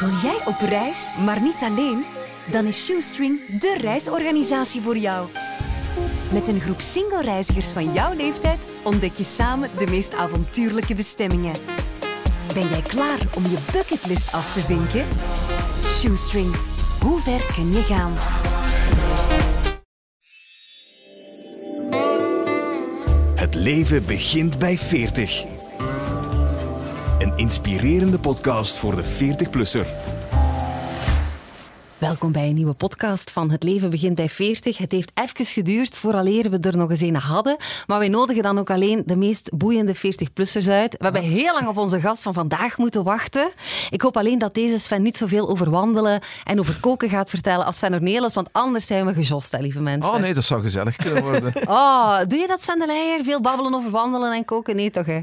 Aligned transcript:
Wil 0.00 0.10
jij 0.22 0.38
op 0.44 0.60
reis, 0.68 1.08
maar 1.24 1.42
niet 1.42 1.60
alleen? 1.60 2.04
Dan 2.50 2.64
is 2.64 2.84
Shoestring 2.84 3.58
de 3.60 3.76
reisorganisatie 3.80 4.80
voor 4.80 4.96
jou. 4.96 5.28
Met 6.32 6.48
een 6.48 6.60
groep 6.60 6.80
single 6.80 7.22
reizigers 7.22 7.68
van 7.68 7.92
jouw 7.92 8.14
leeftijd 8.14 8.66
ontdek 8.82 9.14
je 9.14 9.24
samen 9.24 9.70
de 9.78 9.86
meest 9.86 10.14
avontuurlijke 10.14 10.94
bestemmingen. 10.94 11.54
Ben 12.54 12.68
jij 12.68 12.82
klaar 12.82 13.18
om 13.34 13.42
je 13.42 13.56
bucketlist 13.72 14.32
af 14.32 14.52
te 14.52 14.60
vinken? 14.60 15.06
Shoestring, 15.84 16.54
hoe 17.00 17.20
ver 17.20 17.52
kun 17.54 17.72
je 17.72 17.82
gaan? 17.82 18.12
Het 23.34 23.54
leven 23.54 24.06
begint 24.06 24.58
bij 24.58 24.78
40. 24.78 25.55
Een 27.36 27.42
inspirerende 27.42 28.18
podcast 28.18 28.76
voor 28.76 28.96
de 28.96 29.04
40-plusser. 29.04 29.86
Welkom 31.98 32.32
bij 32.32 32.48
een 32.48 32.54
nieuwe 32.54 32.72
podcast 32.72 33.30
van 33.30 33.50
Het 33.50 33.62
leven 33.62 33.90
begint 33.90 34.14
bij 34.14 34.28
40. 34.28 34.78
Het 34.78 34.92
heeft 34.92 35.10
even 35.14 35.44
geduurd 35.44 35.96
vooraleer 35.96 36.50
we 36.50 36.58
er 36.58 36.76
nog 36.76 36.90
eens 36.90 37.00
een 37.00 37.16
hadden. 37.16 37.56
Maar 37.86 37.98
wij 37.98 38.08
nodigen 38.08 38.42
dan 38.42 38.58
ook 38.58 38.70
alleen 38.70 39.02
de 39.06 39.16
meest 39.16 39.56
boeiende 39.56 39.96
40-plussers 39.96 40.68
uit. 40.68 40.96
We 40.96 41.04
hebben 41.04 41.22
heel 41.22 41.52
lang 41.52 41.68
op 41.68 41.76
onze 41.76 42.00
gast 42.00 42.22
van 42.22 42.34
vandaag 42.34 42.78
moeten 42.78 43.04
wachten. 43.04 43.50
Ik 43.90 44.00
hoop 44.02 44.16
alleen 44.16 44.38
dat 44.38 44.54
deze 44.54 44.78
Sven 44.78 45.02
niet 45.02 45.16
zoveel 45.16 45.48
over 45.48 45.70
wandelen 45.70 46.20
en 46.44 46.58
over 46.58 46.80
koken 46.80 47.08
gaat 47.08 47.30
vertellen 47.30 47.66
als 47.66 47.76
Sven 47.76 47.94
Ornelis, 47.94 48.34
want 48.34 48.48
anders 48.52 48.86
zijn 48.86 49.06
we 49.06 49.14
gejost, 49.14 49.52
hè, 49.52 49.58
lieve 49.58 49.80
mensen. 49.80 50.12
Oh 50.12 50.20
nee, 50.20 50.34
dat 50.34 50.44
zou 50.44 50.62
gezellig 50.62 50.96
kunnen 50.96 51.22
worden. 51.22 51.52
Oh, 51.68 52.18
doe 52.26 52.38
je 52.38 52.46
dat, 52.46 52.62
Sven 52.62 52.78
de 52.78 52.86
Leijer? 52.86 53.24
Veel 53.24 53.40
babbelen 53.40 53.74
over 53.74 53.90
wandelen 53.90 54.32
en 54.32 54.44
koken? 54.44 54.76
Nee, 54.76 54.90
toch, 54.90 55.06
hè? 55.06 55.20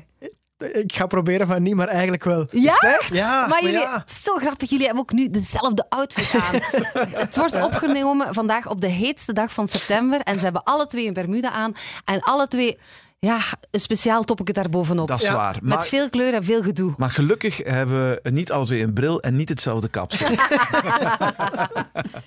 Ik 0.71 0.93
ga 0.95 1.05
proberen 1.05 1.47
van 1.47 1.61
niet, 1.61 1.75
maar 1.75 1.87
eigenlijk 1.87 2.23
wel. 2.23 2.47
Ja? 2.51 3.01
Ja, 3.11 3.47
Maar 3.47 3.61
jullie, 3.63 3.79
ja. 3.79 3.99
het 3.99 4.09
is 4.09 4.23
zo 4.23 4.35
grappig, 4.35 4.69
jullie 4.69 4.85
hebben 4.85 5.03
ook 5.03 5.11
nu 5.11 5.29
dezelfde 5.29 5.85
outfit 5.89 6.41
aan. 6.41 6.59
het 7.25 7.35
wordt 7.37 7.61
opgenomen 7.61 8.33
vandaag 8.33 8.69
op 8.69 8.81
de 8.81 8.87
heetste 8.87 9.33
dag 9.33 9.53
van 9.53 9.67
september. 9.67 10.19
En 10.19 10.37
ze 10.37 10.43
hebben 10.43 10.63
alle 10.63 10.85
twee 10.87 11.07
een 11.07 11.13
Bermuda 11.13 11.51
aan. 11.51 11.75
En 12.05 12.19
alle 12.19 12.47
twee, 12.47 12.77
ja, 13.23 13.39
een 13.71 13.79
speciaal 13.79 14.23
topje 14.23 14.53
daarbovenop. 14.53 15.07
Dat 15.07 15.21
is 15.21 15.27
Ja, 15.27 15.35
waar. 15.35 15.53
Met 15.53 15.63
Maar, 15.63 15.85
veel 15.85 16.09
kleur 16.09 16.33
en 16.33 16.43
veel 16.43 16.61
gedoe. 16.63 16.93
maar 16.97 17.09
gelukkig 17.09 17.57
hebben 17.57 18.19
we 18.23 18.29
niet 18.29 18.51
alle 18.51 18.65
twee 18.65 18.81
een 18.83 18.93
bril 18.93 19.21
en 19.21 19.35
niet 19.35 19.49
hetzelfde 19.49 19.87
kapsel. 19.89 20.27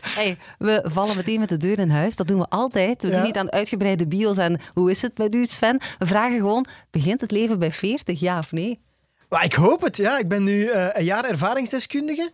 Hey, 0.00 0.38
we 0.58 0.84
vallen 0.84 1.16
meteen 1.16 1.40
met 1.40 1.48
de 1.48 1.56
deur 1.56 1.78
in 1.78 1.90
huis. 1.90 2.16
Dat 2.16 2.28
doen 2.28 2.38
we 2.38 2.46
altijd. 2.48 3.02
We 3.02 3.08
Ja. 3.08 3.14
doen 3.14 3.22
niet 3.22 3.36
aan 3.36 3.52
uitgebreide 3.52 4.06
bios 4.06 4.38
en 4.38 4.60
hoe 4.74 4.90
is 4.90 5.02
het 5.02 5.18
met 5.18 5.34
u, 5.34 5.44
Sven? 5.44 5.80
We 5.98 6.06
vragen 6.06 6.36
gewoon, 6.36 6.66
begint 6.90 7.20
het 7.20 7.30
leven 7.30 7.58
bij 7.58 7.72
40, 7.72 8.20
ja 8.20 8.38
of 8.38 8.52
nee? 8.52 8.80
Maar 9.28 9.44
ik 9.44 9.52
hoop 9.52 9.80
het, 9.82 9.96
ja. 9.96 10.18
Ik 10.18 10.28
ben 10.28 10.44
nu 10.44 10.66
eh, 10.66 10.86
een 10.92 11.04
jaar 11.04 11.24
ervaringsdeskundige. 11.24 12.30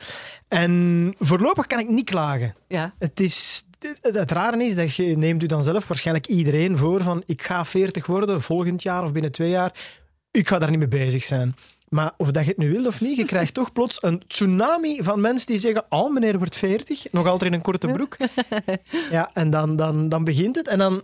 En 0.49 1.13
voorlopig 1.19 1.67
kan 1.67 1.79
ik 1.79 1.89
niet 1.89 2.11
klagen. 2.11 2.55
Ja. 2.69 2.95
Het, 2.99 3.21
is, 3.21 3.63
het, 3.83 4.15
het 4.15 4.31
rare 4.31 4.65
is 4.65 4.75
dat 4.75 4.95
je 4.95 5.17
neemt 5.17 5.43
u 5.43 5.47
dan 5.47 5.63
zelf 5.63 5.89
waarschijnlijk 5.89 6.27
iedereen 6.27 6.77
voor 6.77 7.03
van 7.03 7.23
ik 7.27 7.43
ga 7.43 7.65
40 7.65 8.07
worden 8.07 8.41
volgend 8.41 8.83
jaar 8.83 9.03
of 9.03 9.13
binnen 9.13 9.33
twee 9.33 9.51
jaar. 9.51 9.75
Ik 10.31 10.49
ga 10.49 10.59
daar 10.59 10.71
niet 10.71 10.79
mee 10.79 10.89
bezig 10.89 11.25
zijn. 11.25 11.55
Maar 11.89 12.13
of 12.17 12.31
dat 12.31 12.43
je 12.43 12.49
het 12.49 12.59
nu 12.59 12.71
wil 12.71 12.87
of 12.87 13.01
niet, 13.01 13.17
je 13.17 13.25
krijgt 13.25 13.55
toch 13.55 13.73
plots 13.73 14.03
een 14.03 14.23
tsunami 14.27 15.03
van 15.03 15.21
mensen 15.21 15.47
die 15.47 15.59
zeggen 15.59 15.85
oh, 15.89 16.13
meneer 16.13 16.39
wordt 16.39 16.57
40, 16.57 17.13
nog 17.13 17.27
altijd 17.27 17.51
in 17.51 17.57
een 17.57 17.63
korte 17.63 17.87
broek. 17.87 18.17
Ja, 19.11 19.31
en 19.33 19.51
dan, 19.51 19.77
dan, 19.77 20.09
dan 20.09 20.25
begint 20.25 20.57
het. 20.57 20.69
En 20.69 20.79
dan, 20.79 21.03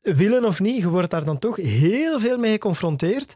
willen 0.00 0.44
of 0.44 0.60
niet, 0.60 0.76
je 0.76 0.88
wordt 0.88 1.10
daar 1.10 1.24
dan 1.24 1.38
toch 1.38 1.56
heel 1.56 2.20
veel 2.20 2.38
mee 2.38 2.52
geconfronteerd. 2.52 3.34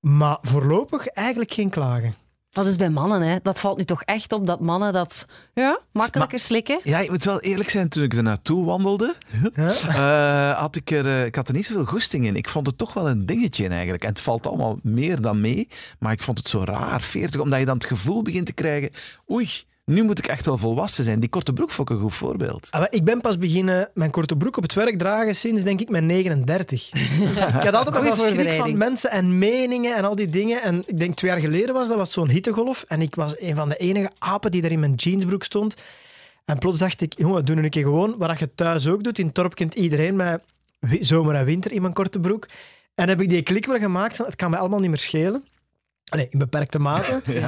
Maar 0.00 0.38
voorlopig 0.42 1.06
eigenlijk 1.06 1.52
geen 1.52 1.70
klagen. 1.70 2.14
Dat 2.54 2.66
is 2.66 2.76
bij 2.76 2.90
mannen, 2.90 3.20
hè. 3.20 3.36
Dat 3.42 3.60
valt 3.60 3.78
nu 3.78 3.84
toch 3.84 4.02
echt 4.02 4.32
op, 4.32 4.46
dat 4.46 4.60
mannen 4.60 4.92
dat 4.92 5.26
ja, 5.54 5.80
makkelijker 5.92 6.38
slikken. 6.38 6.80
Ja, 6.82 6.98
ik 6.98 7.10
moet 7.10 7.24
wel 7.24 7.40
eerlijk 7.40 7.70
zijn, 7.70 7.88
toen 7.88 8.02
ik 8.02 8.14
er 8.14 8.22
naartoe 8.22 8.64
wandelde, 8.64 9.14
eh, 9.54 10.58
had 10.58 10.76
ik, 10.76 10.90
er, 10.90 11.06
eh, 11.06 11.24
ik 11.24 11.34
had 11.34 11.48
er 11.48 11.54
niet 11.54 11.66
zoveel 11.66 11.84
goesting 11.84 12.26
in. 12.26 12.36
Ik 12.36 12.48
vond 12.48 12.66
het 12.66 12.78
toch 12.78 12.92
wel 12.94 13.08
een 13.08 13.26
dingetje 13.26 13.64
in 13.64 13.72
eigenlijk. 13.72 14.02
En 14.02 14.08
het 14.08 14.20
valt 14.20 14.46
allemaal 14.46 14.78
meer 14.82 15.20
dan 15.20 15.40
mee, 15.40 15.68
maar 15.98 16.12
ik 16.12 16.22
vond 16.22 16.38
het 16.38 16.48
zo 16.48 16.64
raar, 16.64 17.02
40, 17.02 17.40
omdat 17.40 17.58
je 17.58 17.64
dan 17.64 17.74
het 17.74 17.86
gevoel 17.86 18.22
begint 18.22 18.46
te 18.46 18.52
krijgen, 18.52 18.90
oei, 19.30 19.50
nu 19.84 20.02
moet 20.02 20.18
ik 20.18 20.26
echt 20.26 20.44
wel 20.46 20.58
volwassen 20.58 21.04
zijn. 21.04 21.20
Die 21.20 21.28
korte 21.28 21.52
broek 21.52 21.70
vond 21.70 21.90
ik 21.90 21.96
een 21.96 22.02
goed 22.02 22.14
voorbeeld. 22.14 22.68
Ah, 22.70 22.84
Ik 22.90 23.04
ben 23.04 23.20
pas 23.20 23.38
beginnen 23.38 23.90
mijn 23.94 24.10
korte 24.10 24.36
broek 24.36 24.56
op 24.56 24.62
het 24.62 24.74
werk 24.74 24.98
dragen 24.98 25.36
sinds, 25.36 25.62
denk 25.62 25.80
ik, 25.80 25.88
mijn 25.88 26.06
39. 26.06 26.90
ik 26.92 27.38
had 27.38 27.74
altijd 27.74 27.94
nog 27.94 28.04
wel 28.04 28.16
schrik 28.16 28.52
van 28.52 28.76
mensen 28.76 29.10
en 29.10 29.38
meningen 29.38 29.96
en 29.96 30.04
al 30.04 30.14
die 30.16 30.28
dingen. 30.28 30.62
En 30.62 30.82
ik 30.86 30.98
denk 30.98 31.14
twee 31.14 31.30
jaar 31.30 31.40
geleden 31.40 31.74
was 31.74 31.88
dat 31.88 31.96
was 31.96 32.12
zo'n 32.12 32.28
hittegolf. 32.28 32.84
En 32.88 33.00
ik 33.02 33.14
was 33.14 33.40
een 33.40 33.54
van 33.56 33.68
de 33.68 33.76
enige 33.76 34.10
apen 34.18 34.50
die 34.50 34.62
daar 34.62 34.70
in 34.70 34.80
mijn 34.80 34.94
jeansbroek 34.94 35.44
stond. 35.44 35.74
En 36.44 36.58
plots 36.58 36.78
dacht 36.78 37.00
ik, 37.00 37.12
jongen, 37.18 37.44
doe 37.44 37.56
nu 37.56 37.62
een 37.64 37.70
keer 37.70 37.82
gewoon 37.82 38.14
wat 38.18 38.38
je 38.38 38.54
thuis 38.54 38.86
ook 38.88 39.04
doet. 39.04 39.18
In 39.18 39.26
het 39.26 39.34
dorp 39.34 39.54
kent 39.54 39.74
iedereen 39.74 40.16
met 40.16 40.40
wi- 40.78 41.04
zomer 41.04 41.34
en 41.34 41.44
winter 41.44 41.72
in 41.72 41.82
mijn 41.82 41.94
korte 41.94 42.20
broek. 42.20 42.48
En 42.94 43.08
heb 43.08 43.20
ik 43.20 43.28
die 43.28 43.42
klik 43.42 43.66
wel 43.66 43.78
gemaakt 43.78 44.18
het 44.18 44.36
kan 44.36 44.50
mij 44.50 44.58
allemaal 44.58 44.78
niet 44.80 44.88
meer 44.88 44.98
schelen. 44.98 45.44
Nee, 46.04 46.26
in 46.30 46.38
beperkte 46.38 46.78
mate. 46.78 47.22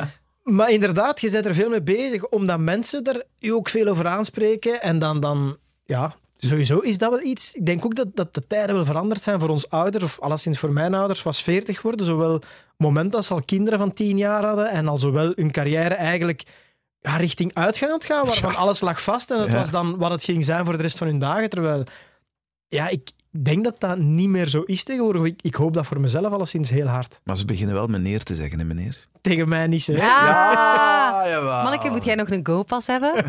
Maar 0.46 0.70
inderdaad, 0.70 1.20
je 1.20 1.30
bent 1.30 1.46
er 1.46 1.54
veel 1.54 1.68
mee 1.68 1.82
bezig, 1.82 2.26
omdat 2.28 2.58
mensen 2.58 3.04
er 3.04 3.24
je 3.38 3.54
ook 3.54 3.68
veel 3.68 3.86
over 3.86 4.06
aanspreken. 4.06 4.82
En 4.82 4.98
dan, 4.98 5.20
dan 5.20 5.56
ja, 5.84 6.14
sowieso 6.36 6.78
is 6.78 6.98
dat 6.98 7.10
wel 7.10 7.22
iets. 7.22 7.52
Ik 7.54 7.66
denk 7.66 7.84
ook 7.84 7.94
dat, 7.94 8.06
dat 8.14 8.34
de 8.34 8.46
tijden 8.46 8.74
wel 8.74 8.84
veranderd 8.84 9.22
zijn 9.22 9.40
voor 9.40 9.48
ons 9.48 9.68
ouders, 9.68 10.04
of 10.04 10.20
alleszins 10.20 10.58
voor 10.58 10.72
mijn 10.72 10.94
ouders, 10.94 11.22
was 11.22 11.42
40 11.42 11.82
worden. 11.82 12.06
Zowel 12.06 12.32
het 12.32 12.44
moment 12.76 13.12
dat 13.12 13.24
ze 13.24 13.34
al 13.34 13.42
kinderen 13.44 13.78
van 13.78 13.92
10 13.92 14.16
jaar 14.18 14.44
hadden, 14.44 14.70
en 14.70 14.88
al 14.88 14.98
zowel 14.98 15.32
hun 15.34 15.50
carrière 15.50 15.94
eigenlijk 15.94 16.42
ja, 17.00 17.16
richting 17.16 17.54
uitgaan 17.54 17.88
aan 17.88 17.94
het 17.94 18.06
gaan, 18.06 18.24
waarvan 18.26 18.56
alles 18.56 18.80
lag 18.80 19.02
vast. 19.02 19.30
En 19.30 19.36
dat 19.38 19.46
Ja. 19.46 19.54
was 19.54 19.70
dan 19.70 19.96
wat 19.96 20.10
het 20.10 20.24
ging 20.24 20.44
zijn 20.44 20.64
voor 20.64 20.76
de 20.76 20.82
rest 20.82 20.98
van 20.98 21.06
hun 21.06 21.18
dagen. 21.18 21.50
Terwijl, 21.50 21.84
ja, 22.68 22.88
ik 22.88 23.10
denk 23.44 23.64
dat 23.64 23.74
dat 23.80 23.98
niet 23.98 24.28
meer 24.28 24.46
zo 24.48 24.60
is 24.62 24.82
tegenwoordig. 24.82 25.24
Ik, 25.24 25.38
ik 25.42 25.54
hoop 25.54 25.74
dat 25.74 25.86
voor 25.86 26.00
mezelf 26.00 26.32
alleszins 26.32 26.70
heel 26.70 26.86
hard. 26.86 27.20
Maar 27.24 27.36
ze 27.36 27.44
beginnen 27.44 27.74
wel 27.74 27.86
meneer 27.86 28.22
te 28.22 28.34
zeggen, 28.34 28.58
hè, 28.58 28.64
meneer? 28.64 29.06
Tegen 29.20 29.48
mij 29.48 29.66
niet, 29.66 29.86
hè. 29.86 29.92
Ja! 29.92 31.28
jawel. 31.28 31.62
Manneke, 31.62 31.90
moet 31.90 32.04
jij 32.04 32.14
nog 32.14 32.30
een 32.30 32.46
go-pas 32.46 32.86
hebben? 32.86 33.12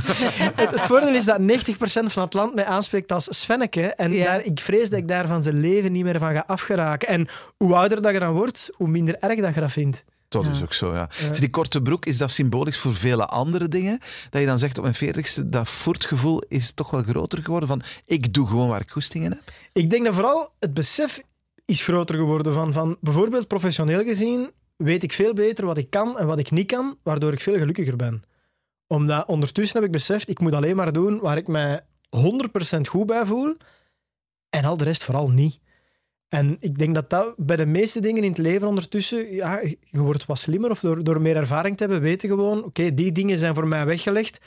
Het, 0.56 0.69
het 0.69 0.81
voordeel 0.81 1.13
is 1.16 1.25
dat 1.25 1.40
90% 1.40 1.44
van 2.06 2.23
het 2.23 2.34
land 2.34 2.56
mij 2.56 2.66
aanspreekt 2.66 3.12
als 3.12 3.28
Svenneke. 3.29 3.81
En 3.81 4.12
Ja. 4.12 4.23
daar, 4.23 4.44
ik 4.45 4.59
vrees 4.59 4.90
dat 4.90 5.00
ik 5.00 5.07
daar 5.07 5.28
van 5.28 5.44
zijn 5.44 5.59
leven 5.59 5.91
niet 5.91 6.03
meer 6.03 6.19
van 6.19 6.34
ga 6.34 6.44
afgeraken. 6.47 7.07
En 7.07 7.28
hoe 7.57 7.75
ouder 7.75 8.01
dat 8.01 8.12
je 8.13 8.19
dan 8.19 8.34
wordt, 8.34 8.69
hoe 8.74 8.88
minder 8.88 9.16
erg 9.19 9.39
dat 9.39 9.53
je 9.53 9.59
dat 9.62 9.72
vindt. 9.72 10.03
Dat 10.27 10.45
is 10.45 10.61
ook 10.63 10.73
zo, 10.73 10.93
ja. 10.93 11.09
Dus 11.29 11.39
die 11.39 11.49
korte 11.49 11.81
broek, 11.81 12.05
is 12.05 12.17
dat 12.17 12.31
symbolisch 12.31 12.77
voor 12.77 12.95
vele 12.95 13.25
andere 13.25 13.67
dingen? 13.67 13.99
Dat 14.29 14.41
je 14.41 14.47
dan 14.47 14.59
zegt 14.59 14.77
op 14.77 14.83
mijn 14.83 14.95
veertigste, 14.95 15.49
dat 15.49 15.69
voortgevoel 15.69 16.43
is 16.47 16.71
toch 16.71 16.89
wel 16.89 17.03
groter 17.03 17.43
geworden 17.43 17.69
van 17.69 17.81
ik 18.05 18.33
doe 18.33 18.47
gewoon 18.47 18.67
waar 18.67 18.81
ik 18.81 18.91
goesting 18.91 19.23
in 19.23 19.31
heb? 19.31 19.51
Ik 19.71 19.89
denk 19.89 20.05
dat 20.05 20.13
vooral 20.13 20.53
het 20.59 20.73
besef 20.73 21.21
is 21.65 21.83
groter 21.83 22.15
geworden 22.15 22.53
van, 22.53 22.73
van 22.73 22.97
bijvoorbeeld 23.01 23.47
professioneel 23.47 24.03
gezien 24.03 24.51
weet 24.75 25.03
ik 25.03 25.13
veel 25.13 25.33
beter 25.33 25.65
wat 25.65 25.77
ik 25.77 25.89
kan 25.89 26.19
en 26.19 26.27
wat 26.27 26.39
ik 26.39 26.51
niet 26.51 26.67
kan, 26.67 26.97
waardoor 27.03 27.33
ik 27.33 27.41
veel 27.41 27.57
gelukkiger 27.57 27.95
ben. 27.95 28.23
Omdat 28.88 29.27
ondertussen 29.27 29.75
heb 29.75 29.85
ik 29.85 29.91
beseft, 29.91 30.29
ik 30.29 30.39
moet 30.39 30.53
alleen 30.53 30.75
maar 30.75 30.94
doen 30.94 31.19
waar 31.19 31.38
ik 31.38 31.47
mij 31.47 31.81
100% 32.17 32.81
goed 32.89 33.05
bij 33.05 33.25
voel 33.25 33.57
en 34.49 34.65
al 34.65 34.77
de 34.77 34.83
rest 34.83 35.03
vooral 35.03 35.29
niet. 35.29 35.59
En 36.29 36.57
ik 36.59 36.77
denk 36.77 36.95
dat 36.95 37.09
dat 37.09 37.33
bij 37.38 37.55
de 37.55 37.65
meeste 37.65 37.99
dingen 37.99 38.23
in 38.23 38.29
het 38.29 38.38
leven 38.38 38.67
ondertussen, 38.67 39.33
ja, 39.33 39.59
je 39.89 40.01
wordt 40.01 40.25
wat 40.25 40.39
slimmer 40.39 40.69
of 40.69 40.79
door, 40.79 41.03
door 41.03 41.21
meer 41.21 41.35
ervaring 41.35 41.77
te 41.77 41.83
hebben, 41.83 42.01
weten 42.01 42.29
gewoon, 42.29 42.63
oké, 42.63 42.93
die 42.93 43.11
dingen 43.11 43.39
zijn 43.39 43.55
voor 43.55 43.67
mij 43.67 43.85
weggelegd. 43.85 44.39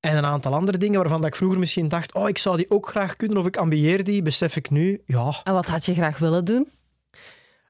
En 0.00 0.16
een 0.16 0.26
aantal 0.26 0.54
andere 0.54 0.78
dingen 0.78 0.98
waarvan 0.98 1.20
dat 1.20 1.30
ik 1.30 1.36
vroeger 1.36 1.58
misschien 1.58 1.88
dacht, 1.88 2.14
oh, 2.14 2.28
ik 2.28 2.38
zou 2.38 2.56
die 2.56 2.70
ook 2.70 2.88
graag 2.88 3.16
kunnen 3.16 3.38
of 3.38 3.46
ik 3.46 3.56
ambieer 3.56 4.04
die, 4.04 4.22
besef 4.22 4.56
ik 4.56 4.70
nu, 4.70 5.02
ja. 5.06 5.40
En 5.44 5.52
wat 5.52 5.66
had 5.66 5.84
je 5.84 5.94
graag 5.94 6.18
willen 6.18 6.44
doen? 6.44 6.68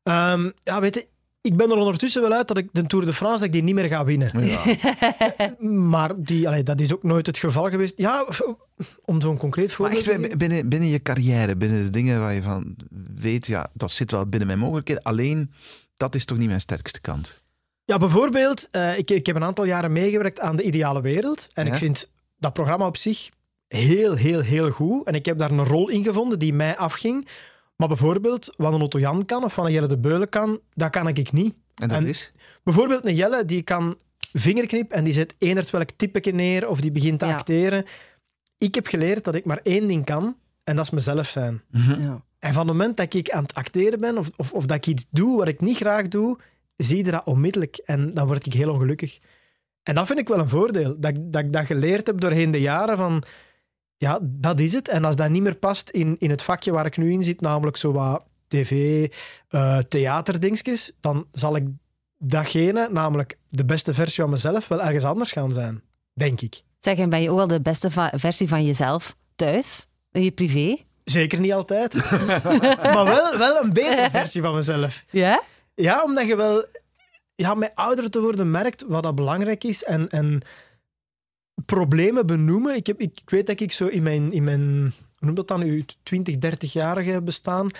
Ehm, 0.02 0.50
ja, 0.64 0.80
weet 0.80 0.94
je, 0.94 1.08
ik 1.42 1.56
ben 1.56 1.70
er 1.70 1.76
ondertussen 1.76 2.22
wel 2.22 2.32
uit 2.32 2.48
dat 2.48 2.56
ik 2.56 2.68
de 2.72 2.86
Tour 2.86 3.04
de 3.04 3.12
France 3.12 3.36
dat 3.38 3.46
ik 3.46 3.52
die 3.52 3.62
niet 3.62 3.74
meer 3.74 3.88
ga 3.88 4.04
winnen. 4.04 4.46
Ja. 4.46 4.62
Maar 5.90 6.12
die, 6.16 6.48
allee, 6.48 6.62
dat 6.62 6.80
is 6.80 6.94
ook 6.94 7.02
nooit 7.02 7.26
het 7.26 7.38
geval 7.38 7.70
geweest. 7.70 7.92
Ja, 7.96 8.26
om 9.04 9.20
zo'n 9.20 9.38
concreet 9.38 9.72
voorbeeld 9.72 10.04
te 10.04 10.10
geven. 10.14 10.38
binnen, 10.38 10.68
binnen 10.68 10.88
je 10.88 11.02
carrière, 11.02 11.56
binnen 11.56 11.84
de 11.84 11.90
dingen 11.90 12.20
waar 12.20 12.34
je 12.34 12.42
van 12.42 12.76
weet, 13.14 13.46
ja, 13.46 13.70
dat 13.72 13.92
zit 13.92 14.10
wel 14.10 14.26
binnen 14.26 14.46
mijn 14.46 14.58
mogelijkheden. 14.58 15.02
Alleen, 15.02 15.52
dat 15.96 16.14
is 16.14 16.24
toch 16.24 16.38
niet 16.38 16.48
mijn 16.48 16.60
sterkste 16.60 17.00
kant. 17.00 17.44
Ja, 17.84 17.98
bijvoorbeeld, 17.98 18.68
eh, 18.70 18.98
ik, 18.98 19.10
ik 19.10 19.26
heb 19.26 19.36
een 19.36 19.44
aantal 19.44 19.64
jaren 19.64 19.92
meegewerkt 19.92 20.40
aan 20.40 20.56
De 20.56 20.62
Ideale 20.62 21.00
Wereld. 21.00 21.48
En 21.52 21.66
Ja. 21.66 21.72
ik 21.72 21.78
vind 21.78 22.08
dat 22.38 22.52
programma 22.52 22.86
op 22.86 22.96
zich 22.96 23.28
heel, 23.68 24.14
heel, 24.14 24.40
heel 24.40 24.70
goed. 24.70 25.06
En 25.06 25.14
ik 25.14 25.26
heb 25.26 25.38
daar 25.38 25.50
een 25.50 25.64
rol 25.64 25.88
in 25.88 26.04
gevonden 26.04 26.38
die 26.38 26.52
mij 26.52 26.76
afging. 26.76 27.28
Maar 27.80 27.88
bijvoorbeeld, 27.88 28.54
wat 28.56 28.72
een 28.72 28.80
Otto 28.80 28.98
Jan 28.98 29.24
kan 29.24 29.44
of 29.44 29.54
wat 29.56 29.66
een 29.66 29.72
Jelle 29.72 29.86
de 29.86 29.98
Beulen 29.98 30.28
kan, 30.28 30.60
dat 30.74 30.90
kan 30.90 31.08
ik 31.08 31.32
niet. 31.32 31.54
En 31.74 31.88
dat 31.88 31.98
En- 31.98 32.06
is? 32.06 32.30
Bijvoorbeeld 32.62 33.04
een 33.06 33.14
Jelle, 33.14 33.44
die 33.44 33.62
kan 33.62 33.96
vingerknip 34.32 34.90
en 34.92 35.04
die 35.04 35.12
zet 35.12 35.34
eender 35.38 35.68
welk 35.70 35.90
typetje 35.96 36.32
neer 36.32 36.68
of 36.68 36.80
die 36.80 36.90
begint 36.92 37.18
te 37.18 37.26
Ja. 37.26 37.32
acteren. 37.34 37.84
Ik 38.58 38.74
heb 38.74 38.86
geleerd 38.86 39.24
dat 39.24 39.34
ik 39.34 39.44
maar 39.44 39.60
één 39.62 39.88
ding 39.88 40.04
kan 40.04 40.36
en 40.64 40.76
dat 40.76 40.84
is 40.84 40.90
mezelf 40.90 41.26
zijn. 41.28 41.62
Ja. 41.70 42.22
En 42.38 42.52
van 42.52 42.68
het 42.68 42.76
moment 42.76 42.96
dat 42.96 43.14
ik 43.14 43.30
aan 43.30 43.42
het 43.42 43.54
acteren 43.54 44.00
ben 44.00 44.18
of, 44.18 44.30
of, 44.36 44.52
of 44.52 44.66
dat 44.66 44.76
ik 44.76 44.86
iets 44.86 45.04
doe 45.10 45.36
wat 45.38 45.48
ik 45.48 45.60
niet 45.60 45.76
graag 45.76 46.08
doe, 46.08 46.38
zie 46.76 46.96
je 47.04 47.10
dat 47.10 47.24
onmiddellijk 47.24 47.76
en 47.84 48.14
dan 48.14 48.26
word 48.26 48.46
ik 48.46 48.52
heel 48.52 48.72
ongelukkig. 48.72 49.18
En 49.82 49.94
dat 49.94 50.06
vind 50.06 50.18
ik 50.18 50.28
wel 50.28 50.38
een 50.38 50.48
voordeel. 50.48 50.96
Dat, 51.00 51.10
ik- 51.16 51.32
dat 51.32 51.42
ik 51.44 51.52
dat 51.52 51.66
geleerd 51.66 52.06
heb 52.06 52.20
doorheen 52.20 52.50
de 52.50 52.60
jaren 52.60 52.96
van... 52.96 53.22
Ja, 54.00 54.18
dat 54.22 54.60
is 54.60 54.72
het. 54.72 54.88
En 54.88 55.04
als 55.04 55.16
dat 55.16 55.30
niet 55.30 55.42
meer 55.42 55.54
past 55.54 55.88
in, 55.88 56.16
in 56.18 56.30
het 56.30 56.42
vakje 56.42 56.72
waar 56.72 56.86
ik 56.86 56.96
nu 56.96 57.12
in 57.12 57.24
zit, 57.24 57.40
namelijk 57.40 57.76
zo 57.76 57.92
wat 57.92 58.22
tv, 58.48 59.06
eh 59.48 59.78
theaterdingetjes, 59.78 60.92
dan 61.00 61.26
zal 61.32 61.56
ik 61.56 61.64
datgene, 62.18 62.88
namelijk 62.90 63.38
de 63.48 63.64
beste 63.64 63.94
versie 63.94 64.22
van 64.22 64.30
mezelf, 64.32 64.68
wel 64.68 64.82
ergens 64.82 65.04
anders 65.04 65.32
gaan 65.32 65.52
zijn. 65.52 65.82
Denk 66.14 66.40
ik. 66.40 66.62
Zeg, 66.78 66.98
en 66.98 67.08
ben 67.08 67.22
je 67.22 67.30
ook 67.30 67.36
wel 67.36 67.46
de 67.46 67.60
beste 67.60 67.90
versie 68.14 68.48
van 68.48 68.64
jezelf 68.64 69.16
thuis? 69.36 69.86
In 70.12 70.24
je 70.24 70.30
privé? 70.30 70.76
Zeker 71.04 71.40
niet 71.40 71.52
altijd. 71.52 71.94
maar 72.94 73.04
wel, 73.04 73.38
wel 73.38 73.62
een 73.62 73.72
betere 73.72 74.10
versie 74.10 74.42
van 74.42 74.54
mezelf. 74.54 75.04
Ja? 75.10 75.42
Ja, 75.74 76.02
omdat 76.02 76.26
je 76.26 76.36
wel 76.36 76.66
ja, 77.34 77.54
met 77.54 77.72
ouder 77.74 78.10
te 78.10 78.20
worden 78.20 78.50
merkt 78.50 78.84
wat 78.86 79.02
dat 79.02 79.14
belangrijk 79.14 79.64
is 79.64 79.84
en, 79.84 80.08
en 80.08 80.42
problemen 81.66 82.26
benoemen. 82.26 82.74
Ik, 82.76 82.86
heb, 82.86 83.00
ik, 83.00 83.20
ik 83.20 83.30
weet 83.30 83.46
dat 83.46 83.60
ik 83.60 83.72
zo 83.72 83.86
in 83.86 84.02
mijn, 84.02 84.32
in 84.32 84.44
mijn 84.44 84.92
hoe 85.16 85.26
noem 85.26 85.34
dat 85.34 85.48
dan, 85.48 85.62
uw 85.62 85.82
20, 86.02 86.34
30-jarige 86.34 87.22
bestaan, 87.22 87.70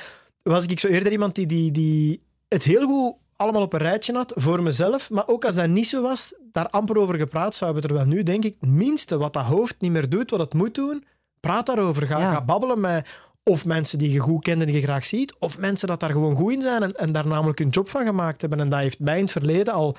was 0.43 0.67
ik 0.67 0.81
zo 0.81 0.87
eerder 0.89 1.13
iemand 1.13 1.35
die, 1.35 1.47
die, 1.47 1.71
die 1.73 2.23
het 2.49 2.63
heel 2.65 2.87
goed 2.87 3.15
allemaal 3.37 3.63
op 3.63 3.73
een 3.73 3.79
rijtje 3.81 4.13
had 4.13 4.33
voor 4.37 4.63
mezelf. 4.63 5.11
Maar 5.11 5.29
ook 5.29 5.45
als 5.45 5.55
dat 5.55 5.69
niet 5.69 5.87
zo 5.87 6.03
was, 6.03 6.35
daar 6.53 6.69
amper 6.69 6.99
over 6.99 7.19
gepraat 7.19 7.55
zou 7.55 7.73
hebben. 7.73 7.89
Terwijl 7.91 8.09
nu 8.15 8.23
denk 8.23 8.45
ik, 8.45 8.57
het 8.61 8.71
minste 8.71 9.19
wat 9.19 9.33
dat 9.33 9.45
hoofd 9.45 9.75
niet 9.79 9.91
meer 9.91 10.09
doet, 10.09 10.31
wat 10.31 10.41
het 10.41 10.55
moet 10.55 10.75
doen, 10.75 11.05
praat 11.41 11.67
daarover. 11.67 12.07
Ga, 12.07 12.19
Ja. 12.19 12.33
ga 12.33 12.45
babbelen 12.45 12.81
met 12.81 13.09
of 13.43 13.65
mensen 13.65 13.99
die 13.99 14.13
je 14.13 14.19
goed 14.19 14.43
kent 14.43 14.61
en 14.61 14.67
die 14.67 14.77
je 14.77 14.83
graag 14.83 15.05
ziet, 15.05 15.35
of 15.39 15.59
mensen 15.59 15.89
dat 15.89 16.01
daar 16.01 16.11
gewoon 16.11 16.37
goed 16.37 16.53
in 16.53 16.63
zijn 16.63 16.83
en, 16.83 16.93
en 16.93 17.13
daar 17.13 17.27
namelijk 17.27 17.61
een 17.61 17.69
job 17.69 17.89
van 17.89 18.05
gemaakt 18.05 18.41
hebben. 18.41 18.61
En 18.61 18.69
dat 18.69 18.79
heeft 18.81 18.99
mij 18.99 19.17
in 19.17 19.23
het 19.23 19.33
verleden 19.33 19.73
al 19.75 19.97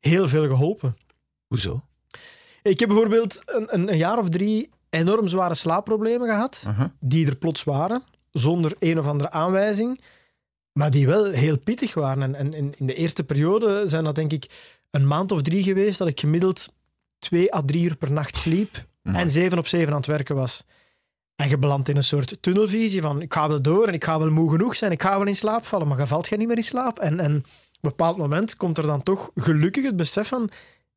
heel 0.00 0.28
veel 0.28 0.46
geholpen. 0.46 0.96
Hoezo? 1.46 1.82
Ik 2.68 2.80
heb 2.80 2.88
bijvoorbeeld 2.88 3.42
een, 3.44 3.66
een, 3.74 3.88
een 3.88 3.96
jaar 3.96 4.18
of 4.18 4.28
drie 4.28 4.70
enorm 4.90 5.28
zware 5.28 5.54
slaapproblemen 5.54 6.28
gehad, 6.28 6.66
die 7.00 7.26
er 7.26 7.36
plots 7.36 7.64
waren, 7.64 8.02
zonder 8.32 8.74
een 8.78 8.98
of 8.98 9.06
andere 9.06 9.30
aanwijzing, 9.30 10.00
maar 10.72 10.90
die 10.90 11.06
wel 11.06 11.24
heel 11.24 11.58
pittig 11.58 11.94
waren. 11.94 12.22
En, 12.22 12.34
en 12.34 12.52
in, 12.52 12.74
in 12.76 12.86
de 12.86 12.94
eerste 12.94 13.24
periode 13.24 13.82
zijn 13.86 14.04
dat 14.04 14.14
denk 14.14 14.32
ik 14.32 14.74
een 14.90 15.06
maand 15.06 15.32
of 15.32 15.42
drie 15.42 15.62
geweest 15.62 15.98
dat 15.98 16.08
ik 16.08 16.20
gemiddeld 16.20 16.68
twee 17.18 17.54
à 17.54 17.62
drie 17.66 17.84
uur 17.84 17.96
per 17.96 18.12
nacht 18.12 18.36
sliep 18.36 18.86
en 19.02 19.30
zeven 19.30 19.58
op 19.58 19.66
zeven 19.66 19.90
aan 19.90 19.96
het 19.96 20.06
werken 20.06 20.34
was. 20.34 20.64
En 21.36 21.48
je 21.48 21.58
belandt 21.58 21.88
in 21.88 21.96
een 21.96 22.04
soort 22.04 22.42
tunnelvisie 22.42 23.02
van 23.02 23.22
ik 23.22 23.32
ga 23.32 23.48
wel 23.48 23.62
door 23.62 23.86
en 23.88 23.94
ik 23.94 24.04
ga 24.04 24.18
wel 24.18 24.30
moe 24.30 24.50
genoeg 24.50 24.76
zijn, 24.76 24.92
ik 24.92 25.02
ga 25.02 25.18
wel 25.18 25.26
in 25.26 25.36
slaap 25.36 25.64
vallen, 25.64 25.88
maar 25.88 25.98
je 25.98 26.06
valt 26.06 26.26
geen 26.26 26.38
niet 26.38 26.48
meer 26.48 26.56
in 26.56 26.62
slaap. 26.62 26.98
En, 26.98 27.20
en 27.20 27.36
op 27.36 27.42
een 27.80 27.96
bepaald 27.96 28.16
moment 28.16 28.56
komt 28.56 28.78
er 28.78 28.86
dan 28.86 29.02
toch 29.02 29.30
gelukkig 29.34 29.84
het 29.84 29.96
besef 29.96 30.28
van 30.28 30.50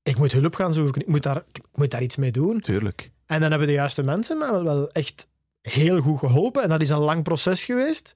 ik 0.07 0.17
moet 0.17 0.31
hulp 0.31 0.55
gaan 0.55 0.73
zoeken, 0.73 1.01
ik 1.01 1.07
moet 1.07 1.23
daar, 1.23 1.43
ik 1.53 1.61
moet 1.75 1.91
daar 1.91 2.01
iets 2.01 2.15
mee 2.15 2.31
doen. 2.31 2.59
Tuurlijk. 2.59 3.11
En 3.25 3.39
dan 3.41 3.49
hebben 3.49 3.67
de 3.67 3.73
juiste 3.73 4.03
mensen 4.03 4.37
me 4.37 4.51
wel- 4.51 4.63
wel 4.63 4.89
echt 4.89 5.27
heel 5.61 6.01
goed 6.01 6.19
geholpen. 6.19 6.63
En 6.63 6.69
dat 6.69 6.81
is 6.81 6.89
een 6.89 6.97
lang 6.97 7.23
proces 7.23 7.63
geweest. 7.63 8.13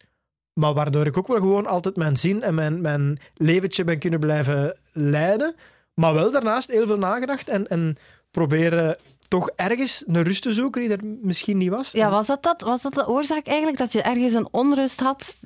Maar 0.53 0.73
waardoor 0.73 1.05
ik 1.05 1.17
ook 1.17 1.27
wel 1.27 1.37
gewoon 1.37 1.65
altijd 1.67 1.95
mijn 1.95 2.17
zin 2.17 2.43
en 2.43 2.55
mijn, 2.55 2.81
mijn 2.81 3.19
leventje 3.35 3.83
ben 3.83 3.99
kunnen 3.99 4.19
blijven 4.19 4.77
leiden. 4.91 5.55
Maar 5.93 6.13
wel 6.13 6.31
daarnaast 6.31 6.71
heel 6.71 6.87
veel 6.87 6.97
nagedacht 6.97 7.49
en, 7.49 7.67
en 7.67 7.97
proberen 8.31 8.97
toch 9.27 9.49
ergens 9.55 10.03
een 10.07 10.23
rust 10.23 10.41
te 10.41 10.53
zoeken 10.53 10.81
die 10.81 10.91
er 10.91 11.05
misschien 11.21 11.57
niet 11.57 11.69
was. 11.69 11.91
Ja, 11.91 12.09
was 12.09 12.27
dat, 12.27 12.43
dat? 12.43 12.61
was 12.61 12.81
dat 12.81 12.93
de 12.93 13.07
oorzaak 13.07 13.47
eigenlijk? 13.47 13.77
Dat 13.77 13.91
je 13.91 14.01
ergens 14.01 14.33
een 14.33 14.47
onrust 14.51 14.99
had? 14.99 15.37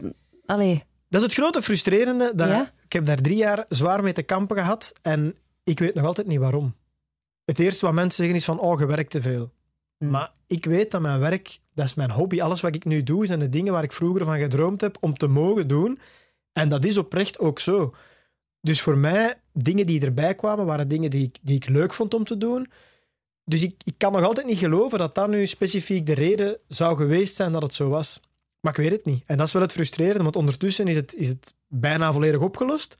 Allee, 0.45 0.83
Dat 1.09 1.21
is 1.21 1.27
het 1.27 1.35
grote 1.35 1.61
frustrerende. 1.61 2.31
Dat 2.35 2.47
Ja? 2.47 2.71
Ik 2.85 2.93
heb 2.93 3.05
daar 3.05 3.21
drie 3.21 3.37
jaar 3.37 3.65
zwaar 3.67 4.03
mee 4.03 4.13
te 4.13 4.23
kampen 4.23 4.57
gehad 4.57 4.91
en 5.01 5.35
ik 5.65 5.79
weet 5.79 5.93
nog 5.93 6.05
altijd 6.05 6.27
niet 6.27 6.39
waarom. 6.39 6.75
Het 7.45 7.59
eerste 7.59 7.85
wat 7.85 7.93
mensen 7.93 8.23
zeggen 8.23 8.35
is 8.35 8.45
van, 8.45 8.59
oh, 8.59 8.79
je 8.79 8.85
werkt 8.85 9.11
te 9.11 9.21
veel. 9.21 9.51
Hmm. 9.97 10.09
Maar 10.09 10.31
ik 10.47 10.65
weet 10.65 10.91
dat 10.91 11.01
mijn 11.01 11.19
werk, 11.19 11.59
dat 11.73 11.85
is 11.85 11.93
mijn 11.93 12.11
hobby. 12.11 12.41
Alles 12.41 12.61
wat 12.61 12.75
ik 12.75 12.85
nu 12.85 13.03
doe, 13.03 13.25
zijn 13.25 13.39
de 13.39 13.49
dingen 13.49 13.73
waar 13.73 13.83
ik 13.83 13.93
vroeger 13.93 14.25
van 14.25 14.39
gedroomd 14.39 14.81
heb 14.81 14.97
om 14.99 15.17
te 15.17 15.27
mogen 15.27 15.67
doen. 15.67 15.99
En 16.53 16.69
dat 16.69 16.85
is 16.85 16.97
oprecht 16.97 17.39
ook 17.39 17.59
zo. 17.59 17.93
Dus 18.61 18.81
voor 18.81 18.97
mij, 18.97 19.41
dingen 19.53 19.85
die 19.85 20.01
erbij 20.01 20.35
kwamen, 20.35 20.65
waren 20.65 20.87
dingen 20.87 21.09
die 21.09 21.23
ik, 21.23 21.37
die 21.41 21.55
ik 21.55 21.67
leuk 21.67 21.93
vond 21.93 22.13
om 22.13 22.23
te 22.23 22.37
doen. 22.37 22.71
Dus 23.43 23.61
ik, 23.61 23.75
ik 23.83 23.93
kan 23.97 24.11
nog 24.11 24.23
altijd 24.23 24.45
niet 24.45 24.57
geloven 24.57 24.99
dat 24.99 25.15
dat 25.15 25.29
nu 25.29 25.47
specifiek 25.47 26.05
de 26.05 26.13
reden 26.13 26.57
zou 26.67 26.97
geweest 26.97 27.35
zijn 27.35 27.51
dat 27.51 27.61
het 27.61 27.73
zo 27.73 27.89
was. 27.89 28.19
Maar 28.59 28.77
ik 28.77 28.83
weet 28.83 28.91
het 28.91 29.05
niet. 29.05 29.23
En 29.25 29.37
dat 29.37 29.47
is 29.47 29.53
wel 29.53 29.61
het 29.61 29.71
frustrerende, 29.71 30.23
want 30.23 30.35
ondertussen 30.35 30.87
is 30.87 30.95
het, 30.95 31.15
is 31.15 31.27
het 31.27 31.53
bijna 31.67 32.13
volledig 32.13 32.41
opgelost. 32.41 32.97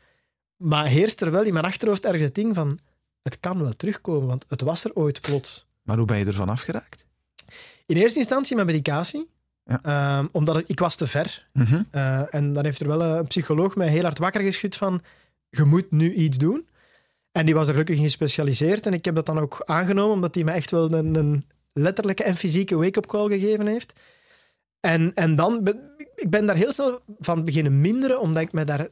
Maar 0.57 0.85
heerst 0.85 1.21
er 1.21 1.31
wel 1.31 1.43
in 1.43 1.53
mijn 1.53 1.65
achterhoofd 1.65 2.05
ergens 2.05 2.21
het 2.21 2.35
ding 2.35 2.55
van... 2.55 2.79
Het 3.21 3.39
kan 3.39 3.59
wel 3.59 3.75
terugkomen, 3.75 4.27
want 4.27 4.45
het 4.47 4.61
was 4.61 4.83
er 4.83 4.93
ooit 4.93 5.21
plots. 5.21 5.65
Maar 5.81 5.97
hoe 5.97 6.05
ben 6.05 6.17
je 6.17 6.25
ervan 6.25 6.49
afgeraakt? 6.49 7.05
In 7.85 7.95
eerste 7.95 8.19
instantie 8.19 8.55
met 8.55 8.65
medicatie. 8.65 9.29
Ja. 9.63 9.79
Ehm, 9.81 10.27
omdat 10.31 10.57
ik, 10.57 10.67
ik 10.67 10.79
was 10.79 10.95
te 10.95 11.07
ver. 11.07 11.47
Eh, 11.91 12.33
en 12.33 12.53
dan 12.53 12.63
heeft 12.63 12.79
er 12.79 12.87
wel 12.87 13.01
een 13.01 13.27
psycholoog 13.27 13.75
mij 13.75 13.87
heel 13.87 14.03
hard 14.03 14.17
wakker 14.17 14.41
geschud 14.41 14.75
van... 14.75 15.01
Je 15.49 15.63
moet 15.63 15.91
nu 15.91 16.13
iets 16.13 16.37
doen. 16.37 16.67
En 17.31 17.45
die 17.45 17.55
was 17.55 17.65
er 17.65 17.71
gelukkig 17.71 17.97
in 17.97 18.03
gespecialiseerd. 18.03 18.85
En 18.85 18.93
ik 18.93 19.05
heb 19.05 19.15
dat 19.15 19.25
dan 19.25 19.39
ook 19.39 19.61
aangenomen, 19.65 20.13
omdat 20.13 20.35
hij 20.35 20.43
me 20.43 20.51
echt 20.51 20.71
wel 20.71 20.93
een, 20.93 21.15
een 21.15 21.45
letterlijke 21.73 22.23
en 22.23 22.35
fysieke 22.35 22.75
wake-up 22.75 23.05
call 23.05 23.27
gegeven 23.27 23.67
heeft. 23.67 23.93
En, 24.79 25.13
en 25.13 25.35
dan... 25.35 25.63
Ben, 25.63 25.79
ik 26.15 26.29
ben 26.29 26.45
daar 26.45 26.55
heel 26.55 26.73
snel 26.73 26.99
van 27.19 27.45
beginnen 27.45 27.81
minderen, 27.81 28.19
omdat 28.19 28.43
ik 28.43 28.51
me 28.51 28.63
daar... 28.63 28.87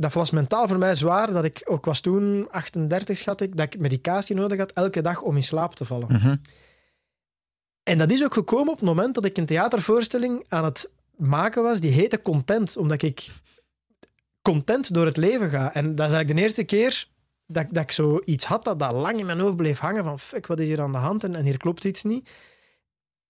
Dat 0.00 0.12
was 0.12 0.30
mentaal 0.30 0.68
voor 0.68 0.78
mij 0.78 0.94
zwaar, 0.94 1.32
dat 1.32 1.44
ik 1.44 1.62
ook 1.64 1.84
was 1.84 2.00
toen 2.00 2.48
38, 2.50 3.16
schat 3.16 3.40
ik, 3.40 3.56
dat 3.56 3.74
ik 3.74 3.80
medicatie 3.80 4.36
nodig 4.36 4.58
had 4.58 4.72
elke 4.72 5.02
dag 5.02 5.22
om 5.22 5.36
in 5.36 5.42
slaap 5.42 5.74
te 5.74 5.84
vallen. 5.84 6.12
Mhm. 6.12 6.36
En 7.82 7.98
dat 7.98 8.10
is 8.10 8.24
ook 8.24 8.34
gekomen 8.34 8.72
op 8.72 8.78
het 8.78 8.88
moment 8.88 9.14
dat 9.14 9.24
ik 9.24 9.36
een 9.36 9.46
theatervoorstelling 9.46 10.44
aan 10.48 10.64
het 10.64 10.90
maken 11.16 11.62
was, 11.62 11.80
die 11.80 11.90
heette 11.90 12.22
Content, 12.22 12.76
omdat 12.76 13.02
ik 13.02 13.30
content 14.42 14.94
door 14.94 15.06
het 15.06 15.16
leven 15.16 15.50
ga. 15.50 15.74
En 15.74 15.94
dat 15.94 16.06
is 16.06 16.12
eigenlijk 16.12 16.36
de 16.36 16.42
eerste 16.42 16.64
keer 16.64 17.06
dat, 17.46 17.66
dat 17.70 17.82
ik 17.82 17.90
zoiets 17.90 18.44
had 18.44 18.64
dat, 18.64 18.78
dat 18.78 18.92
lang 18.92 19.18
in 19.18 19.26
mijn 19.26 19.40
hoofd 19.40 19.56
bleef 19.56 19.78
hangen 19.78 20.04
van 20.04 20.18
fuck, 20.18 20.46
wat 20.46 20.60
is 20.60 20.68
hier 20.68 20.80
aan 20.80 20.92
de 20.92 20.98
hand 20.98 21.24
en, 21.24 21.34
en 21.34 21.44
hier 21.44 21.56
klopt 21.56 21.84
iets 21.84 22.02
niet. 22.02 22.30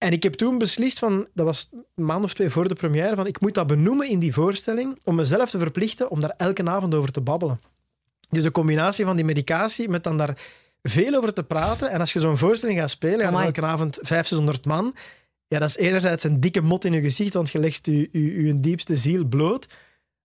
En 0.03 0.11
ik 0.11 0.23
heb 0.23 0.33
toen 0.33 0.57
beslist 0.57 0.99
van, 0.99 1.27
dat 1.33 1.45
was 1.45 1.69
een 1.71 2.05
maand 2.05 2.23
of 2.23 2.33
twee 2.33 2.49
voor 2.49 2.67
de 2.67 2.75
première, 2.75 3.15
van 3.15 3.27
ik 3.27 3.41
moet 3.41 3.53
dat 3.53 3.67
benoemen 3.67 4.09
in 4.09 4.19
die 4.19 4.33
voorstelling 4.33 4.99
om 5.03 5.15
mezelf 5.15 5.49
te 5.49 5.57
verplichten 5.57 6.11
om 6.11 6.21
daar 6.21 6.33
elke 6.37 6.65
avond 6.65 6.93
over 6.93 7.11
te 7.11 7.21
babbelen. 7.21 7.61
Dus 8.29 8.43
de 8.43 8.51
combinatie 8.51 9.05
van 9.05 9.15
die 9.15 9.25
medicatie 9.25 9.89
met 9.89 10.03
dan 10.03 10.17
daar 10.17 10.37
veel 10.81 11.15
over 11.15 11.33
te 11.33 11.43
praten. 11.43 11.89
En 11.89 11.99
als 11.99 12.13
je 12.13 12.19
zo'n 12.19 12.37
voorstelling 12.37 12.79
gaat 12.79 12.89
spelen, 12.89 13.27
Amai. 13.27 13.45
elke 13.45 13.61
avond 13.61 13.97
500, 14.01 14.27
600 14.27 14.65
man. 14.65 14.95
Ja, 15.47 15.59
dat 15.59 15.69
is 15.69 15.77
enerzijds 15.77 16.23
een 16.23 16.39
dikke 16.39 16.61
mot 16.61 16.85
in 16.85 16.93
je 16.93 17.01
gezicht, 17.01 17.33
want 17.33 17.51
je 17.51 17.59
legt 17.59 17.85
je, 17.85 18.09
je, 18.11 18.43
je 18.43 18.59
diepste 18.59 18.97
ziel 18.97 19.25
bloot. 19.25 19.67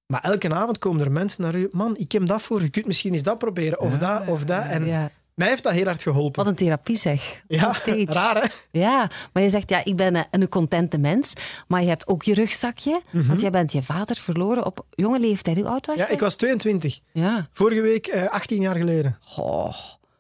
Maar 0.06 0.20
elke 0.20 0.54
avond 0.54 0.78
komen 0.78 1.04
er 1.04 1.12
mensen 1.12 1.42
naar 1.42 1.54
u. 1.54 1.68
Man, 1.72 1.96
ik 1.96 2.12
heb 2.12 2.26
dat 2.26 2.42
voor. 2.42 2.62
Je 2.62 2.70
kunt 2.70 2.86
misschien 2.86 3.12
eens 3.12 3.22
dat 3.22 3.38
proberen. 3.38 3.80
Of 3.80 3.92
Ja, 3.92 4.18
dat, 4.18 4.28
of 4.28 4.44
dat. 4.44 4.64
En 4.64 4.86
ja. 4.86 5.10
Mij 5.36 5.48
heeft 5.48 5.62
dat 5.62 5.72
heel 5.72 5.84
hard 5.84 6.02
geholpen. 6.02 6.44
Wat 6.44 6.52
een 6.52 6.58
therapie 6.58 6.96
zeg. 6.96 7.42
ja, 7.48 7.72
raar 8.06 8.42
hè? 8.42 8.48
Ja, 8.80 9.10
maar 9.32 9.42
je 9.42 9.50
zegt, 9.50 9.70
ja, 9.70 9.84
ik 9.84 9.96
ben 9.96 10.14
een, 10.14 10.24
een 10.30 10.48
contente 10.48 10.98
mens, 10.98 11.32
maar 11.68 11.82
je 11.82 11.88
hebt 11.88 12.06
ook 12.06 12.22
je 12.22 12.34
rugzakje, 12.34 13.00
want 13.10 13.40
jij 13.40 13.50
bent 13.50 13.72
je 13.72 13.82
vader 13.82 14.16
verloren 14.16 14.66
op 14.66 14.86
jonge 14.90 15.20
leeftijd. 15.20 15.56
Hoe 15.56 15.68
oud 15.68 15.86
was 15.86 15.94
Mhm. 15.96 16.04
Ja, 16.04 16.08
je? 16.10 16.14
ik 16.14 16.20
was 16.20 16.36
22. 16.36 16.98
Ja. 17.12 17.48
Vorige 17.52 17.80
week 17.80 18.06
eh, 18.06 18.28
18 18.28 18.60
jaar 18.60 18.76
geleden. 18.76 19.18
Oh, 19.36 19.74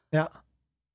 Ja, 0.08 0.30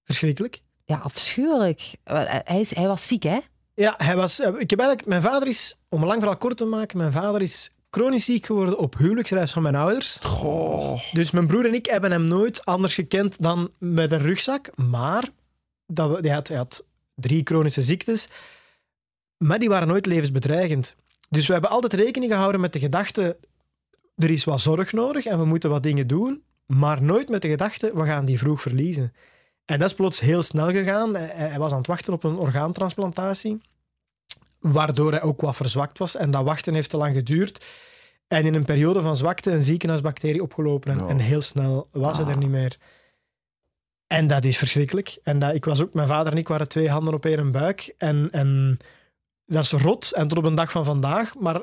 verschrikkelijk. 0.03 0.61
ja, 0.85 0.97
afschuwelijk. 0.97 1.81
Wel, 2.03 2.25
Hij, 2.27 2.59
is, 2.59 2.75
hij 2.75 2.87
was 2.87 3.07
ziek, 3.07 3.23
hè? 3.23 3.39
Ja, 3.73 3.93
hij 3.97 4.15
was, 4.15 4.39
eh, 4.39 4.47
ik 4.59 4.69
heb 4.69 4.79
eigenlijk, 4.79 5.07
mijn 5.09 5.21
vader 5.21 5.47
is, 5.47 5.75
om 5.89 6.01
een 6.01 6.07
lang 6.07 6.19
verhaal 6.19 6.37
kort 6.37 6.57
te 6.57 6.65
maken, 6.65 6.97
mijn 6.97 7.11
vader 7.11 7.41
is 7.41 7.69
chronisch 7.91 8.25
ziek 8.25 8.45
geworden 8.45 8.77
op 8.77 8.97
huwelijksreis 8.97 9.51
van 9.51 9.61
mijn 9.61 9.75
ouders. 9.75 10.19
Goh. 10.23 10.99
Dus 11.11 11.31
mijn 11.31 11.47
broer 11.47 11.65
en 11.65 11.73
ik 11.73 11.85
hebben 11.85 12.11
hem 12.11 12.23
nooit 12.23 12.65
anders 12.65 12.95
gekend 12.95 13.41
dan 13.41 13.71
met 13.77 14.11
een 14.11 14.21
rugzak. 14.21 14.69
Maar 14.75 15.29
dat 15.87 16.09
we, 16.09 16.27
hij, 16.27 16.35
had, 16.35 16.47
hij 16.47 16.57
had 16.57 16.83
drie 17.15 17.41
chronische 17.43 17.81
ziektes, 17.81 18.27
maar 19.37 19.59
die 19.59 19.69
waren 19.69 19.87
nooit 19.87 20.05
levensbedreigend. 20.05 20.95
Dus 21.29 21.47
we 21.47 21.53
hebben 21.53 21.71
altijd 21.71 21.93
rekening 21.93 22.31
gehouden 22.31 22.61
met 22.61 22.73
de 22.73 22.79
gedachte, 22.79 23.37
er 24.15 24.29
is 24.29 24.43
wat 24.43 24.61
zorg 24.61 24.91
nodig 24.91 25.25
en 25.25 25.39
we 25.39 25.45
moeten 25.45 25.69
wat 25.69 25.83
dingen 25.83 26.07
doen, 26.07 26.43
maar 26.65 27.01
nooit 27.01 27.29
met 27.29 27.41
de 27.41 27.49
gedachte, 27.49 27.91
we 27.95 28.05
gaan 28.05 28.25
die 28.25 28.37
vroeg 28.39 28.61
verliezen. 28.61 29.13
En 29.65 29.79
dat 29.79 29.89
is 29.89 29.95
plots 29.95 30.19
heel 30.19 30.43
snel 30.43 30.71
gegaan. 30.71 31.15
Hij, 31.15 31.49
hij 31.49 31.59
was 31.59 31.71
aan 31.71 31.77
het 31.77 31.87
wachten 31.87 32.13
op 32.13 32.23
een 32.23 32.35
orgaantransplantatie, 32.35 33.61
waardoor 34.61 35.11
hij 35.11 35.21
ook 35.21 35.41
wat 35.41 35.55
verzwakt 35.55 35.97
was. 35.97 36.15
En 36.15 36.31
dat 36.31 36.43
wachten 36.43 36.73
heeft 36.73 36.89
te 36.89 36.97
lang 36.97 37.15
geduurd. 37.15 37.65
En 38.27 38.45
in 38.45 38.53
een 38.53 38.65
periode 38.65 39.01
van 39.01 39.15
zwakte 39.15 39.51
een 39.51 39.61
ziekenhuisbacterie 39.61 40.41
opgelopen. 40.41 40.91
En, 40.91 41.07
en 41.07 41.19
heel 41.19 41.41
snel 41.41 41.87
was 41.91 42.17
hij 42.17 42.27
er 42.27 42.37
niet 42.37 42.49
meer. 42.49 42.77
En 44.07 44.27
dat 44.27 44.45
is 44.45 44.57
verschrikkelijk. 44.57 45.17
En 45.23 45.39
dat, 45.39 45.53
ik 45.53 45.65
was 45.65 45.81
ook, 45.81 45.93
mijn 45.93 46.07
vader 46.07 46.31
en 46.31 46.37
ik 46.37 46.47
waren 46.47 46.69
twee 46.69 46.89
handen 46.89 47.13
op 47.13 47.25
één 47.25 47.51
buik. 47.51 47.93
En, 47.97 48.27
en 48.31 48.77
dat 49.45 49.63
is 49.63 49.71
rot. 49.71 50.11
En 50.11 50.27
tot 50.27 50.37
op 50.37 50.43
een 50.43 50.55
dag 50.55 50.71
van 50.71 50.85
vandaag. 50.85 51.35
Maar 51.35 51.61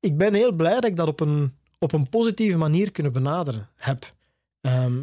ik 0.00 0.16
ben 0.16 0.34
heel 0.34 0.52
blij 0.52 0.74
dat 0.74 0.84
ik 0.84 0.96
dat 0.96 1.08
op 1.08 1.20
een, 1.20 1.54
op 1.78 1.92
een 1.92 2.08
positieve 2.08 2.58
manier 2.58 2.90
kunnen 2.90 3.12
benaderen 3.12 3.68
heb. 3.76 4.14
Ehm, 4.60 5.02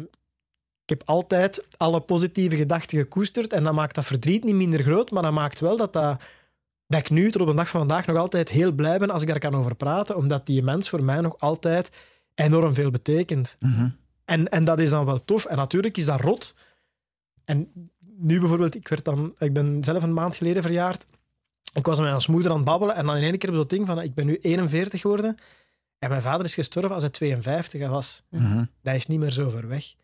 ik 0.88 0.98
heb 0.98 1.02
altijd 1.08 1.64
alle 1.76 2.00
positieve 2.00 2.56
gedachten 2.56 2.98
gekoesterd 2.98 3.52
en 3.52 3.64
dat 3.64 3.74
maakt 3.74 3.94
dat 3.94 4.04
verdriet 4.04 4.44
niet 4.44 4.54
minder 4.54 4.82
groot, 4.82 5.10
maar 5.10 5.22
dat 5.22 5.32
maakt 5.32 5.60
wel 5.60 5.76
dat, 5.76 5.92
dat, 5.92 6.22
dat 6.88 7.00
ik 7.00 7.10
nu 7.10 7.30
tot 7.30 7.40
op 7.40 7.48
de 7.48 7.54
dag 7.54 7.68
van 7.68 7.80
vandaag 7.80 8.06
nog 8.06 8.16
altijd 8.16 8.48
heel 8.48 8.72
blij 8.72 8.98
ben 8.98 9.10
als 9.10 9.22
ik 9.22 9.28
daar 9.28 9.38
kan 9.38 9.54
over 9.54 9.74
praten, 9.74 10.16
omdat 10.16 10.46
die 10.46 10.62
mens 10.62 10.88
voor 10.88 11.04
mij 11.04 11.20
nog 11.20 11.38
altijd 11.38 11.90
enorm 12.34 12.74
veel 12.74 12.90
betekent. 12.90 13.56
Mhm. 13.58 13.88
En, 14.24 14.48
en 14.48 14.64
dat 14.64 14.78
is 14.78 14.90
dan 14.90 15.04
wel 15.04 15.24
tof. 15.24 15.44
En 15.44 15.56
natuurlijk 15.56 15.96
is 15.96 16.04
dat 16.04 16.20
rot. 16.20 16.54
En 17.44 17.90
nu 17.98 18.40
bijvoorbeeld, 18.40 18.74
ik, 18.74 18.88
werd 18.88 19.04
dan, 19.04 19.34
ik 19.38 19.52
ben 19.52 19.84
zelf 19.84 20.02
een 20.02 20.12
maand 20.12 20.36
geleden 20.36 20.62
verjaard. 20.62 21.06
Ik 21.74 21.86
was 21.86 21.98
met 21.98 22.10
mijn 22.10 22.22
moeder 22.28 22.50
aan 22.50 22.56
het 22.56 22.66
babbelen 22.66 22.94
en 22.94 23.06
dan 23.06 23.16
in 23.16 23.22
één 23.22 23.38
keer 23.38 23.48
op 23.48 23.54
dat 23.54 23.70
ding 23.70 23.86
van, 23.86 24.02
ik 24.02 24.14
ben 24.14 24.26
nu 24.26 24.36
41 24.36 25.00
geworden 25.00 25.36
en 25.98 26.08
mijn 26.08 26.22
vader 26.22 26.46
is 26.46 26.54
gestorven 26.54 26.92
als 26.92 27.02
hij 27.02 27.10
52 27.10 27.88
was. 27.88 28.22
Mhm. 28.30 28.64
Dat 28.82 28.94
is 28.94 29.06
niet 29.06 29.18
meer 29.18 29.30
zo 29.30 29.50
ver 29.50 29.68
weg. 29.68 29.94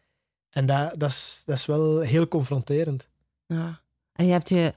En 0.50 0.66
dat, 0.66 0.94
dat, 0.96 1.10
is, 1.10 1.42
dat 1.46 1.56
is 1.56 1.66
wel 1.66 2.00
heel 2.00 2.28
confronterend. 2.28 3.08
Ja. 3.46 3.80
En 4.12 4.26
je 4.26 4.32
hebt 4.32 4.48
je 4.48 4.74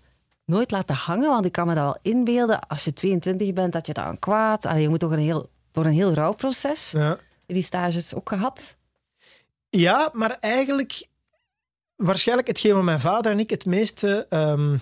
nooit 0.47 0.71
laten 0.71 0.95
hangen, 0.95 1.29
want 1.29 1.45
ik 1.45 1.51
kan 1.51 1.67
me 1.67 1.73
dat 1.73 1.83
wel 1.83 2.13
inbeelden. 2.13 2.67
Als 2.67 2.83
je 2.83 2.93
22 2.93 3.53
bent, 3.53 3.73
dat 3.73 3.87
je 3.87 3.93
dan 3.93 4.19
kwaad... 4.19 4.65
Allee, 4.65 4.81
je 4.81 4.89
moet 4.89 4.99
toch 4.99 5.11
een 5.11 5.19
heel, 5.19 5.49
door 5.71 5.85
een 5.85 5.91
heel 5.91 6.13
rouwproces. 6.13 6.91
Ja. 6.91 7.17
Die 7.45 7.61
stages 7.61 8.13
ook 8.13 8.29
gehad. 8.29 8.75
Ja, 9.69 10.09
maar 10.13 10.37
eigenlijk 10.39 11.07
waarschijnlijk 11.95 12.47
hetgeen 12.47 12.73
wat 12.73 12.83
mijn 12.83 12.99
vader 12.99 13.31
en 13.31 13.39
ik 13.39 13.49
het 13.49 13.65
meeste, 13.65 14.25
ehm, 14.29 14.77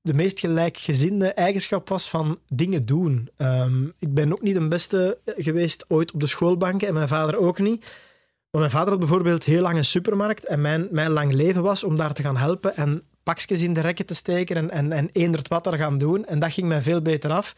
de 0.00 0.14
meest 0.14 0.40
gelijkgezinde 0.40 1.32
eigenschap 1.32 1.88
was 1.88 2.10
van 2.10 2.38
dingen 2.48 2.86
doen. 2.86 3.30
Ehm, 3.36 3.84
ik 3.98 4.14
ben 4.14 4.32
ook 4.32 4.42
niet 4.42 4.54
de 4.54 4.68
beste 4.68 5.18
geweest 5.24 5.84
ooit 5.88 6.12
op 6.12 6.20
de 6.20 6.26
schoolbanken 6.26 6.88
en 6.88 6.94
mijn 6.94 7.08
vader 7.08 7.36
ook 7.36 7.58
niet. 7.58 7.80
Maar 8.50 8.60
mijn 8.60 8.70
vader 8.70 8.90
had 8.90 8.98
bijvoorbeeld 8.98 9.44
heel 9.44 9.62
lang 9.62 9.76
een 9.76 9.84
supermarkt 9.84 10.46
en 10.46 10.60
mijn, 10.60 10.88
mijn 10.90 11.10
lang 11.10 11.32
leven 11.32 11.62
was 11.62 11.84
om 11.84 11.96
daar 11.96 12.12
te 12.12 12.22
gaan 12.22 12.36
helpen 12.36 12.76
en 12.76 13.02
pakjes 13.32 13.62
in 13.62 13.72
de 13.72 13.80
rekken 13.80 14.06
te 14.06 14.14
steken 14.14 14.56
en, 14.56 14.70
en, 14.70 14.92
en 14.92 15.08
eenderd 15.12 15.48
wat 15.48 15.66
er 15.66 15.78
gaan 15.78 15.98
doen. 15.98 16.24
En 16.24 16.38
dat 16.38 16.52
ging 16.52 16.66
mij 16.68 16.82
veel 16.82 17.02
beter 17.02 17.30
af. 17.30 17.54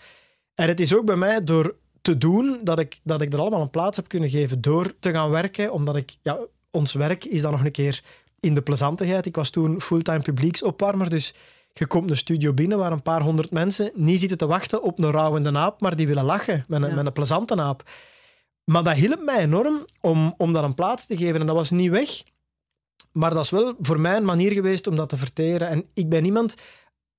En 0.55 0.69
het 0.69 0.81
is 0.81 0.95
ook 0.95 1.05
bij 1.05 1.17
mij 1.17 1.45
door 1.45 1.75
te 2.03 2.19
doen 2.19 2.61
dat 2.63 2.79
ik, 2.79 2.99
dat 3.03 3.21
ik 3.21 3.33
er 3.33 3.39
allemaal 3.39 3.61
een 3.61 3.71
plaats 3.71 3.97
heb 3.97 4.09
kunnen 4.09 4.29
geven 4.29 4.61
door 4.61 4.99
te 5.01 5.11
gaan 5.11 5.31
werken, 5.31 5.73
omdat 5.73 5.97
ik, 5.97 6.17
ja, 6.23 6.39
ons 6.71 6.93
werk 6.93 7.25
is 7.25 7.41
dan 7.41 7.53
nog 7.53 7.65
een 7.65 7.71
keer 7.71 8.03
in 8.41 8.55
de 8.55 8.63
plezantigheid. 8.63 9.27
Ik 9.27 9.37
was 9.37 9.51
toen 9.51 9.81
fulltime 9.81 10.21
publieksopwarmer, 10.21 11.11
dus 11.11 11.35
je 11.73 11.87
komt 11.87 12.11
een 12.11 12.17
studio 12.17 12.53
binnen 12.53 12.79
waar 12.79 12.93
een 12.93 13.03
paar 13.03 13.23
honderd 13.23 13.51
mensen 13.51 13.91
niet 13.95 14.21
zitten 14.21 14.39
te 14.39 14.47
wachten 14.47 14.83
op 14.83 14.99
een 14.99 15.11
rouwende 15.11 15.51
naap, 15.51 15.81
maar 15.81 15.97
die 15.97 16.07
willen 16.07 16.25
lachen 16.25 16.65
met 16.69 16.83
een, 16.83 16.89
Ja. 16.89 16.95
met 16.95 17.07
een 17.07 17.13
plezante 17.13 17.55
naap. 17.55 17.83
Maar 18.65 18.83
dat 18.83 18.95
hielp 18.95 19.23
mij 19.25 19.39
enorm 19.39 19.87
om, 20.01 20.35
om 20.37 20.53
dat 20.53 20.65
een 20.65 20.75
plaats 20.75 21.07
te 21.07 21.17
geven 21.17 21.41
en 21.41 21.47
dat 21.47 21.57
was 21.57 21.71
niet 21.71 21.91
weg. 21.91 22.23
Maar 23.19 23.31
dat 23.35 23.45
is 23.45 23.51
wel 23.51 23.75
voor 23.81 24.01
mij 24.01 24.17
een 24.17 24.25
manier 24.25 24.53
geweest 24.53 24.87
om 24.87 24.97
dat 24.97 25.09
te 25.09 25.17
verteren. 25.17 25.69
En 25.69 25.85
ik 25.95 26.09
ben 26.09 26.25
iemand, 26.25 26.55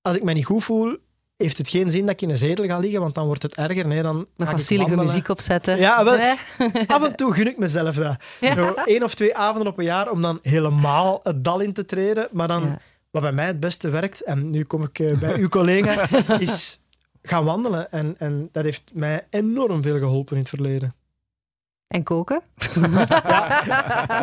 als 0.02 0.16
ik 0.16 0.24
me 0.24 0.34
niet 0.34 0.46
goed 0.46 0.64
voel, 0.64 0.98
heeft 1.38 1.58
het 1.58 1.70
geen 1.70 1.92
zin 1.92 2.02
dat 2.02 2.10
ik 2.10 2.22
in 2.22 2.30
een 2.30 2.38
zetel 2.38 2.66
ga 2.66 2.78
liggen, 2.78 3.02
want 3.02 3.16
dan 3.16 3.26
wordt 3.26 3.44
het 3.44 3.56
erger. 3.56 3.88
Nee, 3.88 4.02
dan 4.02 4.28
Nog 4.36 4.50
ga 4.50 4.58
zielige 4.58 4.96
muziek 4.96 5.30
opzetten. 5.30 5.78
Ja, 5.78 6.04
wel. 6.04 6.36
Af 6.96 7.08
en 7.08 7.16
toe 7.16 7.34
gun 7.34 7.48
ik 7.48 7.58
mezelf 7.58 7.96
dat. 7.96 8.16
Ja. 8.40 8.54
Zo 8.54 8.74
één 8.86 9.04
of 9.04 9.14
twee 9.14 9.36
avonden 9.36 9.72
op 9.72 9.78
een 9.78 9.86
jaar 9.86 10.12
om 10.12 10.22
dan 10.22 10.40
helemaal 10.42 11.20
het 11.24 11.44
dal 11.44 11.60
in 11.60 11.74
te 11.74 11.86
treden. 11.86 12.28
Maar 12.32 12.48
dan, 12.48 12.62
Ja. 12.62 12.80
wat 13.12 13.22
bij 13.22 13.32
mij 13.32 13.46
het 13.46 13.60
beste 13.60 13.90
werkt, 13.90 14.24
en 14.24 14.50
nu 14.50 14.64
kom 14.64 14.84
ik 14.84 15.00
eh, 15.00 15.20
bij 15.20 15.38
uw 15.38 15.50
collega, 15.50 16.08
is 16.40 16.80
gaan 17.22 17.46
wandelen. 17.46 17.92
En, 17.92 18.16
en 18.18 18.50
dat 18.52 18.64
heeft 18.64 18.92
mij 18.94 19.28
enorm 19.30 19.82
veel 19.82 19.98
geholpen 19.98 20.36
in 20.36 20.42
het 20.42 20.50
verleden. 20.50 20.94
En 21.90 22.04
koken? 22.04 22.42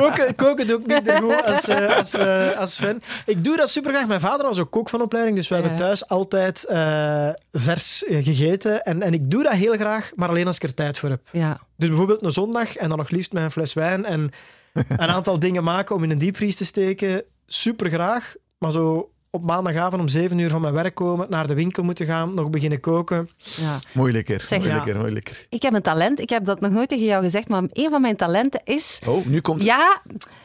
Koken, 0.00 0.34
koken 0.34 0.66
doe 0.66 0.80
ik 0.80 0.86
minder 0.86 1.16
goed 1.22 1.44
als, 1.44 1.68
eh, 1.68 1.96
als, 1.96 2.12
eh, 2.14 2.58
als 2.58 2.74
Sven. 2.74 3.02
Ik 3.26 3.44
doe 3.44 3.56
dat 3.56 3.70
super 3.70 3.92
graag. 3.92 4.06
Mijn 4.06 4.20
vader 4.20 4.46
was 4.46 4.58
ook 4.58 4.70
kok 4.70 4.88
van 4.88 5.00
opleiding, 5.00 5.36
dus 5.36 5.48
we 5.48 5.54
Ja. 5.54 5.60
hebben 5.60 5.78
thuis 5.78 6.08
altijd 6.08 6.64
eh, 6.64 7.28
vers 7.52 8.04
gegeten. 8.06 8.84
En, 8.84 9.02
en 9.02 9.14
ik 9.14 9.30
doe 9.30 9.42
dat 9.42 9.52
heel 9.52 9.74
graag, 9.74 10.12
maar 10.14 10.28
alleen 10.28 10.46
als 10.46 10.56
ik 10.56 10.62
er 10.62 10.74
tijd 10.74 10.98
voor 10.98 11.08
heb. 11.08 11.20
Ja. 11.32 11.60
Dus 11.76 11.88
bijvoorbeeld 11.88 12.24
een 12.24 12.32
zondag 12.32 12.76
en 12.76 12.88
dan 12.88 12.98
nog 12.98 13.10
liefst 13.10 13.32
met 13.32 13.42
een 13.42 13.50
fles 13.50 13.72
wijn 13.74 14.04
en 14.04 14.30
een 14.88 15.08
aantal 15.08 15.38
dingen 15.38 15.64
maken 15.64 15.94
om 15.94 16.02
in 16.04 16.10
een 16.10 16.18
diepvries 16.18 16.56
te 16.56 16.64
steken. 16.64 17.22
Super 17.46 17.90
graag. 17.90 18.34
Maar 18.58 18.70
zo 18.72 19.10
op 19.36 19.44
maandagavond 19.44 20.00
om 20.02 20.08
zeven 20.08 20.38
uur 20.38 20.50
van 20.50 20.60
mijn 20.60 20.74
werk 20.74 20.94
komen, 20.94 21.26
naar 21.30 21.46
de 21.46 21.54
winkel 21.54 21.82
moeten 21.82 22.06
gaan, 22.06 22.34
nog 22.34 22.50
beginnen 22.50 22.80
koken. 22.80 23.28
ja. 23.36 23.78
Moeilijker, 23.92 24.40
Zeg, 24.40 24.58
moeilijker, 24.58 24.94
ja. 24.94 25.00
moeilijker. 25.00 25.46
Ik 25.48 25.62
heb 25.62 25.74
een 25.74 25.82
talent. 25.82 26.20
Ik 26.20 26.28
heb 26.30 26.44
dat 26.44 26.60
nog 26.60 26.70
nooit 26.70 26.88
tegen 26.88 27.04
jou 27.06 27.22
gezegd, 27.22 27.48
maar 27.48 27.62
een 27.72 27.90
van 27.90 28.00
mijn 28.00 28.16
talenten 28.16 28.60
is... 28.64 29.00
Oh, 29.06 29.26
nu 29.26 29.40
komt 29.40 29.58
het. 29.58 29.66
Ja, 29.68 30.00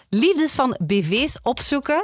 liefdes 0.10 0.54
van 0.54 0.78
BV's 0.84 1.38
opzoeken, 1.44 2.04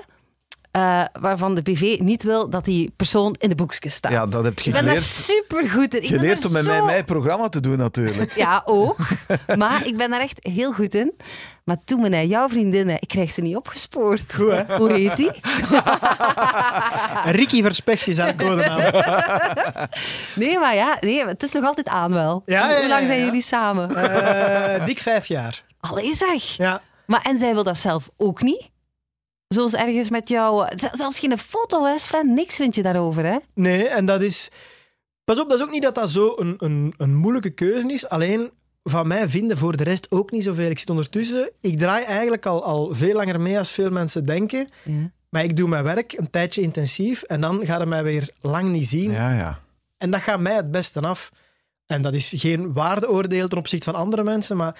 eh, 0.72 1.04
waarvan 1.20 1.56
de 1.56 1.62
BV 1.62 1.98
niet 2.02 2.24
wil 2.24 2.50
dat 2.50 2.66
die 2.66 2.94
persoon 2.96 3.36
in 3.40 3.50
de 3.50 3.56
boekjes 3.56 3.94
staat. 3.94 4.12
Ja, 4.12 4.26
dat 4.26 4.44
heb 4.44 4.60
je 4.60 4.66
ik 4.70 4.76
ben 4.76 4.86
daar 4.86 4.98
geleerd, 4.98 5.12
super 5.14 5.70
goed 5.70 5.94
in. 5.96 6.02
Ik 6.02 6.08
geleerd 6.08 6.46
om 6.46 6.52
met 6.52 6.64
zo- 6.64 6.70
mij 6.72 6.82
mijn 6.84 7.06
programma 7.06 7.50
te 7.50 7.60
doen, 7.60 7.78
natuurlijk. 7.78 8.32
Ja, 8.36 8.62
ook. 8.66 8.98
Maar 9.58 9.88
ik 9.88 9.98
ben 9.98 10.10
daar 10.10 10.22
echt 10.22 10.40
heel 10.48 10.74
goed 10.74 10.94
in. 10.96 11.14
Maar 11.68 11.78
toen 11.86 12.10
naar 12.10 12.26
jouw 12.26 12.50
vriendinnen, 12.50 12.96
ik 13.00 13.08
krijg 13.08 13.32
ze 13.32 13.42
niet 13.42 13.56
opgespoord. 13.56 14.34
Goed, 14.34 14.52
hè? 14.52 14.78
Hoe 14.78 14.92
heet 14.94 15.16
die? 15.16 15.32
Ricky 17.40 17.62
Verspecht 17.62 18.08
is 18.08 18.18
haar 18.18 18.36
codenaam. 18.36 18.80
Nee, 20.36 20.60
maar 20.60 20.76
ja, 20.76 20.98
nee, 21.02 21.26
het 21.26 21.44
is 21.44 21.52
nog 21.52 21.64
altijd 21.66 21.88
aan 21.88 22.14
wel. 22.14 22.42
Ja, 22.46 22.72
ja, 22.72 22.80
Hoe 22.80 22.88
lang 22.88 23.08
zijn 23.08 23.20
jullie 23.26 23.42
samen? 23.42 23.96
Eh, 23.96 24.86
dik 24.86 25.00
vijf 25.00 25.26
jaar. 25.26 25.64
Allee 25.80 26.16
zeg. 26.16 26.44
Ja. 26.44 26.82
Maar 27.06 27.22
en 27.22 27.38
zij 27.38 27.54
wil 27.54 27.64
dat 27.64 27.78
zelf 27.78 28.10
ook 28.18 28.42
niet? 28.42 28.70
Zoals 29.48 29.74
ergens 29.76 30.10
met 30.10 30.30
jou... 30.30 30.68
z- 30.76 30.88
Zelfs 30.92 31.20
geen 31.20 31.38
foto, 31.38 31.86
hè, 31.86 31.98
Sven? 31.98 32.34
Niks 32.34 32.56
vind 32.56 32.76
je 32.76 32.84
daarover, 32.84 33.26
hè? 33.26 33.38
Nee, 33.54 33.88
en 33.88 34.06
dat 34.06 34.22
is... 34.22 34.50
Pas 35.24 35.40
op, 35.40 35.50
dat 35.50 35.58
is 35.60 35.64
ook 35.66 35.72
niet 35.72 35.84
dat 35.84 35.96
dat 35.96 36.10
zo 36.10 36.34
een, 36.38 36.56
een, 36.58 36.94
een 36.98 37.16
moeilijke 37.16 37.50
keuze 37.50 37.88
is. 37.94 38.10
Alleen 38.10 38.52
van 38.90 39.08
mij 39.08 39.30
vinden 39.30 39.58
voor 39.58 39.78
de 39.78 39.84
rest 39.84 40.12
ook 40.12 40.32
niet 40.32 40.44
zoveel. 40.44 40.70
Ik 40.70 40.80
zit 40.80 40.90
ondertussen... 40.90 41.52
Ik 41.62 41.78
draai 41.78 42.06
eigenlijk 42.06 42.46
al, 42.46 42.64
al 42.64 42.96
veel 42.96 43.14
langer 43.16 43.42
mee 43.42 43.58
als 43.58 43.72
veel 43.72 43.90
mensen 43.92 44.26
denken. 44.26 44.70
Ja. 44.84 45.12
Maar 45.30 45.44
ik 45.44 45.58
doe 45.58 45.70
mijn 45.70 45.84
werk 45.84 46.14
een 46.14 46.30
tijdje 46.30 46.62
intensief 46.62 47.24
en 47.24 47.42
dan 47.42 47.66
gaat 47.66 47.80
het 47.80 47.90
mij 47.90 48.04
weer 48.04 48.30
lang 48.42 48.70
niet 48.72 48.88
zien. 48.88 49.12
Ja, 49.12 49.34
ja. 49.34 49.60
En 49.98 50.12
dat 50.12 50.22
gaat 50.22 50.40
mij 50.40 50.56
het 50.56 50.72
beste 50.72 51.00
af. 51.02 51.32
En 51.86 52.02
dat 52.02 52.14
is 52.14 52.34
geen 52.36 52.74
waardeoordeel 52.74 53.48
ten 53.48 53.58
opzichte 53.58 53.92
van 53.92 54.00
andere 54.00 54.24
mensen, 54.24 54.58
maar 54.58 54.80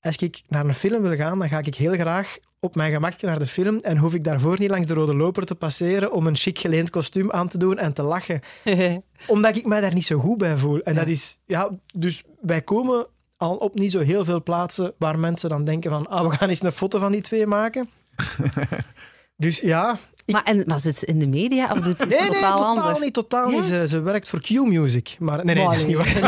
als 0.00 0.16
ik 0.16 0.42
naar 0.48 0.66
een 0.66 0.74
film 0.74 1.02
wil 1.02 1.16
gaan, 1.16 1.38
dan 1.38 1.48
ga 1.48 1.58
ik 1.58 1.74
heel 1.74 1.92
graag 1.94 2.36
op 2.60 2.74
mijn 2.74 2.92
gemakje 2.92 3.26
naar 3.26 3.38
de 3.38 3.46
film 3.46 3.78
en 3.78 3.96
hoef 3.96 4.14
ik 4.14 4.24
daarvoor 4.24 4.56
niet 4.58 4.70
langs 4.70 4.86
de 4.86 4.94
rode 4.94 5.14
loper 5.14 5.44
te 5.44 5.54
passeren 5.54 6.12
om 6.12 6.26
een 6.26 6.36
chic 6.36 6.58
geleend 6.58 6.90
kostuum 6.90 7.30
aan 7.30 7.48
te 7.48 7.58
doen 7.58 7.78
en 7.78 7.92
te 7.92 8.02
lachen. 8.02 8.40
Omdat 9.26 9.56
ik 9.56 9.66
mij 9.66 9.80
daar 9.80 9.94
niet 9.94 10.04
zo 10.06 10.18
goed 10.18 10.38
bij 10.38 10.58
voel. 10.58 10.80
En 10.80 10.94
Ja. 10.94 10.98
dat 10.98 11.08
is... 11.08 11.38
Ja, 11.44 11.70
dus 11.94 12.22
wij 12.40 12.62
komen 12.62 13.06
al 13.38 13.56
op 13.56 13.74
niet 13.78 13.92
zo 13.92 14.00
heel 14.00 14.24
veel 14.24 14.42
plaatsen 14.42 14.92
waar 14.98 15.18
mensen 15.18 15.48
dan 15.48 15.64
denken 15.64 15.90
van 15.90 16.06
ah, 16.08 16.28
we 16.28 16.36
gaan 16.36 16.48
eens 16.48 16.62
een 16.62 16.72
foto 16.72 16.98
van 16.98 17.12
die 17.12 17.20
twee 17.20 17.46
maken. 17.46 17.88
dus 19.36 19.60
ja... 19.60 19.98
Ik, 20.24 20.34
Maar, 20.34 20.44
en, 20.44 20.62
maar 20.66 20.80
zit 20.80 20.98
ze 20.98 21.06
in 21.06 21.18
de 21.18 21.26
media 21.26 21.72
of 21.72 21.78
doet 21.78 21.96
ze 21.98 22.04
iets 22.06 22.18
Nee, 22.18 22.28
nee, 22.30 22.38
totaal 22.40 22.56
totaal 22.56 22.76
anders? 22.76 22.98
niet. 23.00 23.12
Totaal 23.14 23.50
Ja? 23.50 23.56
niet. 23.56 23.64
Ze, 23.64 23.88
ze 23.88 24.00
werkt 24.00 24.28
voor 24.28 24.40
Q-Music. 24.40 25.16
Maar 25.18 25.44
nee, 25.44 25.54
nee, 25.54 25.64
dat 25.64 25.74
is 25.74 25.86
niet 25.86 25.96
waar. 25.96 26.06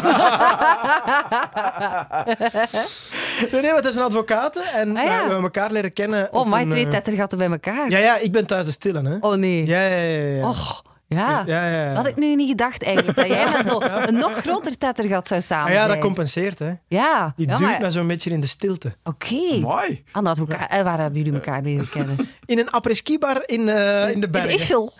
nee, 3.52 3.61
nee, 3.61 3.62
maar 3.62 3.75
het 3.81 3.87
is 3.87 3.97
een 3.97 4.02
advocaat. 4.02 4.57
En 4.57 4.97
Ah, 4.97 5.05
ja. 5.05 5.09
we 5.11 5.14
hebben 5.21 5.43
elkaar 5.43 5.73
leren 5.73 5.93
kennen. 5.93 6.29
Oh, 6.33 6.47
maar 6.47 6.67
twee 6.69 6.85
eh, 6.85 6.90
tettergatten 6.90 7.38
bij 7.38 7.50
elkaar. 7.50 7.90
Ja, 7.90 7.99
ja, 7.99 8.17
ik 8.19 8.33
ben 8.33 8.47
thuis 8.47 8.67
de 8.67 8.73
stille, 8.73 9.02
hè. 9.09 9.17
Oh 9.21 9.35
nee. 9.35 9.67
Ja, 9.67 9.81
ja, 9.83 9.97
ja. 9.97 10.11
ja, 10.21 10.37
ja. 10.37 10.49
Och, 10.49 10.83
ja. 11.19 11.38
Dus- 11.38 11.47
ja, 11.55 11.67
ja, 11.71 11.83
ja. 11.83 11.87
Dat 11.88 11.97
had 11.97 12.07
ik 12.07 12.17
nu 12.17 12.35
niet 12.35 12.49
gedacht 12.49 12.83
eigenlijk. 12.83 13.17
Dat 13.17 13.26
jij 13.26 13.49
met 13.57 13.67
zo 13.67 13.81
een 14.09 14.14
nog 14.14 14.33
groter 14.33 14.79
tettergat 14.79 15.26
zou 15.29 15.40
samen 15.43 15.67
Ah, 15.67 15.73
ja, 15.73 15.87
dat 15.87 15.99
compenseert, 15.99 16.59
hè. 16.59 16.73
Ja, 16.88 17.33
Die 17.37 17.49
ja, 17.49 17.57
duwt 17.57 17.69
maar- 17.71 17.81
mij 17.81 17.90
zo'n 17.90 18.07
beetje 18.07 18.31
in 18.31 18.40
de 18.40 18.47
stilte. 18.47 18.93
Oké. 19.05 19.59
Mooi. 19.61 20.05
Aan 20.12 20.25
de 20.25 20.31
advocaat. 20.31 20.71
En 20.71 20.85
waar 20.85 20.99
hebben 21.00 21.19
jullie 21.19 21.33
elkaar 21.35 21.62
leren 21.62 21.88
kennen? 21.88 22.17
In 22.45 22.59
een 22.59 22.71
après-ski-bar 22.71 23.43
in, 23.47 23.69
eh, 23.69 24.11
in 24.11 24.21
de 24.21 24.26
In 24.26 24.33
bergen. 24.33 24.55
Ischel. 24.55 24.93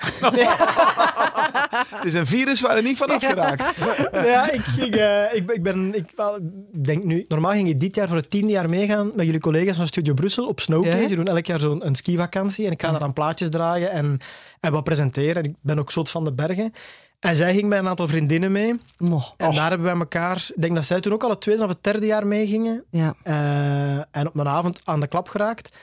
Het 1.97 2.05
is 2.05 2.15
een 2.15 2.27
virus 2.27 2.61
waar 2.61 2.77
je 2.77 2.83
niet 2.83 2.97
van 2.97 3.11
afgeraakt. 3.11 3.75
ja, 4.13 4.51
ik, 4.51 4.67
ik, 4.77 4.97
eh, 4.97 5.23
ik, 5.35 5.47
ben- 5.47 5.55
ik 5.57 5.63
ben... 5.63 5.95
Ik 5.95 6.11
wel, 6.17 6.37
ik 6.73 6.85
denk 6.85 7.05
nu... 7.05 7.25
Normaal 7.29 7.53
ging 7.53 7.69
ik 7.69 7.81
dit 7.81 7.95
jaar 7.95 8.09
voor 8.09 8.17
het 8.17 8.31
tiende 8.31 8.53
jaar 8.53 8.69
meegaan 8.69 9.11
met 9.17 9.25
jullie 9.27 9.41
collega's 9.41 9.77
van 9.77 9.87
Studio 9.87 10.15
Brussel 10.15 10.47
op 10.49 10.61
Snowcase. 10.61 11.01
Ja. 11.01 11.07
Die 11.07 11.17
doen 11.17 11.27
elk 11.27 11.47
jaar 11.47 11.59
zo'n 11.59 11.87
een 11.87 11.95
skivakantie. 11.95 12.67
En 12.67 12.73
ik 12.73 12.83
ga 12.83 12.91
daar 12.91 13.01
dan 13.01 13.13
plaatjes 13.13 13.49
draaien 13.51 13.91
en, 13.91 14.19
en 14.61 14.73
wat 14.73 14.85
presenteren. 14.85 15.37
En 15.37 15.45
ik 15.45 15.55
ben 15.61 15.79
ook 15.79 15.91
zot 15.91 16.11
van 16.11 16.25
de 16.25 16.33
bergen. 16.33 16.73
En 17.19 17.37
zij 17.37 17.55
ging 17.55 17.69
met 17.69 17.79
een 17.79 17.89
aantal 17.89 18.09
vriendinnen 18.09 18.53
mee. 18.53 18.81
Mo. 18.99 19.23
En 19.37 19.55
daar 19.55 19.69
hebben 19.69 19.87
wij 19.87 19.99
elkaar... 19.99 20.37
Ik 20.55 20.61
denk 20.61 20.75
dat 20.75 20.85
zij 20.85 21.01
toen 21.01 21.13
ook 21.13 21.23
al 21.23 21.31
het 21.31 21.41
tweede 21.41 21.63
of 21.63 21.69
het 21.69 21.83
derde 21.83 22.07
jaar 22.07 22.27
meegingen. 22.27 22.85
Ja. 22.91 23.15
Eh, 23.23 23.97
en 23.97 24.27
op 24.27 24.37
een 24.37 24.49
avond 24.49 24.81
aan 24.85 25.01
de 25.01 25.07
klap 25.07 25.29
geraakt. 25.29 25.77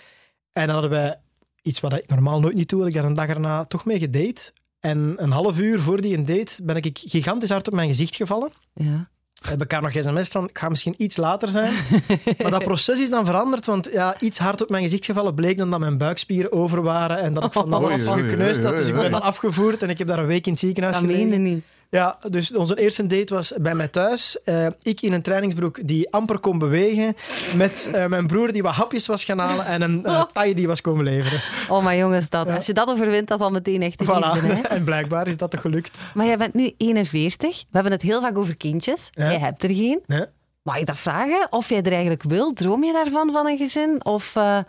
En 0.53 0.65
dan 0.65 0.73
hadden 0.73 0.91
wij 0.91 1.19
iets 1.61 1.79
wat 1.79 1.93
ik 1.93 2.07
normaal 2.07 2.39
nooit 2.39 2.55
niet 2.55 2.69
doe, 2.69 2.79
had 2.79 2.87
ik 2.87 2.95
daar 2.95 3.05
een 3.05 3.13
dag 3.13 3.27
erna 3.27 3.65
toch 3.65 3.85
mee 3.85 3.99
gedate. 3.99 4.51
En 4.79 5.13
een 5.17 5.31
half 5.31 5.59
uur 5.59 5.79
voor 5.81 6.01
die 6.01 6.17
een 6.17 6.25
date 6.25 6.63
ben 6.63 6.75
ik 6.75 6.99
gigantisch 7.05 7.49
hard 7.49 7.67
op 7.67 7.73
mijn 7.73 7.89
gezicht 7.89 8.15
gevallen. 8.15 8.51
Ja. 8.73 9.09
We 9.41 9.47
hebben 9.49 9.67
elkaar 9.67 9.93
nog 9.93 10.03
sms 10.03 10.27
van, 10.27 10.43
ik 10.49 10.57
ga 10.57 10.69
misschien 10.69 10.93
iets 10.97 11.17
later 11.17 11.49
zijn. 11.49 11.73
maar 12.41 12.51
dat 12.51 12.63
proces 12.63 12.99
is 12.99 13.09
dan 13.09 13.25
veranderd, 13.25 13.65
want 13.65 13.89
ja, 13.91 14.15
iets 14.19 14.37
hard 14.37 14.61
op 14.61 14.69
mijn 14.69 14.83
gezicht 14.83 15.05
gevallen 15.05 15.33
bleek 15.35 15.57
dan 15.57 15.69
dat 15.69 15.79
mijn 15.79 15.97
buikspieren 15.97 16.51
over 16.51 16.81
waren 16.81 17.19
en 17.19 17.33
dat 17.33 17.43
ik 17.43 17.53
van 17.53 17.73
alles 17.73 18.09
oei, 18.09 18.21
gekneusd 18.21 18.63
had. 18.63 18.77
Dus 18.77 18.87
ik 18.87 18.95
ben 18.95 19.21
afgevoerd 19.21 19.83
en 19.83 19.89
ik 19.89 19.97
heb 19.97 20.07
daar 20.07 20.19
een 20.19 20.25
week 20.25 20.45
in 20.45 20.51
het 20.51 20.61
ziekenhuis 20.61 20.95
Dat 20.95 21.05
gelegen. 21.05 21.41
niet. 21.41 21.63
Ja, 21.89 22.17
dus 22.29 22.53
onze 22.53 22.79
eerste 22.79 23.07
date 23.07 23.33
was 23.33 23.53
bij 23.57 23.75
mij 23.75 23.87
thuis. 23.87 24.41
Eh, 24.43 24.67
ik 24.81 25.01
in 25.01 25.13
een 25.13 25.21
trainingsbroek 25.21 25.87
die 25.87 26.11
amper 26.13 26.39
kon 26.39 26.57
bewegen. 26.59 27.15
Met 27.55 27.89
eh, 27.93 28.05
mijn 28.05 28.27
broer 28.27 28.51
die 28.51 28.63
wat 28.63 28.73
hapjes 28.73 29.07
was 29.07 29.23
gaan 29.23 29.39
halen 29.39 29.65
en 29.65 29.81
een 29.81 30.01
uh, 30.05 30.23
taille 30.33 30.55
die 30.55 30.67
was 30.67 30.81
komen 30.81 31.03
leveren. 31.05 31.41
Oh, 31.69 31.83
maar 31.83 31.95
jongens, 31.95 32.29
dat, 32.29 32.47
als 32.49 32.65
je 32.65 32.73
dat 32.73 32.87
overwint, 32.89 33.27
dat 33.27 33.39
is 33.39 33.45
al 33.45 33.51
meteen 33.51 33.81
echt 33.81 33.99
een 34.01 34.05
Voilà. 34.07 34.31
liefde, 34.33 34.47
hè? 34.53 34.61
En 34.77 34.83
blijkbaar 34.83 35.27
is 35.27 35.37
dat 35.37 35.51
toch 35.51 35.61
gelukt. 35.61 35.99
Maar 36.13 36.25
jij 36.25 36.37
bent 36.37 36.53
nu 36.53 36.73
41. 36.77 37.57
We 37.59 37.65
hebben 37.71 37.91
het 37.91 38.01
heel 38.01 38.21
vaak 38.21 38.37
over 38.37 38.57
kindjes. 38.57 39.09
Ja. 39.11 39.29
Jij 39.29 39.39
hebt 39.39 39.63
er 39.63 39.69
geen. 39.75 39.99
Nee. 40.05 40.25
Mag 40.63 40.77
ik 40.77 40.85
dat 40.85 40.97
vragen? 40.97 41.47
Of 41.49 41.69
jij 41.69 41.81
er 41.81 41.91
eigenlijk 41.91 42.23
wil? 42.23 42.53
Droom 42.53 42.83
je 42.83 42.93
daarvan, 42.93 43.31
van 43.31 43.47
een 43.47 43.57
gezin? 43.57 44.05
Of 44.05 44.35
eh 44.35 44.59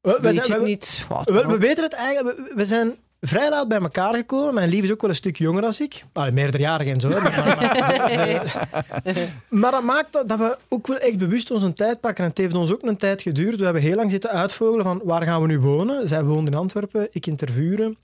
We, 0.00 0.32
zijn- 0.32 0.60
we- 0.60 0.66
niet? 0.66 1.04
Wat 1.08 1.30
we, 1.30 1.58
weten 1.58 1.84
het 1.84 1.92
eigenlijk. 1.92 2.52
We 2.54 2.66
zijn 2.66 2.94
vrij 3.26 3.50
laat 3.50 3.68
bij 3.68 3.80
elkaar 3.80 4.14
gekomen. 4.14 4.54
Mijn 4.54 4.68
lief 4.68 4.82
is 4.82 4.92
ook 4.92 5.00
wel 5.00 5.10
een 5.10 5.16
stuk 5.16 5.36
jonger 5.36 5.62
dan 5.62 5.72
ik. 5.78 6.04
Allee, 6.12 6.32
meerderjarig 6.32 6.88
en 6.88 7.00
zo. 7.00 7.08
Maar, 7.08 7.22
maar, 7.22 8.72
maar 9.60 9.70
dat 9.70 9.82
maakt 9.82 10.12
dat, 10.12 10.28
dat 10.28 10.38
we 10.38 10.58
ook 10.68 10.86
wel 10.86 10.98
echt 10.98 11.18
bewust 11.18 11.50
onze 11.50 11.72
tijd 11.72 12.00
pakken. 12.00 12.24
En 12.24 12.30
het 12.30 12.38
heeft 12.38 12.54
ons 12.54 12.72
ook 12.72 12.82
een 12.82 12.96
tijd 12.96 13.22
geduurd. 13.22 13.56
We 13.56 13.64
hebben 13.64 13.82
heel 13.82 13.96
lang 13.96 14.10
zitten 14.10 14.30
uitvogelen 14.30 14.84
van 14.84 15.00
waar 15.04 15.22
gaan 15.22 15.40
we 15.40 15.46
nu 15.46 15.60
wonen. 15.60 16.08
Zij 16.08 16.24
woont 16.24 16.48
in 16.48 16.54
Antwerpen, 16.54 17.08
ik 17.10 17.26
in 17.26 17.36
Tervuren. 17.36 17.96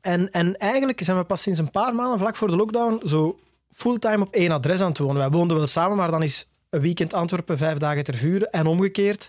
En, 0.00 0.30
en 0.30 0.56
eigenlijk 0.56 1.00
zijn 1.02 1.18
we 1.18 1.24
pas 1.24 1.42
sinds 1.42 1.58
een 1.58 1.70
paar 1.70 1.94
maanden, 1.94 2.18
vlak 2.18 2.36
voor 2.36 2.48
de 2.48 2.56
lockdown, 2.56 3.00
zo 3.06 3.38
fulltime 3.70 4.20
op 4.20 4.34
één 4.34 4.50
adres 4.50 4.80
aan 4.80 4.88
het 4.88 4.98
wonen. 4.98 5.16
Wij 5.16 5.30
woonden 5.30 5.56
wel 5.56 5.66
samen, 5.66 5.96
maar 5.96 6.10
dan 6.10 6.22
is 6.22 6.48
een 6.70 6.80
weekend 6.80 7.14
Antwerpen, 7.14 7.58
vijf 7.58 7.78
dagen 7.78 8.04
Tervuren. 8.04 8.50
En 8.50 8.66
omgekeerd, 8.66 9.28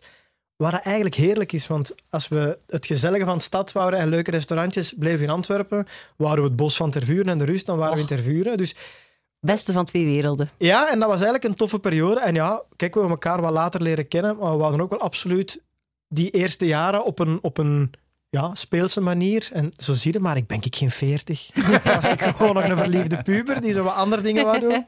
waar 0.59 0.73
het 0.73 0.83
eigenlijk 0.83 1.15
heerlijk 1.15 1.51
is. 1.51 1.67
Want 1.67 1.95
als 2.09 2.27
we 2.27 2.59
het 2.67 2.85
gezellige 2.85 3.25
van 3.25 3.37
de 3.37 3.43
stad 3.43 3.71
wouden 3.71 3.99
en 3.99 4.09
leuke 4.09 4.31
restaurantjes, 4.31 4.93
bleven 4.93 5.23
in 5.23 5.29
Antwerpen. 5.29 5.87
Waren 6.15 6.41
we 6.43 6.47
het 6.47 6.55
bos 6.55 6.75
van 6.75 6.91
Tervuren 6.91 7.29
en 7.29 7.37
de 7.37 7.45
rust, 7.45 7.65
dan 7.65 7.77
waren 7.77 7.93
we 7.95 8.01
in 8.01 8.07
Tervuren. 8.07 8.57
Dus 8.57 8.75
Beste 9.39 9.73
van 9.73 9.85
twee 9.85 10.05
werelden. 10.05 10.49
ja, 10.57 10.91
en 10.91 10.99
dat 10.99 11.07
was 11.07 11.21
eigenlijk 11.21 11.43
een 11.43 11.55
toffe 11.55 11.79
periode. 11.79 12.19
En 12.19 12.33
ja, 12.33 12.61
kijk, 12.75 12.93
we 12.93 12.99
hebben 12.99 13.17
elkaar 13.19 13.41
wat 13.41 13.51
later 13.51 13.81
leren 13.81 14.07
kennen, 14.07 14.37
maar 14.37 14.51
we 14.51 14.57
wouden 14.57 14.81
ook 14.81 14.89
wel 14.89 14.99
absoluut 14.99 15.61
die 16.07 16.29
eerste 16.29 16.65
jaren 16.65 17.05
op 17.05 17.19
een, 17.19 17.39
op 17.41 17.57
een 17.57 17.91
ja, 18.29 18.55
speelse 18.55 19.01
manier. 19.01 19.49
En 19.53 19.71
zo 19.77 19.93
zie 19.93 20.13
je 20.13 20.19
maar, 20.19 20.37
ik 20.37 20.47
ben 20.47 20.61
ik 20.61 20.75
geen 20.75 20.91
veertig. 20.91 21.49
was 21.83 22.05
ik 22.05 22.21
gewoon 22.21 22.53
nog 22.53 22.69
een 22.69 22.77
verliefde 22.77 23.21
puber 23.21 23.61
die 23.61 23.73
zo 23.73 23.83
wat 23.83 23.93
andere 23.93 24.21
dingen 24.21 24.45
wou 24.45 24.59
doen. 24.59 24.85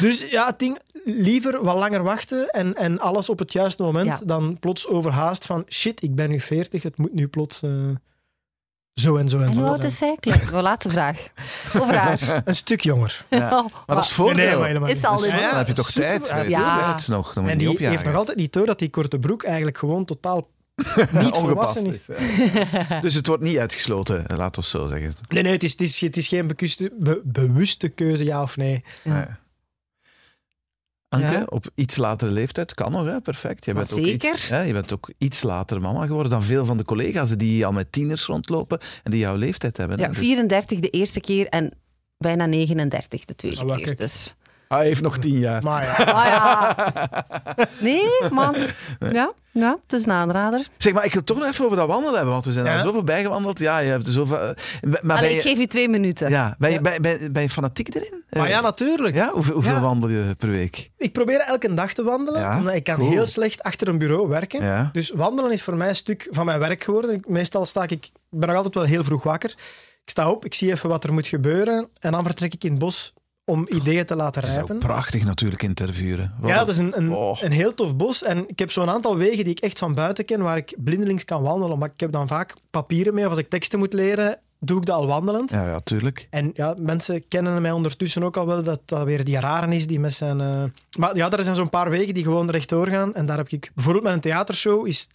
Dus 0.00 0.30
ja, 0.30 0.46
het 0.46 0.58
ding, 0.58 0.78
liever 1.04 1.64
wat 1.64 1.76
langer 1.78 2.02
wachten 2.02 2.48
en, 2.50 2.74
en 2.74 2.98
alles 3.00 3.28
op 3.28 3.38
het 3.38 3.52
juiste 3.52 3.82
moment 3.82 4.06
Ja. 4.18 4.20
dan 4.24 4.56
plots 4.60 4.86
overhaast 4.88 5.46
van 5.46 5.64
shit, 5.68 6.02
ik 6.02 6.14
ben 6.14 6.28
nu 6.30 6.40
veertig, 6.40 6.82
het 6.82 6.96
moet 6.96 7.14
nu 7.14 7.28
plots 7.28 7.62
eh, 7.62 7.70
zo 8.94 9.16
en 9.16 9.28
zo 9.28 9.38
en, 9.38 9.46
En 9.46 9.52
zo 9.52 9.60
hoe 9.60 9.68
oud 9.68 9.84
is 9.84 9.96
zij? 9.96 10.16
Laatste 10.52 10.90
vraag. 10.90 11.26
Over 11.80 11.94
haar. 11.96 12.42
Een 12.44 12.56
stuk 12.56 12.80
jonger. 12.80 13.24
Ja. 13.30 13.58
Oh, 13.58 13.64
Maar 13.86 13.96
dat 13.96 14.04
is 14.04 14.12
voordeel. 14.12 14.34
Nee, 14.36 14.46
nee, 14.46 14.56
maar 14.58 14.66
helemaal 14.66 14.88
Is 14.88 15.04
al 15.04 15.16
Dus 15.18 15.30
ja, 15.30 15.48
dan 15.48 15.56
heb 15.58 15.66
je 15.66 15.72
toch 15.72 15.90
tijd. 15.90 16.34
Ja, 16.48 16.94
tijd 16.94 17.08
nog. 17.08 17.32
Dan 17.32 17.42
moet 17.42 17.52
En 17.52 17.58
die 17.58 17.86
heeft 17.88 18.04
nog 18.04 18.14
altijd 18.14 18.36
niet 18.36 18.52
door 18.52 18.66
dat 18.66 18.78
die 18.78 18.90
korte 18.90 19.18
broek 19.18 19.42
eigenlijk 19.42 19.78
gewoon 19.78 20.04
totaal 20.04 20.48
niet 21.10 21.36
volwassen 21.36 21.86
is. 21.86 22.06
ja. 22.88 23.00
Dus 23.00 23.14
het 23.14 23.26
wordt 23.26 23.42
niet 23.42 23.58
uitgesloten, 23.58 24.24
laten 24.36 24.62
we 24.62 24.68
zo 24.68 24.86
zeggen. 24.86 25.14
Nee, 25.28 25.42
nee, 25.42 25.52
het 25.52 25.62
is, 25.62 25.70
het 25.72 25.80
is, 25.80 26.00
het 26.00 26.16
is 26.16 26.28
geen 26.28 26.46
bekuste- 26.46 26.92
be- 26.98 27.20
bewuste 27.24 27.88
keuze, 27.88 28.24
ja 28.24 28.42
of 28.42 28.56
nee. 28.56 28.84
Ja. 29.04 29.38
Anke, 31.14 31.32
Ja. 31.32 31.42
op 31.48 31.64
iets 31.74 31.96
latere 31.96 32.30
leeftijd 32.30 32.74
kan 32.74 32.92
nog, 32.92 33.06
hè? 33.06 33.20
perfect. 33.20 33.64
Je 33.64 33.72
bent, 33.74 33.92
ook 33.92 33.98
iets, 34.06 34.48
hè, 34.48 34.62
je 34.62 34.72
bent 34.72 34.92
ook 34.92 35.10
iets 35.18 35.42
later 35.42 35.80
mama 35.80 36.06
geworden 36.06 36.30
dan 36.32 36.42
veel 36.42 36.66
van 36.66 36.76
de 36.76 36.84
collega's 36.84 37.30
die 37.36 37.66
al 37.66 37.72
met 37.72 37.92
tieners 37.92 38.24
rondlopen 38.24 38.78
en 39.02 39.10
die 39.10 39.20
jouw 39.20 39.36
leeftijd 39.36 39.76
hebben. 39.76 39.96
hè. 39.98 40.02
Ja, 40.04 40.08
Dus- 40.08 40.18
34 40.18 40.80
de 40.80 40.90
eerste 40.90 41.20
keer 41.20 41.46
en 41.48 41.72
bijna 42.18 42.46
39 42.46 43.24
de 43.24 43.34
tweede 43.34 43.60
Ah, 43.60 43.76
keer. 43.76 43.96
Dus. 43.96 44.34
Hij 44.68 44.84
heeft 44.86 45.02
nog 45.02 45.18
tien 45.18 45.38
jaar. 45.38 45.62
Maar 45.62 45.84
ja, 45.84 45.94
Ah 46.14 46.26
ja. 46.26 46.76
Nee, 47.80 48.02
maar 48.30 48.74
ja, 49.12 49.32
ja, 49.52 49.78
het 49.82 49.92
is 49.92 50.04
een 50.06 50.12
aanrader. 50.12 50.66
Zeg 50.76 50.92
maar, 50.92 51.04
ik 51.04 51.12
wil 51.12 51.24
toch 51.24 51.38
nog 51.38 51.46
even 51.48 51.64
over 51.64 51.76
dat 51.76 51.86
wandelen 51.86 52.14
hebben, 52.14 52.32
want 52.32 52.44
we 52.44 52.52
zijn 52.52 52.64
Ja? 52.66 52.72
er 52.72 52.80
zo 52.80 52.92
voorbij 52.92 53.22
gewandeld. 53.22 53.58
Ja, 53.58 53.78
je 53.78 53.90
hebt 53.90 54.06
er 54.06 54.12
zoveel... 54.12 54.38
eh, 54.38 54.50
Maar 55.02 55.16
Allee, 55.16 55.30
je, 55.30 55.36
ik 55.36 55.42
geef 55.42 55.58
u 55.58 55.66
twee 55.66 55.88
minuten. 55.88 56.30
ja, 56.30 56.54
ben, 56.58 56.70
je, 56.72 56.80
ben, 56.80 57.02
ben, 57.02 57.32
ben 57.32 57.42
je 57.42 57.50
fanatiek 57.50 57.94
erin? 57.94 58.24
maar 58.30 58.44
Eh, 58.44 58.50
ja, 58.50 58.60
natuurlijk. 58.60 59.14
ja? 59.14 59.30
Hoeveel, 59.32 59.54
hoeveel 59.54 59.74
Ja. 59.74 59.80
wandel 59.80 60.08
je 60.08 60.34
per 60.38 60.48
week? 60.50 60.90
Ik 60.98 61.12
probeer 61.12 61.40
elke 61.40 61.74
dag 61.74 61.92
te 61.92 62.02
wandelen, 62.02 62.40
Ja, 62.40 62.56
omdat 62.58 62.74
ik 62.74 62.84
kan 62.84 62.96
cool. 62.96 63.10
heel 63.10 63.26
slecht 63.26 63.62
achter 63.62 63.88
een 63.88 63.98
bureau 63.98 64.28
werken. 64.28 64.62
Ja. 64.64 64.88
Dus 64.92 65.10
wandelen 65.10 65.52
is 65.52 65.62
voor 65.62 65.76
mij 65.76 65.88
een 65.88 65.96
stuk 65.96 66.26
van 66.30 66.44
mijn 66.46 66.58
werk 66.58 66.84
geworden. 66.84 67.22
Meestal 67.26 67.66
sta 67.66 67.82
ik, 67.82 67.90
ik 67.92 68.10
ben 68.30 68.48
nog 68.48 68.56
altijd 68.56 68.74
wel 68.74 68.84
heel 68.84 69.04
vroeg 69.04 69.22
wakker. 69.22 69.50
Ik 70.04 70.10
sta 70.10 70.30
op, 70.30 70.44
ik 70.44 70.54
zie 70.54 70.70
even 70.70 70.88
wat 70.88 71.04
er 71.04 71.12
moet 71.12 71.26
gebeuren 71.26 71.88
en 71.98 72.12
dan 72.12 72.24
vertrek 72.24 72.54
ik 72.54 72.64
in 72.64 72.70
het 72.70 72.78
bos 72.78 73.12
om 73.44 73.66
ideeën 73.68 74.04
te 74.06 74.16
laten 74.16 74.40
Het 74.42 74.50
is 74.50 74.56
ook 74.56 74.66
rijpen. 74.68 74.86
prachtig 74.88 75.24
natuurlijk 75.24 75.62
interviewen. 75.62 76.34
Ja, 76.42 76.58
dat 76.58 76.68
is 76.68 76.76
een, 76.76 76.96
een, 76.98 77.12
Oh. 77.12 77.42
een 77.42 77.52
heel 77.52 77.74
tof 77.74 77.96
bos. 77.96 78.22
En 78.22 78.44
ik 78.48 78.58
heb 78.58 78.70
zo'n 78.72 78.90
aantal 78.90 79.16
wegen 79.16 79.44
die 79.44 79.52
ik 79.54 79.60
echt 79.60 79.78
van 79.78 79.94
buiten 79.94 80.24
ken, 80.24 80.42
waar 80.42 80.56
ik 80.56 80.74
blindelings 80.78 81.24
kan 81.24 81.42
wandelen. 81.42 81.78
Maar 81.78 81.90
ik 81.94 82.00
heb 82.00 82.12
dan 82.12 82.28
vaak 82.28 82.54
papieren 82.70 83.14
mee, 83.14 83.24
of 83.24 83.30
als 83.30 83.38
ik 83.38 83.48
teksten 83.48 83.78
moet 83.78 83.92
leren, 83.92 84.38
doe 84.60 84.78
ik 84.78 84.86
dat 84.86 84.96
al 84.96 85.06
wandelend. 85.06 85.50
Ja, 85.50 85.66
ja, 85.66 85.80
tuurlijk. 85.80 86.26
En 86.30 86.50
ja, 86.54 86.74
mensen 86.78 87.28
kennen 87.28 87.62
mij 87.62 87.70
ondertussen 87.72 88.22
ook 88.22 88.36
al 88.36 88.46
wel 88.46 88.62
dat 88.62 88.80
dat 88.84 89.04
weer 89.04 89.24
die 89.24 89.40
raren 89.40 89.72
is 89.72 89.86
die 89.86 90.00
met 90.00 90.14
zijn... 90.14 90.40
eh, 90.40 90.62
Maar 90.98 91.16
ja, 91.16 91.30
er 91.30 91.42
zijn 91.44 91.54
zo'n 91.56 91.68
paar 91.68 91.90
wegen 91.90 92.14
die 92.14 92.22
gewoon 92.24 92.50
rechtdoor 92.50 92.86
gaan. 92.88 93.14
En 93.14 93.26
daar 93.26 93.36
heb 93.36 93.48
ik... 93.48 93.70
Bijvoorbeeld 93.74 94.04
met 94.04 94.14
een 94.14 94.20
theatershow 94.20 94.86
is 94.86 95.06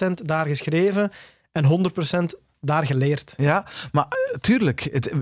80% 0.00 0.12
daar 0.14 0.46
geschreven 0.46 1.10
en 1.52 1.64
100% 1.64 2.38
daar 2.64 2.86
geleerd. 2.86 3.34
Ja, 3.36 3.66
maar 3.92 4.04
eh, 4.08 4.38
tuurlijk, 4.38 4.88
het, 4.92 5.12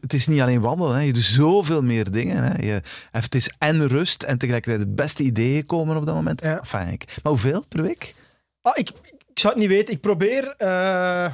het 0.00 0.12
is 0.12 0.26
niet 0.26 0.40
alleen 0.40 0.60
wandelen. 0.60 0.96
Hè. 0.96 1.02
Je 1.02 1.12
doet 1.12 1.24
zoveel 1.24 1.82
meer 1.82 2.10
dingen. 2.10 2.44
Hè. 2.44 2.66
Je, 2.66 2.82
het 3.10 3.34
is 3.34 3.50
en 3.58 3.88
rust 3.88 4.22
en 4.22 4.38
tegelijkertijd 4.38 4.84
de 4.88 4.94
beste 4.94 5.22
ideeën 5.22 5.66
komen 5.66 5.96
op 5.96 6.06
dat 6.06 6.14
moment. 6.14 6.42
Ja. 6.42 6.60
Fijn. 6.64 6.92
ik. 6.92 7.04
Maar 7.22 7.32
hoeveel 7.32 7.64
per 7.68 7.82
week? 7.82 8.14
Ah, 8.62 8.72
ik, 8.74 8.88
ik 9.28 9.38
zou 9.38 9.52
het 9.52 9.62
niet 9.62 9.72
weten. 9.72 9.94
Ik 9.94 10.00
probeer... 10.00 10.54
eh, 10.56 11.32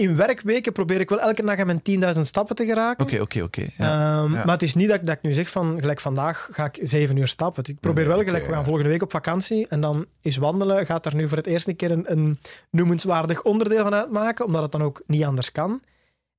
in 0.00 0.16
werkweken 0.16 0.72
probeer 0.72 1.00
ik 1.00 1.08
wel 1.08 1.20
elke 1.20 1.42
dag 1.44 1.58
aan 1.58 1.66
mijn 1.66 2.14
10.000 2.14 2.20
stappen 2.20 2.56
te 2.56 2.64
geraken. 2.66 3.04
Oké, 3.04 3.20
oké, 3.20 3.42
oké. 3.42 3.66
Ja. 3.76 4.20
Ehm, 4.22 4.32
Ja. 4.32 4.44
Maar 4.44 4.54
het 4.54 4.62
is 4.62 4.74
niet 4.74 4.88
dat 4.88 5.00
ik, 5.00 5.06
dat 5.06 5.16
ik 5.16 5.22
nu 5.22 5.32
zeg 5.32 5.50
van 5.50 5.76
gelijk 5.80 6.00
vandaag 6.00 6.48
ga 6.52 6.64
ik 6.64 6.78
zeven 6.82 7.16
uur 7.16 7.26
stappen. 7.26 7.62
Ik 7.66 7.80
probeer 7.80 8.06
Nee, 8.06 8.14
wel 8.14 8.24
gelijk, 8.24 8.46
we 8.46 8.52
gaan 8.52 8.64
volgende 8.64 8.88
week 8.88 9.02
op 9.02 9.10
vakantie 9.10 9.68
en 9.68 9.80
dan 9.80 10.06
is 10.20 10.36
wandelen, 10.36 10.86
gaat 10.86 11.04
daar 11.04 11.14
nu 11.14 11.28
voor 11.28 11.36
het 11.36 11.46
eerste 11.46 11.72
keer 11.74 11.90
een, 11.90 12.12
een 12.12 12.38
noemenswaardig 12.70 13.42
onderdeel 13.42 13.82
van 13.82 13.94
uitmaken, 13.94 14.44
omdat 14.44 14.62
het 14.62 14.72
dan 14.72 14.82
ook 14.82 15.02
niet 15.06 15.24
anders 15.24 15.52
kan. 15.52 15.82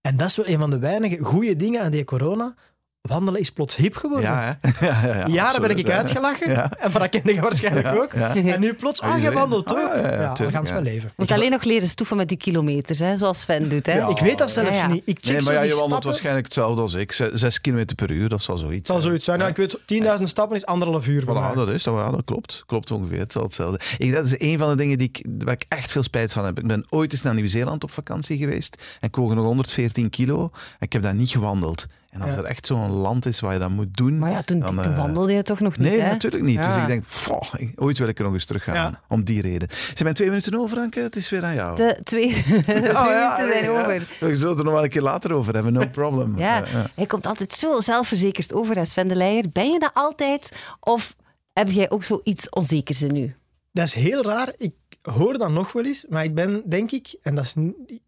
En 0.01 0.17
dat 0.17 0.27
is 0.27 0.35
wel 0.35 0.47
een 0.47 0.59
van 0.59 0.69
de 0.69 0.79
weinige 0.79 1.23
goede 1.23 1.55
dingen 1.55 1.81
aan 1.81 1.91
die 1.91 2.03
corona. 2.03 2.53
Wandelen 3.01 3.39
is 3.39 3.49
plots 3.49 3.75
hip 3.75 3.95
geworden. 3.95 4.29
Ja, 4.29 4.57
hè? 4.61 4.69
ja, 4.87 5.05
ja, 5.05 5.15
ja, 5.17 5.27
Jaren 5.27 5.61
ben 5.61 5.77
ik 5.77 5.89
uitgelachen, 5.89 6.49
Ja. 6.49 6.71
en 6.79 6.91
van 6.91 7.01
dat 7.01 7.09
kende 7.09 7.33
je 7.33 7.41
waarschijnlijk 7.41 7.85
Ja, 7.85 7.93
ook. 7.93 8.13
ja. 8.13 8.35
En 8.35 8.59
nu 8.59 8.73
plots, 8.73 9.01
Ah, 9.01 9.11
ah, 9.13 9.21
je 9.21 9.31
wandelt 9.31 9.71
ook. 9.71 9.77
Ah, 9.77 9.83
ja, 9.83 9.95
ja, 10.11 10.21
ja, 10.21 10.29
we 10.29 10.35
tuurlijk, 10.35 10.67
gaan 10.67 10.75
het 10.75 10.83
leven. 10.83 11.07
Je 11.07 11.13
moet 11.15 11.31
alleen 11.31 11.51
nog 11.51 11.63
leren 11.63 11.87
stoeven 11.87 12.17
met 12.17 12.27
die 12.29 12.37
kilometers, 12.37 12.99
hè, 12.99 13.17
zoals 13.17 13.41
Sven 13.41 13.69
doet. 13.69 13.85
Hè. 13.85 13.93
Ja. 13.97 14.07
Ik 14.07 14.19
weet 14.19 14.37
dat 14.37 14.51
zelfs 14.51 14.69
Ja, 14.69 14.75
ja. 14.75 14.87
niet. 14.87 15.01
Ik 15.05 15.17
check 15.21 15.35
Nee, 15.35 15.41
maar 15.41 15.53
ja, 15.53 15.61
je 15.61 15.67
wandelt 15.69 15.87
stappen. 15.89 16.07
waarschijnlijk 16.09 16.45
hetzelfde 16.45 16.81
als 16.81 16.93
ik. 16.93 17.11
Zes, 17.33 17.61
kilometer 17.61 17.95
per 17.95 18.11
uur, 18.11 18.29
dat 18.29 18.43
zal 18.43 18.57
zoiets 18.57 18.75
Het 18.77 18.87
zal 18.87 19.01
zoiets 19.01 19.25
zijn. 19.25 19.39
Ja, 19.39 19.47
ik 19.47 19.55
weet, 19.55 19.77
10.000 20.17 20.23
stappen 20.23 20.57
is 20.57 20.65
anderhalf 20.65 21.07
uur 21.07 21.21
Voilà, 21.23 21.53
dat 21.55 21.69
is 21.69 21.83
dat, 21.83 21.95
ja, 21.95 22.11
dat 22.11 22.23
klopt. 22.25 22.63
Klopt 22.67 22.91
ongeveer. 22.91 23.19
Het 23.19 23.35
is 23.35 23.41
hetzelfde. 23.41 23.79
Ik, 23.97 24.13
dat 24.13 24.25
is 24.25 24.35
een 24.39 24.57
van 24.57 24.69
de 24.69 24.75
dingen 24.75 24.97
die 24.97 25.09
ik, 25.13 25.25
waar 25.43 25.53
ik 25.53 25.65
echt 25.67 25.91
veel 25.91 26.03
spijt 26.03 26.33
van 26.33 26.45
heb. 26.45 26.59
Ik 26.59 26.67
ben 26.67 26.85
ooit 26.89 27.11
eens 27.13 27.21
naar 27.21 27.33
Nieuw-Zeeland 27.33 27.83
op 27.83 27.91
vakantie 27.91 28.37
geweest 28.37 28.97
en 28.99 29.07
ik 29.07 29.15
woog 29.15 29.33
nog 29.33 29.45
114 29.45 30.09
kilo 30.09 30.41
en 30.53 30.75
ik 30.79 30.93
heb 30.93 31.01
daar 31.01 31.15
niet 31.15 31.29
gewandeld. 31.29 31.85
En 32.11 32.21
als 32.21 32.29
Ja. 32.31 32.37
er 32.37 32.43
echt 32.45 32.65
zo'n 32.65 32.89
land 32.91 33.25
is 33.25 33.39
waar 33.39 33.53
je 33.53 33.59
dat 33.59 33.69
moet 33.69 33.97
doen... 33.97 34.19
Maar 34.19 34.31
ja, 34.31 34.41
toen, 34.41 34.59
dan, 34.59 34.81
toen 34.81 34.91
eh, 34.91 34.97
wandelde 34.97 35.33
je 35.33 35.43
toch 35.43 35.59
nog 35.59 35.77
niet, 35.77 35.89
Nee, 35.89 36.01
hè? 36.01 36.09
natuurlijk 36.09 36.43
niet. 36.43 36.63
Dus 36.63 36.75
ik 36.75 36.87
denk, 36.87 37.05
"Foh, 37.05 37.53
ik- 37.57 37.81
ooit 37.81 37.97
wil 37.97 38.07
ik 38.07 38.17
er 38.17 38.23
nog 38.23 38.33
eens 38.33 38.45
terug 38.45 38.63
gaan. 38.63 38.73
Ja. 38.75 39.01
Om 39.07 39.23
die 39.23 39.41
reden. 39.41 39.67
Ze 39.71 39.91
zijn 39.95 40.13
twee 40.13 40.27
minuten 40.27 40.55
over, 40.59 40.77
Anke. 40.77 40.99
Het 40.99 41.15
is 41.15 41.29
weer 41.29 41.43
aan 41.43 41.55
jou. 41.55 41.75
De 41.75 41.97
twee, 42.03 42.27
de 42.55 42.63
twee 42.63 42.77
Oh, 42.77 42.93
ja, 42.93 43.35
minuten 43.37 43.57
zijn 43.59 43.71
ja. 43.73 43.79
over. 43.81 44.07
We 44.19 44.35
zullen 44.35 44.49
het 44.49 44.57
er 44.59 44.63
nog 44.63 44.73
wel 44.73 44.83
een 44.83 44.89
keer 44.89 45.01
later 45.01 45.33
over 45.33 45.53
hebben, 45.53 45.73
no 45.73 45.87
problem. 45.87 46.37
Ja, 46.39 46.63
hij 46.95 47.05
komt 47.05 47.25
altijd 47.25 47.53
zo 47.53 47.79
zelfverzekerd 47.79 48.53
over, 48.53 48.75
hè, 48.75 48.85
Sven 48.85 49.07
de 49.07 49.15
Leijer. 49.15 49.45
Ben 49.51 49.71
je 49.71 49.79
dat 49.79 49.91
altijd? 49.93 50.51
Of 50.79 51.15
heb 51.53 51.69
jij 51.69 51.89
ook 51.89 52.03
zoiets 52.03 52.49
onzekers 52.49 53.01
in 53.01 53.13
nu? 53.13 53.33
Dat 53.71 53.85
is 53.85 53.93
heel 53.93 54.23
raar. 54.23 54.53
Ik 54.57 54.73
hoor 55.01 55.37
dat 55.37 55.49
nog 55.51 55.71
wel 55.71 55.85
eens, 55.85 56.05
maar 56.09 56.23
ik 56.23 56.35
ben, 56.35 56.61
denk 56.65 56.91
ik, 56.91 57.15
en 57.21 57.35
dat 57.35 57.43
is... 57.43 57.53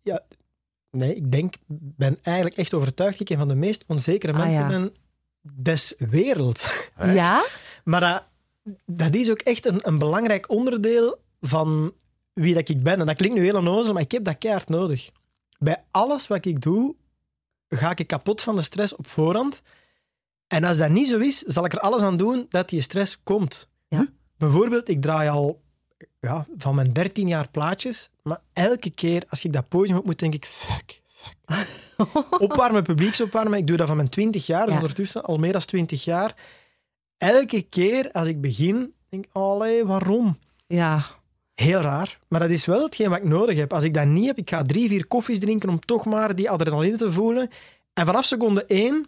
Ja, 0.02 0.22
nee, 0.97 1.15
ik 1.15 1.32
denk, 1.32 1.56
ben 1.67 2.17
eigenlijk 2.21 2.58
echt 2.58 2.73
overtuigd 2.73 3.17
dat 3.17 3.29
ik 3.29 3.29
een 3.29 3.38
van 3.38 3.47
de 3.47 3.56
meest 3.56 3.84
onzekere 3.88 4.34
Ah, 4.34 4.39
mensen 4.39 4.62
ja. 4.62 4.67
ben 4.67 4.93
des 5.41 5.93
wereld. 5.97 6.65
Ja? 7.13 7.45
Maar 7.84 7.99
dat, 7.99 8.23
dat 8.86 9.15
is 9.15 9.29
ook 9.32 9.39
echt 9.41 9.65
een, 9.65 9.79
een 9.82 9.97
belangrijk 9.97 10.49
onderdeel 10.49 11.19
van 11.41 11.93
wie 12.34 12.53
dat 12.53 12.69
ik 12.69 12.84
ben. 12.84 12.99
En 12.99 13.06
dat 13.06 13.15
klinkt 13.15 13.38
nu 13.38 13.43
heel 13.43 13.58
onnozel, 13.58 13.93
maar 13.93 14.01
ik 14.01 14.12
heb 14.12 14.23
dat 14.23 14.38
keihard 14.38 14.69
nodig. 14.69 15.10
Bij 15.60 15.84
alles 15.91 16.27
wat 16.27 16.45
ik 16.45 16.62
doe, 16.62 16.95
ga 17.69 17.93
ik 17.95 18.08
kapot 18.08 18.41
van 18.41 18.56
de 18.56 18.62
stress 18.62 18.95
op 18.95 19.08
voorhand. 19.08 19.62
En 20.47 20.63
als 20.63 20.77
dat 20.77 20.89
niet 20.89 21.08
zo 21.08 21.19
is, 21.19 21.39
zal 21.39 21.65
ik 21.65 21.73
er 21.73 21.79
alles 21.79 22.01
aan 22.01 22.17
doen 22.17 22.45
dat 22.49 22.69
die 22.69 22.82
stress 22.82 23.23
komt. 23.23 23.67
Ja. 23.88 24.08
Bijvoorbeeld, 24.38 24.89
ik 24.89 25.01
draai 25.01 25.29
al 25.29 25.62
ja, 26.24 26.46
van 26.58 26.76
mijn 26.76 26.94
13 26.94 27.28
jaar 27.28 27.48
plaatjes, 27.50 28.10
maar 28.22 28.40
elke 28.54 28.90
keer 28.90 29.24
als 29.30 29.44
ik 29.44 29.54
dat 29.54 29.68
podium 29.68 29.98
op 29.98 30.06
moet, 30.06 30.20
denk 30.20 30.34
ik, 30.34 30.46
fuck, 30.46 31.02
fuck. 31.08 31.68
opwarmen, 32.40 32.84
publieksopwarmen, 32.84 33.58
ik 33.60 33.68
doe 33.68 33.78
dat 33.78 33.88
van 33.88 33.96
mijn 33.96 34.10
20 34.10 34.46
jaar, 34.46 34.70
Ja. 34.70 34.76
ondertussen 34.76 35.24
al 35.24 35.38
meer 35.38 35.52
dan 35.52 35.62
20 35.62 36.04
jaar. 36.04 36.36
Elke 37.18 37.62
keer 37.62 38.12
als 38.12 38.28
ik 38.28 38.42
begin, 38.42 38.94
denk 39.10 39.26
ik, 39.26 39.30
allee, 39.34 39.86
waarom? 39.86 40.38
Ja. 40.68 41.06
Heel 41.56 41.80
raar, 41.80 42.20
maar 42.28 42.40
dat 42.40 42.50
is 42.50 42.66
wel 42.66 42.84
hetgeen 42.84 43.10
wat 43.10 43.18
ik 43.18 43.24
nodig 43.24 43.58
heb. 43.58 43.74
Als 43.74 43.84
ik 43.84 43.94
dat 43.94 44.06
niet 44.06 44.26
heb, 44.26 44.38
ik 44.38 44.50
ga 44.50 44.64
drie, 44.64 44.88
vier 44.90 45.08
koffies 45.08 45.40
drinken 45.40 45.70
om 45.70 45.80
toch 45.80 46.06
maar 46.06 46.36
die 46.36 46.50
adrenaline 46.50 46.98
te 46.98 47.12
voelen. 47.12 47.50
En 47.94 48.06
vanaf 48.06 48.26
seconde 48.26 48.66
één 48.66 49.08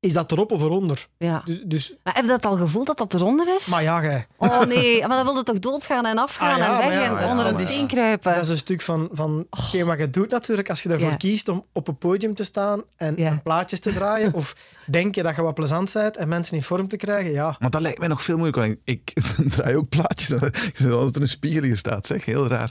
is 0.00 0.12
dat 0.12 0.32
erop 0.32 0.52
of 0.52 0.62
eronder. 0.62 1.06
ja. 1.18 1.42
Dus, 1.44 1.60
dus 1.64 1.94
Maar 2.02 2.14
heb 2.14 2.22
je 2.24 2.30
dat 2.30 2.46
al 2.46 2.56
gevoeld 2.56 2.86
dat 2.86 2.98
dat 2.98 3.14
eronder 3.14 3.54
is? 3.56 3.66
maar 3.66 3.82
ja, 3.82 4.00
gij, 4.00 4.26
Oh 4.36 4.60
nee, 4.62 5.00
maar 5.06 5.16
dan 5.16 5.24
wilde 5.24 5.42
toch 5.42 5.58
doodgaan 5.58 6.06
en 6.06 6.18
afgaan 6.18 6.50
Ah 6.52 6.58
ja, 6.58 6.80
en 6.82 6.88
weg 6.88 6.98
ja, 6.98 7.18
en 7.20 7.28
onder 7.30 7.46
een 7.46 7.68
steen 7.68 7.86
kruipen. 7.86 8.32
dat 8.34 8.42
is 8.42 8.48
een 8.48 8.56
stuk 8.56 8.80
van, 8.80 9.08
van 9.12 9.46
hetgeen 9.50 9.86
wat 9.86 9.98
je 9.98 10.10
doet 10.10 10.30
natuurlijk. 10.30 10.70
Als 10.70 10.82
je 10.82 10.88
ervoor 10.88 11.08
Ja. 11.10 11.16
kiest 11.16 11.48
om 11.48 11.64
op 11.72 11.88
een 11.88 11.98
podium 11.98 12.34
te 12.34 12.44
staan 12.44 12.82
en, 12.96 13.14
Ja. 13.16 13.26
en 13.26 13.42
plaatjes 13.42 13.80
te 13.80 13.92
draaien, 13.92 14.34
of 14.34 14.56
denk 14.86 15.14
je 15.14 15.22
dat 15.22 15.36
je 15.36 15.42
wat 15.42 15.54
plezant 15.54 15.92
bent 15.92 16.16
en 16.16 16.28
mensen 16.28 16.56
in 16.56 16.62
vorm 16.62 16.88
te 16.88 16.96
krijgen, 16.96 17.32
ja. 17.32 17.56
Maar 17.58 17.70
dat 17.70 17.80
lijkt 17.80 17.98
mij 17.98 18.08
nog 18.08 18.22
veel 18.22 18.36
moeilijker. 18.36 18.76
Ik, 18.84 19.10
ik 19.44 19.50
draai 19.52 19.76
ook 19.76 19.88
plaatjes. 19.88 20.30
Ik 20.30 20.70
zie 20.74 20.90
altijd 20.90 21.16
er 21.16 21.22
een 21.22 21.28
spiegel 21.28 21.62
hier 21.62 21.76
staat, 21.76 22.06
zeg. 22.06 22.24
Heel 22.24 22.48
raar. 22.48 22.70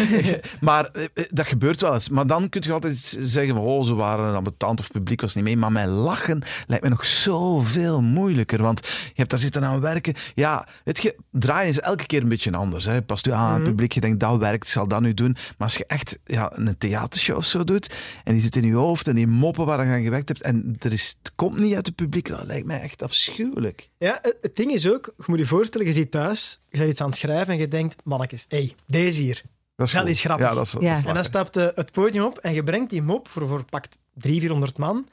maar 0.60 0.84
eh, 0.92 1.04
eh, 1.14 1.24
dat 1.28 1.46
gebeurt 1.46 1.80
wel 1.80 1.94
eens. 1.94 2.08
Maar 2.08 2.26
dan 2.26 2.48
kun 2.48 2.62
je 2.64 2.72
altijd 2.72 3.16
zeggen, 3.20 3.56
oh, 3.56 3.84
ze 3.84 3.94
waren 3.94 4.34
ambetant 4.34 4.78
of 4.78 4.84
het 4.84 4.92
publiek 4.92 5.20
was 5.20 5.34
niet 5.34 5.44
mee. 5.44 5.56
Maar 5.56 5.72
mijn 5.72 5.88
lachen 5.88 6.42
lijkt 6.66 6.82
mij 6.82 6.92
nog 6.92 7.06
zoveel 7.06 8.02
moeilijker. 8.02 8.62
Want 8.62 8.86
je 8.88 9.12
hebt 9.14 9.30
daar 9.30 9.38
zitten 9.38 9.64
aan 9.64 9.80
werken. 9.80 10.14
Ja, 10.34 10.68
weet 10.84 11.02
je, 11.02 11.16
draaien 11.30 11.70
is 11.70 11.80
elke 11.80 12.06
keer 12.06 12.22
een 12.22 12.28
beetje 12.28 12.52
anders. 12.52 12.84
Hè. 12.84 13.02
Past 13.02 13.26
u 13.26 13.30
aan 13.32 13.48
aan 13.48 13.54
het 13.54 13.62
publiek, 13.62 13.92
je 13.92 14.00
denkt, 14.00 14.20
dat 14.20 14.38
werkt, 14.38 14.64
ik 14.64 14.70
zal 14.70 14.88
dat 14.88 15.00
nu 15.00 15.14
doen. 15.14 15.32
Maar 15.32 15.68
als 15.68 15.76
je 15.76 15.84
echt 15.86 16.18
ja, 16.24 16.52
een 16.54 16.78
theatershow 16.78 17.36
of 17.36 17.44
zo 17.44 17.64
doet, 17.64 17.94
en 18.24 18.32
die 18.32 18.42
zit 18.42 18.56
in 18.56 18.66
je 18.66 18.74
hoofd, 18.74 19.08
en 19.08 19.14
die 19.14 19.26
moppen 19.26 19.66
waar 19.66 19.86
je 19.86 19.92
aan 19.92 20.02
gewerkt 20.02 20.28
hebt, 20.28 20.42
en 20.42 20.76
er 20.78 20.92
is, 20.92 21.14
het 21.22 21.32
komt 21.34 21.58
niet 21.58 21.74
uit 21.74 21.86
het 21.86 21.94
publiek, 21.94 22.28
dat 22.28 22.44
lijkt 22.44 22.66
mij 22.66 22.80
echt 22.80 23.02
afschuwelijk. 23.02 23.88
Ja, 23.98 24.18
het, 24.22 24.56
ding 24.56 24.72
is 24.72 24.90
ook, 24.90 25.14
je 25.16 25.24
moet 25.26 25.38
je 25.38 25.46
voorstellen, 25.46 25.86
je 25.86 25.92
zit 25.92 26.10
thuis, 26.10 26.58
je 26.70 26.78
bent 26.78 26.90
iets 26.90 27.00
aan 27.00 27.08
het 27.08 27.16
schrijven 27.16 27.52
en 27.54 27.58
je 27.58 27.68
denkt, 27.68 27.96
mannetjes, 28.04 28.44
hé, 28.48 28.56
hey, 28.58 28.74
deze 28.86 29.22
hier. 29.22 29.42
Dat 29.76 29.86
is, 29.86 29.92
Dat 29.92 30.08
is 30.08 30.20
grappig. 30.20 30.46
Ja, 30.48 30.54
dat 30.54 30.66
is, 30.66 30.72
dat 30.72 30.82
Ja. 30.82 30.94
is 30.96 31.04
En 31.04 31.14
dan 31.14 31.24
stapt 31.24 31.54
het 31.54 31.92
podium 31.92 32.24
op 32.24 32.38
en 32.38 32.54
je 32.54 32.62
brengt 32.62 32.90
die 32.90 33.02
mop 33.02 33.28
voor, 33.28 33.46
voor 33.46 33.64
pakt 33.64 33.98
300, 34.14 34.40
400 34.42 34.78
man. 34.78 35.06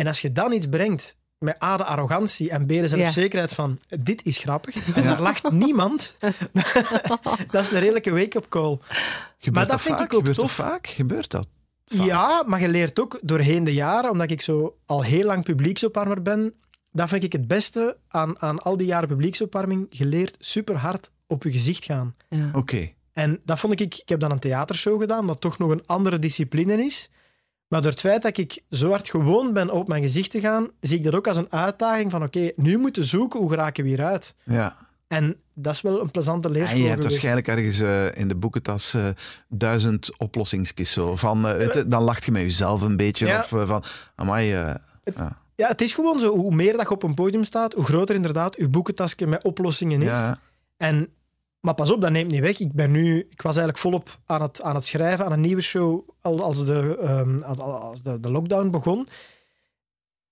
En 0.00 0.06
als 0.06 0.20
je 0.20 0.32
dan 0.32 0.52
iets 0.52 0.66
brengt 0.66 1.16
met 1.38 1.62
A, 1.62 1.76
de 1.76 1.84
arrogantie 1.84 2.50
en 2.50 2.66
B, 2.66 2.68
de 2.68 2.88
zelfzekerheid 2.88 3.52
van 3.52 3.78
dit 3.98 4.24
is 4.24 4.38
grappig 4.38 4.94
en 4.94 5.04
er 5.04 5.20
lacht 5.20 5.50
niemand, 5.50 6.16
dat 7.50 7.62
is 7.62 7.70
een 7.70 7.78
redelijke 7.78 8.10
wake-up 8.10 8.48
call. 8.48 8.78
Gebeurt 9.38 9.54
Maar 9.54 9.66
dat 9.66 9.80
vind 9.80 9.96
vaak? 9.96 10.06
ik 10.06 10.12
ook 10.12 10.18
Gebeurt 10.18 10.38
tof. 10.38 10.56
Dat 10.56 10.66
vaak? 10.66 10.86
Gebeurt 10.86 11.30
dat? 11.30 11.48
Vaak. 11.86 12.06
Ja, 12.06 12.42
maar 12.46 12.60
je 12.60 12.68
leert 12.68 13.00
ook 13.00 13.18
doorheen 13.22 13.64
de 13.64 13.72
jaren, 13.72 14.10
omdat 14.10 14.30
ik 14.30 14.40
zo 14.40 14.76
al 14.86 15.02
heel 15.02 15.24
lang 15.24 15.44
publieksopwarmer 15.44 16.22
ben, 16.22 16.54
dat 16.92 17.08
vind 17.08 17.24
ik 17.24 17.32
het 17.32 17.46
beste 17.46 17.96
aan, 18.08 18.40
aan 18.40 18.58
al 18.58 18.76
die 18.76 18.86
jaren 18.86 19.08
publieksopwarming. 19.08 19.86
Je 19.90 20.06
leert 20.06 20.36
super 20.38 20.76
hard 20.76 21.10
op 21.26 21.42
je 21.42 21.50
gezicht 21.50 21.84
gaan. 21.84 22.14
Ja. 22.28 22.50
Oké. 22.52 22.92
En 23.12 23.40
dat 23.44 23.58
vond 23.58 23.80
ik, 23.80 23.94
ik 23.94 24.08
heb 24.08 24.20
dan 24.20 24.30
een 24.30 24.38
theatershow 24.38 25.00
gedaan, 25.00 25.26
wat 25.26 25.40
toch 25.40 25.58
nog 25.58 25.70
een 25.70 25.86
andere 25.86 26.18
discipline 26.18 26.84
is. 26.84 27.10
Maar 27.70 27.82
door 27.82 27.90
het 27.90 28.00
feit 28.00 28.22
dat 28.22 28.38
ik 28.38 28.62
zo 28.70 28.88
hard 28.88 29.08
gewoon 29.08 29.52
ben 29.52 29.70
op 29.70 29.88
mijn 29.88 30.02
gezicht 30.02 30.30
te 30.30 30.40
gaan, 30.40 30.68
zie 30.80 30.98
ik 30.98 31.04
dat 31.04 31.14
ook 31.14 31.26
als 31.26 31.36
een 31.36 31.52
uitdaging 31.52 32.10
van 32.10 32.22
oké, 32.22 32.50
nu 32.56 32.78
moeten 32.78 33.04
zoeken 33.04 33.40
hoe 33.40 33.48
geraken 33.50 33.82
we 33.82 33.88
hieruit. 33.88 34.34
Ja. 34.44 34.76
En 35.06 35.36
dat 35.54 35.74
is 35.74 35.80
wel 35.80 36.00
een 36.00 36.10
plezante 36.10 36.48
En 36.48 36.54
leerschool 36.54 36.78
je 36.80 36.86
hebt 36.86 37.02
geweest. 37.02 37.22
waarschijnlijk 37.22 37.48
ergens 37.48 37.80
eh, 37.80 38.20
in 38.20 38.28
de 38.28 38.34
boekentas 38.34 38.94
eh, 38.94 39.08
duizend 39.48 40.18
oplossingskist 40.18 40.92
zo. 40.92 41.16
Van, 41.16 41.48
eh, 41.48 41.56
weet 41.56 41.74
je, 41.74 41.86
dan 41.86 42.02
lacht 42.02 42.24
je 42.24 42.32
met 42.32 42.42
jezelf 42.42 42.82
een 42.82 42.96
beetje. 42.96 43.26
Ja. 43.26 43.38
Of 43.38 43.48
van, 43.66 43.82
amai, 44.14 44.46
ja. 44.46 44.80
Ja, 45.56 45.68
het 45.68 45.80
is 45.80 45.92
gewoon 45.94 46.20
zo, 46.20 46.36
hoe 46.36 46.54
meer 46.54 46.72
dat 46.72 46.82
je 46.82 46.90
op 46.90 47.02
een 47.02 47.14
podium 47.14 47.44
staat, 47.44 47.72
hoe 47.72 47.84
groter 47.84 48.14
inderdaad 48.14 48.56
je 48.56 48.68
boekentasje 48.68 49.26
met 49.26 49.42
oplossingen 49.42 50.02
is. 50.02 50.08
ja. 50.08 50.38
En, 50.76 51.08
maar 51.60 51.74
pas 51.74 51.90
op, 51.90 52.00
dat 52.00 52.10
neemt 52.10 52.30
niet 52.30 52.40
weg. 52.40 52.58
Ik, 52.58 52.72
ben 52.72 52.90
nu, 52.90 53.18
ik 53.18 53.42
was 53.42 53.56
eigenlijk 53.56 53.78
volop 53.78 54.18
aan 54.26 54.42
het, 54.42 54.62
aan 54.62 54.74
het 54.74 54.84
schrijven 54.84 55.24
aan 55.24 55.32
een 55.32 55.40
nieuwe 55.40 55.62
show 55.62 56.08
al- 56.20 56.42
als 56.42 56.64
de, 56.64 56.96
ehm, 57.00 57.42
als- 57.42 58.02
de, 58.02 58.20
de 58.20 58.30
lockdown 58.30 58.70
begon. 58.70 59.06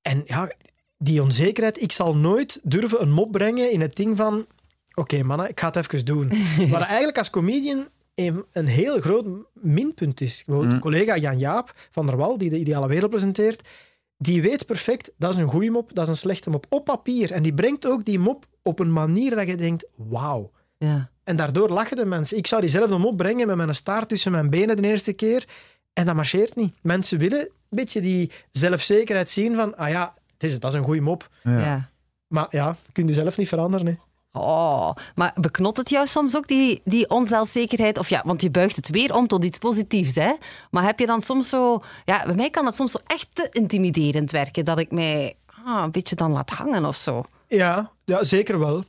En 0.02 0.22
ja, 0.26 0.52
die 0.98 1.22
onzekerheid. 1.22 1.82
Ik 1.82 1.92
zal 1.92 2.16
nooit 2.16 2.60
durven 2.62 3.02
een 3.02 3.10
mop 3.12 3.32
brengen 3.32 3.70
in 3.72 3.80
het 3.80 3.96
ding 3.96 4.16
van... 4.16 4.46
Oké, 4.94 5.22
mannen, 5.22 5.48
ik 5.48 5.60
ga 5.60 5.66
het 5.66 5.76
even 5.76 6.04
doen. 6.04 6.28
Wat 6.70 6.80
eigenlijk 6.82 7.18
als 7.18 7.30
comedian 7.30 7.88
een, 8.14 8.44
een 8.52 8.66
heel 8.66 9.00
groot 9.00 9.26
minpunt 9.52 10.20
is. 10.20 10.42
Bijvoorbeeld 10.44 10.74
Mm. 10.74 10.80
collega 10.80 11.16
Jan-Jaap 11.16 11.72
van 11.90 12.06
der 12.06 12.16
Wal, 12.16 12.38
die 12.38 12.50
de 12.50 12.58
Ideale 12.58 12.88
Wereld 12.88 13.10
presenteert, 13.10 13.68
die 14.16 14.42
weet 14.42 14.66
perfect, 14.66 15.12
dat 15.16 15.32
is 15.32 15.36
een 15.38 15.48
goede 15.48 15.70
mop, 15.70 15.90
dat 15.94 16.04
is 16.04 16.10
een 16.10 16.16
slechte 16.16 16.50
mop. 16.50 16.66
Op 16.68 16.84
papier. 16.84 17.32
En 17.32 17.42
die 17.42 17.54
brengt 17.54 17.86
ook 17.86 18.04
die 18.04 18.18
mop 18.18 18.46
op 18.62 18.78
een 18.78 18.92
manier 18.92 19.34
dat 19.36 19.48
je 19.48 19.56
denkt, 19.56 19.86
wauw. 19.96 20.50
Ja. 20.78 21.10
En 21.24 21.36
daardoor 21.36 21.68
lachen 21.68 21.96
de 21.96 22.04
mensen. 22.04 22.36
Ik 22.36 22.46
zou 22.46 22.60
diezelfde 22.60 22.98
mop 22.98 23.16
brengen 23.16 23.46
met 23.46 23.56
mijn 23.56 23.74
staart 23.74 24.08
tussen 24.08 24.32
mijn 24.32 24.50
benen 24.50 24.76
de 24.76 24.88
eerste 24.88 25.12
keer. 25.12 25.44
En 25.92 26.06
dat 26.06 26.14
marcheert 26.14 26.56
niet. 26.56 26.74
Mensen 26.82 27.18
willen 27.18 27.40
een 27.40 27.48
beetje 27.68 28.00
die 28.00 28.30
zelfzekerheid 28.50 29.30
zien 29.30 29.54
van, 29.54 29.76
ah 29.76 29.88
ja, 29.88 30.14
het 30.32 30.42
is 30.42 30.52
het, 30.52 30.60
dat 30.60 30.72
is 30.72 30.78
een 30.78 30.84
goede 30.84 31.00
mop. 31.00 31.28
Ja. 31.42 31.58
Ja. 31.58 31.90
Maar 32.26 32.46
ja, 32.50 32.76
je 32.86 32.92
kunt 32.92 33.08
je 33.08 33.14
zelf 33.14 33.36
niet 33.36 33.48
veranderen. 33.48 33.86
Hè. 33.86 33.94
Oh, 34.32 34.90
maar 35.14 35.32
beknot 35.40 35.76
het 35.76 35.90
jou 35.90 36.06
soms 36.06 36.36
ook, 36.36 36.48
die, 36.48 36.80
die 36.84 37.10
onzelfzekerheid? 37.10 37.98
Of 37.98 38.08
ja, 38.08 38.22
want 38.24 38.42
je 38.42 38.50
buigt 38.50 38.76
het 38.76 38.88
weer 38.88 39.14
om 39.14 39.26
tot 39.26 39.44
iets 39.44 39.58
positiefs, 39.58 40.14
hè? 40.14 40.32
Maar 40.70 40.84
heb 40.84 40.98
je 40.98 41.06
dan 41.06 41.20
soms 41.20 41.48
zo... 41.48 41.82
Ja, 42.04 42.24
bij 42.24 42.34
mij 42.34 42.50
kan 42.50 42.64
dat 42.64 42.76
soms 42.76 42.92
zo 42.92 42.98
echt 43.06 43.28
te 43.32 43.48
intimiderend 43.50 44.30
werken, 44.30 44.64
dat 44.64 44.78
ik 44.78 44.90
mij 44.90 45.34
ah, 45.64 45.82
een 45.84 45.90
beetje 45.90 46.16
dan 46.16 46.32
laat 46.32 46.50
hangen 46.50 46.84
of 46.84 46.96
zo. 46.96 47.24
Ja, 47.48 47.90
ja, 48.04 48.24
zeker 48.24 48.58
wel. 48.58 48.84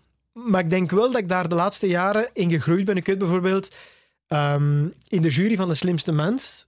Maar 0.46 0.62
ik 0.62 0.70
denk 0.70 0.92
wel 0.92 1.12
dat 1.12 1.22
ik 1.22 1.28
daar 1.28 1.50
de 1.50 1.56
laatste 1.56 1.88
jaren 1.88 2.30
in 2.34 2.52
gegroeid 2.52 2.86
ben. 2.86 2.98
Ik 2.98 3.06
weet 3.06 3.18
bijvoorbeeld 3.18 3.72
ehm, 4.28 4.88
in 5.08 5.22
de 5.22 5.30
jury 5.30 5.56
van 5.56 5.68
De 5.68 5.74
Slimste 5.74 6.12
Mens, 6.12 6.68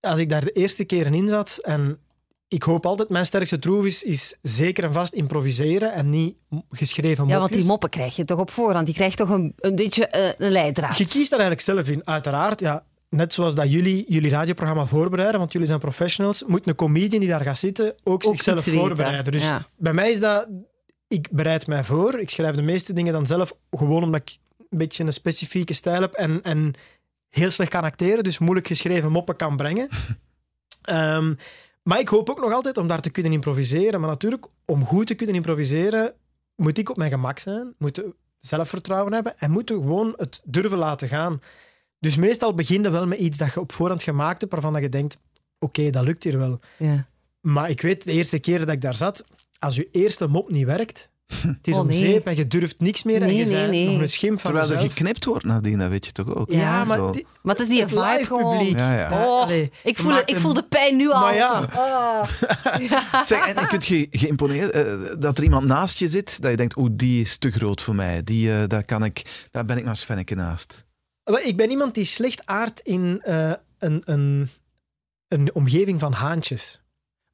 als 0.00 0.18
ik 0.18 0.28
daar 0.28 0.44
de 0.44 0.52
eerste 0.52 0.84
keer 0.84 1.14
in 1.14 1.28
zat 1.28 1.58
en 1.62 2.00
ik 2.48 2.62
hoop 2.62 2.86
altijd, 2.86 3.08
mijn 3.08 3.26
sterkste 3.26 3.58
troef 3.58 3.84
is, 3.84 4.02
is 4.02 4.36
zeker 4.42 4.84
en 4.84 4.92
vast 4.92 5.12
improviseren 5.12 5.92
en 5.92 6.08
niet 6.08 6.36
geschreven 6.70 7.18
mopjes. 7.18 7.34
Ja, 7.34 7.38
want 7.38 7.52
die 7.52 7.64
moppen 7.64 7.90
krijg 7.90 8.16
je 8.16 8.24
toch 8.24 8.38
op 8.38 8.50
voorhand? 8.50 8.86
Die 8.86 8.94
krijgt 8.94 9.16
toch 9.16 9.28
een, 9.28 9.52
een 9.56 9.74
beetje 9.74 10.06
eh, 10.06 10.32
een 10.38 10.50
leidraad? 10.50 10.98
Je 10.98 11.06
kiest 11.06 11.30
daar 11.30 11.40
eigenlijk 11.40 11.60
zelf 11.60 11.88
in. 11.88 12.06
Uiteraard, 12.06 12.60
ja, 12.60 12.84
net 13.08 13.32
zoals 13.32 13.54
dat 13.54 13.70
jullie 13.70 14.04
jullie 14.08 14.30
radioprogramma 14.30 14.86
voorbereiden, 14.86 15.38
want 15.38 15.52
jullie 15.52 15.66
zijn 15.66 15.80
professionals, 15.80 16.44
moet 16.46 16.66
een 16.66 16.74
comedian 16.74 17.20
die 17.20 17.28
daar 17.28 17.40
gaat 17.40 17.58
zitten 17.58 17.94
ook, 18.04 18.26
Ook 18.26 18.36
zichzelf 18.36 18.64
voorbereiden. 18.64 19.32
Dus 19.32 19.42
ja. 19.42 19.66
bij 19.76 19.92
mij 19.92 20.10
is 20.10 20.20
dat... 20.20 20.48
Ik 21.08 21.30
bereid 21.30 21.66
mij 21.66 21.84
voor. 21.84 22.20
Ik 22.20 22.30
schrijf 22.30 22.54
de 22.54 22.62
meeste 22.62 22.92
dingen 22.92 23.12
dan 23.12 23.26
zelf 23.26 23.56
gewoon 23.70 24.02
omdat 24.02 24.20
ik 24.20 24.38
een 24.70 24.78
beetje 24.78 25.04
een 25.04 25.12
specifieke 25.12 25.72
stijl 25.72 26.00
heb 26.00 26.12
en, 26.12 26.42
en 26.42 26.74
heel 27.28 27.50
slecht 27.50 27.70
kan 27.70 27.82
acteren, 27.82 28.24
dus 28.24 28.38
moeilijk 28.38 28.66
geschreven 28.66 29.12
moppen 29.12 29.36
kan 29.36 29.56
brengen. 29.56 29.88
Ehm, 30.82 31.34
maar 31.82 32.00
ik 32.00 32.08
hoop 32.08 32.30
ook 32.30 32.40
nog 32.40 32.52
altijd 32.52 32.76
om 32.76 32.86
daar 32.86 33.00
te 33.00 33.10
kunnen 33.10 33.32
improviseren. 33.32 34.00
Maar 34.00 34.08
natuurlijk, 34.08 34.46
om 34.64 34.84
goed 34.84 35.06
te 35.06 35.14
kunnen 35.14 35.34
improviseren, 35.34 36.14
moet 36.56 36.78
ik 36.78 36.90
op 36.90 36.96
mijn 36.96 37.10
gemak 37.10 37.38
zijn, 37.38 37.74
moet 37.78 38.02
zelfvertrouwen 38.38 39.12
hebben 39.12 39.38
en 39.38 39.50
moet 39.50 39.70
gewoon 39.70 40.12
het 40.16 40.40
durven 40.44 40.78
laten 40.78 41.08
gaan. 41.08 41.40
Dus 41.98 42.16
meestal 42.16 42.54
begin 42.54 42.82
je 42.82 42.90
wel 42.90 43.06
met 43.06 43.18
iets 43.18 43.38
dat 43.38 43.52
je 43.52 43.60
op 43.60 43.72
voorhand 43.72 44.02
gemaakt 44.02 44.40
hebt, 44.40 44.52
waarvan 44.52 44.72
dat 44.72 44.82
je 44.82 44.88
denkt, 44.88 45.18
oké, 45.58 45.90
dat 45.90 46.04
lukt 46.04 46.22
hier 46.22 46.38
wel. 46.38 46.60
Ja. 46.78 47.06
Maar 47.40 47.70
ik 47.70 47.80
weet, 47.80 48.04
de 48.04 48.12
eerste 48.12 48.38
keer 48.38 48.58
dat 48.58 48.68
ik 48.68 48.80
daar 48.80 48.94
zat, 48.94 49.24
als 49.58 49.76
je 49.76 49.88
eerste 49.92 50.26
mop 50.28 50.50
niet 50.50 50.64
werkt, 50.66 51.10
het 51.56 51.66
is 51.66 51.74
Oh, 51.74 51.80
om 51.80 51.92
zeep 51.92 52.26
en 52.26 52.36
je 52.36 52.46
durft 52.46 52.80
niks 52.80 53.02
meer 53.02 53.22
en 53.22 53.26
Nee, 53.28 53.36
je 53.36 53.44
nee, 53.66 53.88
nog 53.90 54.00
een 54.00 54.08
schim 54.08 54.38
van 54.38 54.52
Terwijl 54.52 54.72
er 54.82 54.90
geknipt 54.90 55.24
wordt 55.24 55.44
nadien, 55.44 55.78
dat 55.78 55.88
weet 55.88 56.06
je 56.06 56.12
toch 56.12 56.34
ook? 56.34 56.50
Ja, 56.50 56.58
Ja, 56.58 56.84
maar 56.84 57.12
die- 57.12 57.26
Maar 57.42 57.54
het 57.54 57.62
is 57.64 57.68
die 57.70 57.80
het 57.80 57.90
vibe 57.90 58.02
live 58.12 58.24
gewoon. 58.24 58.56
publiek. 58.58 58.78
Ja, 58.78 58.94
ja. 58.98 59.08
hè, 59.08 59.24
Oh, 59.24 59.40
allee, 59.42 59.70
ik 59.84 59.98
voel, 59.98 60.16
ik 60.16 60.30
een- 60.30 60.40
voel 60.40 60.54
de 60.54 60.62
pijn 60.62 60.96
nu 60.96 61.10
al. 61.10 61.20
Maar 61.20 61.34
ja. 61.34 61.68
Oh. 61.74 62.22
Zeg, 63.24 63.46
en, 63.48 63.56
en 63.56 63.66
kunt 63.68 63.86
je 63.86 64.06
geïmponeerd 64.10 64.70
eh, 64.70 64.92
dat 65.18 65.38
er 65.38 65.44
iemand 65.44 65.66
naast 65.66 65.98
je 65.98 66.08
zit, 66.08 66.42
dat 66.42 66.50
je 66.50 66.56
denkt, 66.56 66.76
oeh, 66.76 66.90
die 66.92 67.20
is 67.22 67.36
te 67.36 67.50
groot 67.50 67.82
voor 67.82 67.94
mij. 67.94 68.24
Die, 68.24 68.52
eh, 68.52 68.62
daar, 68.66 68.84
kan 68.84 69.04
ik, 69.04 69.46
daar 69.50 69.64
ben 69.64 69.76
ik 69.76 69.82
maar 69.82 69.92
eens 69.92 70.04
Fenneke 70.04 70.34
naast. 70.34 70.84
Ik 71.42 71.56
ben 71.56 71.70
iemand 71.70 71.94
die 71.94 72.04
slecht 72.04 72.42
aardt 72.46 72.80
in 72.80 73.20
eh, 73.22 73.52
een, 73.78 74.02
een, 74.04 74.48
een 75.28 75.54
omgeving 75.54 75.98
van 76.00 76.12
haantjes. 76.12 76.80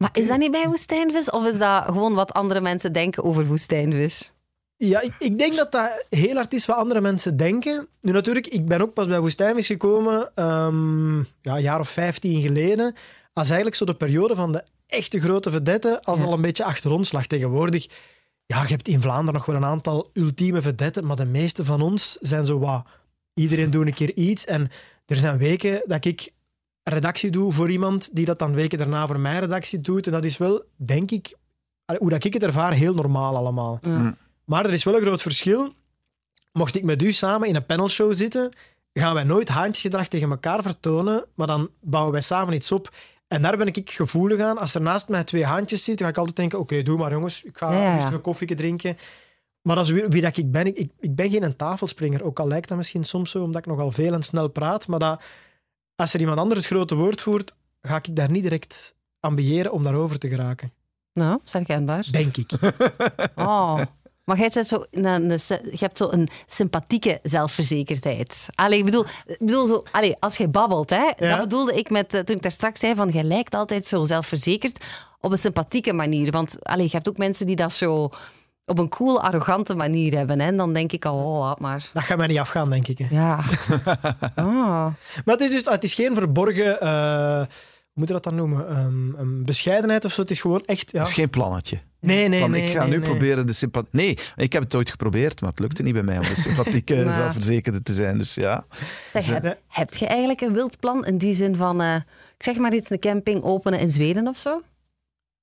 Maar 0.02 0.10
is 0.12 0.26
dat 0.28 0.38
niet 0.38 0.50
bij 0.50 0.66
woestijnvis? 0.66 1.30
Of 1.30 1.46
is 1.46 1.58
dat 1.58 1.84
gewoon 1.84 2.14
wat 2.14 2.32
andere 2.32 2.60
mensen 2.60 2.92
denken 2.92 3.24
over 3.24 3.46
woestijnvis? 3.46 4.32
Ja, 4.76 5.00
ik, 5.00 5.14
ik 5.18 5.38
denk 5.38 5.56
dat 5.56 5.72
dat 5.72 6.04
heel 6.08 6.34
hard 6.34 6.52
is 6.52 6.66
wat 6.66 6.76
andere 6.76 7.00
mensen 7.00 7.36
denken. 7.36 7.86
Nu 8.00 8.12
natuurlijk, 8.12 8.46
ik 8.46 8.66
ben 8.66 8.80
ook 8.82 8.92
pas 8.94 9.06
bij 9.06 9.20
Woestijnvis 9.20 9.66
gekomen, 9.66 10.30
ehm, 10.34 11.18
ja, 11.18 11.56
een 11.56 11.62
jaar 11.62 11.80
of 11.80 11.88
vijftien 11.88 12.40
geleden, 12.40 12.94
als 13.32 13.46
eigenlijk 13.46 13.76
zo 13.76 13.84
de 13.84 13.94
periode 13.94 14.34
van 14.34 14.52
de 14.52 14.64
echte 14.86 15.20
grote 15.20 15.50
vedetten 15.50 16.00
als 16.02 16.18
Ja. 16.18 16.24
al 16.24 16.32
een 16.32 16.40
beetje 16.40 16.64
achter 16.64 16.90
ons 16.90 17.12
lag. 17.12 17.26
Tegenwoordig, 17.26 17.86
ja, 18.46 18.62
je 18.62 18.68
hebt 18.68 18.88
in 18.88 19.00
Vlaanderen 19.00 19.34
nog 19.34 19.46
wel 19.46 19.56
een 19.56 19.64
aantal 19.64 20.10
ultieme 20.12 20.62
vedetten, 20.62 21.06
maar 21.06 21.16
de 21.16 21.24
meeste 21.24 21.64
van 21.64 21.80
ons 21.82 22.16
zijn 22.20 22.46
zo 22.46 22.58
wat... 22.58 22.86
Iedereen 23.34 23.70
doet 23.70 23.86
een 23.86 23.94
keer 23.94 24.16
iets. 24.16 24.44
En 24.44 24.70
er 25.06 25.16
zijn 25.16 25.38
weken 25.38 25.82
dat 25.86 26.04
ik 26.04 26.32
redactie 26.82 27.30
doe 27.30 27.52
voor 27.52 27.70
iemand 27.70 28.08
die 28.12 28.24
dat 28.24 28.38
dan 28.38 28.54
weken 28.54 28.78
daarna 28.78 29.06
voor 29.06 29.20
mijn 29.20 29.40
redactie 29.40 29.80
doet. 29.80 30.06
En 30.06 30.12
dat 30.12 30.24
is 30.24 30.38
wel, 30.38 30.62
denk 30.76 31.10
ik, 31.10 31.36
hoe 31.98 32.10
dat 32.10 32.24
ik 32.24 32.32
het 32.32 32.42
ervaar, 32.42 32.72
heel 32.72 32.94
normaal 32.94 33.36
allemaal. 33.36 33.78
Ja. 33.82 34.16
Maar 34.44 34.66
er 34.66 34.72
is 34.72 34.84
wel 34.84 34.94
een 34.94 35.02
groot 35.02 35.22
verschil. 35.22 35.74
Mocht 36.52 36.76
ik 36.76 36.84
met 36.84 37.02
u 37.02 37.12
samen 37.12 37.48
in 37.48 37.54
een 37.54 37.66
panelshow 37.66 38.14
zitten, 38.14 38.56
gaan 38.92 39.14
wij 39.14 39.24
nooit 39.24 39.48
handjesgedrag 39.48 40.08
tegen 40.08 40.30
elkaar 40.30 40.62
vertonen, 40.62 41.24
maar 41.34 41.46
dan 41.46 41.70
bouwen 41.80 42.12
wij 42.12 42.22
samen 42.22 42.54
iets 42.54 42.72
op. 42.72 42.90
En 43.28 43.42
daar 43.42 43.56
ben 43.56 43.66
ik 43.66 43.90
gevoelig 43.90 44.40
aan. 44.40 44.58
Als 44.58 44.74
er 44.74 44.80
naast 44.80 45.08
mij 45.08 45.24
twee 45.24 45.44
handjes 45.44 45.84
zitten, 45.84 46.04
ga 46.04 46.10
ik 46.12 46.18
altijd 46.18 46.36
denken, 46.36 46.58
oké, 46.58 46.82
doe 46.82 46.98
maar 46.98 47.10
jongens, 47.10 47.42
ik 47.42 47.58
ga 47.58 47.72
Ja, 47.72 47.78
ja, 47.78 47.84
ja. 47.84 47.94
rustig 47.94 48.12
een 48.12 48.20
koffie 48.20 48.54
drinken. 48.54 48.96
Maar 49.62 49.84
wie, 49.84 50.04
wie 50.08 50.22
dat 50.22 50.36
ik 50.36 50.50
ben. 50.50 50.66
Ik, 50.66 50.76
ik, 50.76 50.90
ik 51.00 51.14
ben 51.14 51.30
geen 51.30 51.56
tafelspringer, 51.56 52.24
ook 52.24 52.40
al 52.40 52.48
lijkt 52.48 52.68
dat 52.68 52.76
misschien 52.76 53.04
soms 53.04 53.30
zo, 53.30 53.42
omdat 53.42 53.60
ik 53.60 53.66
nogal 53.66 53.92
veel 53.92 54.12
en 54.12 54.22
snel 54.22 54.48
praat. 54.48 54.86
Maar 54.86 54.98
dat, 54.98 55.22
als 56.02 56.14
er 56.14 56.20
iemand 56.20 56.38
anders 56.38 56.60
het 56.60 56.68
grote 56.70 56.94
woord 56.94 57.20
voert, 57.20 57.54
ga 57.82 57.96
ik 57.96 58.16
daar 58.16 58.30
niet 58.30 58.42
direct 58.42 58.94
ambiëren 59.20 59.72
om 59.72 59.82
daarover 59.82 60.18
te 60.18 60.28
geraken. 60.28 60.72
Nou, 61.12 61.40
is 61.44 61.52
herkenbaar. 61.52 62.06
Denk 62.10 62.36
ik. 62.36 62.50
Oh. 63.34 63.80
Maar 64.24 64.38
jij, 64.38 64.50
bent 64.54 64.66
zo, 64.66 64.84
een, 64.90 65.04
een, 65.04 65.30
je 65.70 65.76
hebt 65.78 65.96
zo 65.96 66.08
een 66.10 66.28
sympathieke 66.46 67.18
zelfverzekerdheid. 67.22 68.48
Allee, 68.54 68.78
ik 68.78 68.84
bedoel, 68.84 69.04
ik 69.26 69.38
bedoel 69.38 69.66
zo, 69.66 69.82
allee, 69.90 70.16
als 70.18 70.36
je 70.36 70.48
babbelt, 70.48 70.90
hè, 70.90 70.96
Ja. 70.96 71.14
dat 71.16 71.40
bedoelde 71.40 71.74
ik 71.74 71.90
met, 71.90 72.14
eh, 72.14 72.20
toen 72.20 72.36
ik 72.36 72.42
daar 72.42 72.52
straks 72.52 72.80
zei 72.80 72.94
van 72.94 73.08
jij 73.08 73.22
lijkt 73.22 73.54
altijd 73.54 73.86
zo 73.86 74.04
zelfverzekerd 74.04 74.84
op 75.20 75.30
een 75.32 75.38
sympathieke 75.38 75.92
manier. 75.92 76.30
Want 76.30 76.64
allee, 76.64 76.84
je 76.84 76.90
hebt 76.92 77.08
ook 77.08 77.16
mensen 77.16 77.46
die 77.46 77.56
dat 77.56 77.72
zo 77.72 78.10
op 78.66 78.78
een 78.78 78.88
cool, 78.88 79.22
arrogante 79.22 79.74
manier 79.74 80.16
hebben. 80.16 80.40
Hè. 80.40 80.46
En 80.46 80.56
dan 80.56 80.72
denk 80.72 80.92
ik 80.92 81.04
al, 81.04 81.18
oh, 81.24 81.38
laat 81.40 81.60
maar. 81.60 81.90
Dat 81.92 82.02
gaat 82.02 82.18
mij 82.18 82.26
niet 82.26 82.38
afgaan, 82.38 82.70
denk 82.70 82.88
ik. 82.88 82.98
hè. 82.98 83.06
Ja. 83.10 83.40
Ah. 84.34 84.86
Maar 85.24 85.34
het 85.36 85.40
is 85.40 85.50
dus 85.50 85.64
het 85.64 85.84
is 85.84 85.94
geen 85.94 86.14
verborgen, 86.14 86.80
eh, 86.80 87.36
hoe 87.38 87.46
moet 87.94 88.06
je 88.08 88.14
dat 88.14 88.24
dan 88.24 88.34
noemen? 88.34 88.68
Ehm, 88.68 89.14
een 89.14 89.44
bescheidenheid 89.44 90.04
of 90.04 90.12
zo. 90.12 90.20
Het 90.20 90.30
is 90.30 90.40
gewoon 90.40 90.62
echt. 90.64 90.90
Ja. 90.92 90.98
Dat 90.98 91.08
is 91.08 91.14
geen 91.14 91.30
plannetje. 91.30 91.80
Nee, 92.00 92.28
nee, 92.28 92.40
Van, 92.40 92.50
nee. 92.50 92.66
ik 92.66 92.72
ga 92.76 92.80
nee, 92.80 92.90
nu 92.90 92.96
nee. 92.98 93.08
proberen 93.08 93.46
de 93.46 93.52
sympathie... 93.52 93.90
Nee, 93.92 94.18
ik 94.36 94.52
heb 94.52 94.62
het 94.62 94.74
ooit 94.74 94.90
geprobeerd, 94.90 95.40
maar 95.40 95.50
het 95.50 95.58
lukte 95.58 95.82
niet 95.82 95.92
bij 95.92 96.02
mij 96.02 96.18
om 96.18 96.24
een 96.24 96.36
sympathieke 96.36 96.94
Maar- 97.04 97.14
zelfverzekerde 97.14 97.82
te 97.82 97.94
zijn. 97.94 98.18
Dus 98.18 98.34
ja. 98.34 98.64
Zeg, 99.12 99.26
Nee. 99.28 99.40
heb, 99.40 99.58
heb 99.68 99.94
je 99.94 100.06
eigenlijk 100.06 100.40
een 100.40 100.52
wild 100.52 100.78
plan 100.80 101.04
in 101.06 101.18
die 101.18 101.34
zin 101.34 101.56
van, 101.56 101.80
eh, 101.80 101.94
ik 102.36 102.42
zeg 102.44 102.56
maar 102.56 102.74
iets, 102.74 102.90
een 102.90 102.98
camping 102.98 103.42
openen 103.42 103.78
in 103.80 103.90
Zweden 103.90 104.28
of 104.28 104.36
zo? 104.38 104.60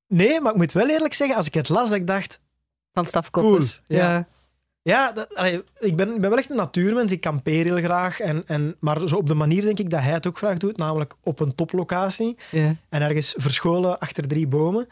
Nee, 0.08 0.42
maar 0.42 0.52
ik 0.52 0.58
moet 0.58 0.72
wel 0.72 0.90
eerlijk 0.90 1.14
zeggen, 1.14 1.38
als 1.38 1.48
ik 1.48 1.54
het 1.54 1.70
las, 1.70 1.88
dat 1.90 1.98
ik 1.98 2.08
dacht. 2.08 2.40
Van 2.94 3.06
Staf 3.06 3.30
Koppes. 3.30 3.82
Cool, 3.88 4.00
ja. 4.00 4.28
Ja, 4.82 5.12
dat, 5.12 5.36
allee, 5.36 5.64
ik, 5.80 5.96
ben, 5.96 6.14
ik 6.14 6.22
ben 6.22 6.30
wel 6.30 6.38
echt 6.38 6.50
een 6.50 6.56
natuurmens. 6.56 7.12
Ik 7.12 7.22
kampeer 7.22 7.64
heel 7.64 7.78
graag. 7.78 8.20
En, 8.20 8.48
en, 8.48 8.76
maar 8.80 9.08
zo 9.08 9.16
op 9.16 9.28
de 9.28 9.34
manier 9.34 9.62
denk 9.62 9.80
ik 9.80 9.90
dat 9.90 10.00
hij 10.00 10.12
het 10.12 10.28
ook 10.28 10.38
graag 10.38 10.58
doet, 10.58 10.78
namelijk 10.78 11.16
op 11.24 11.40
een 11.40 11.56
toplocatie. 11.56 12.38
Ja. 12.52 12.76
En 12.90 13.02
ergens 13.02 13.34
verscholen 13.38 14.00
achter 14.00 14.28
drie 14.28 14.48
bomen. 14.48 14.88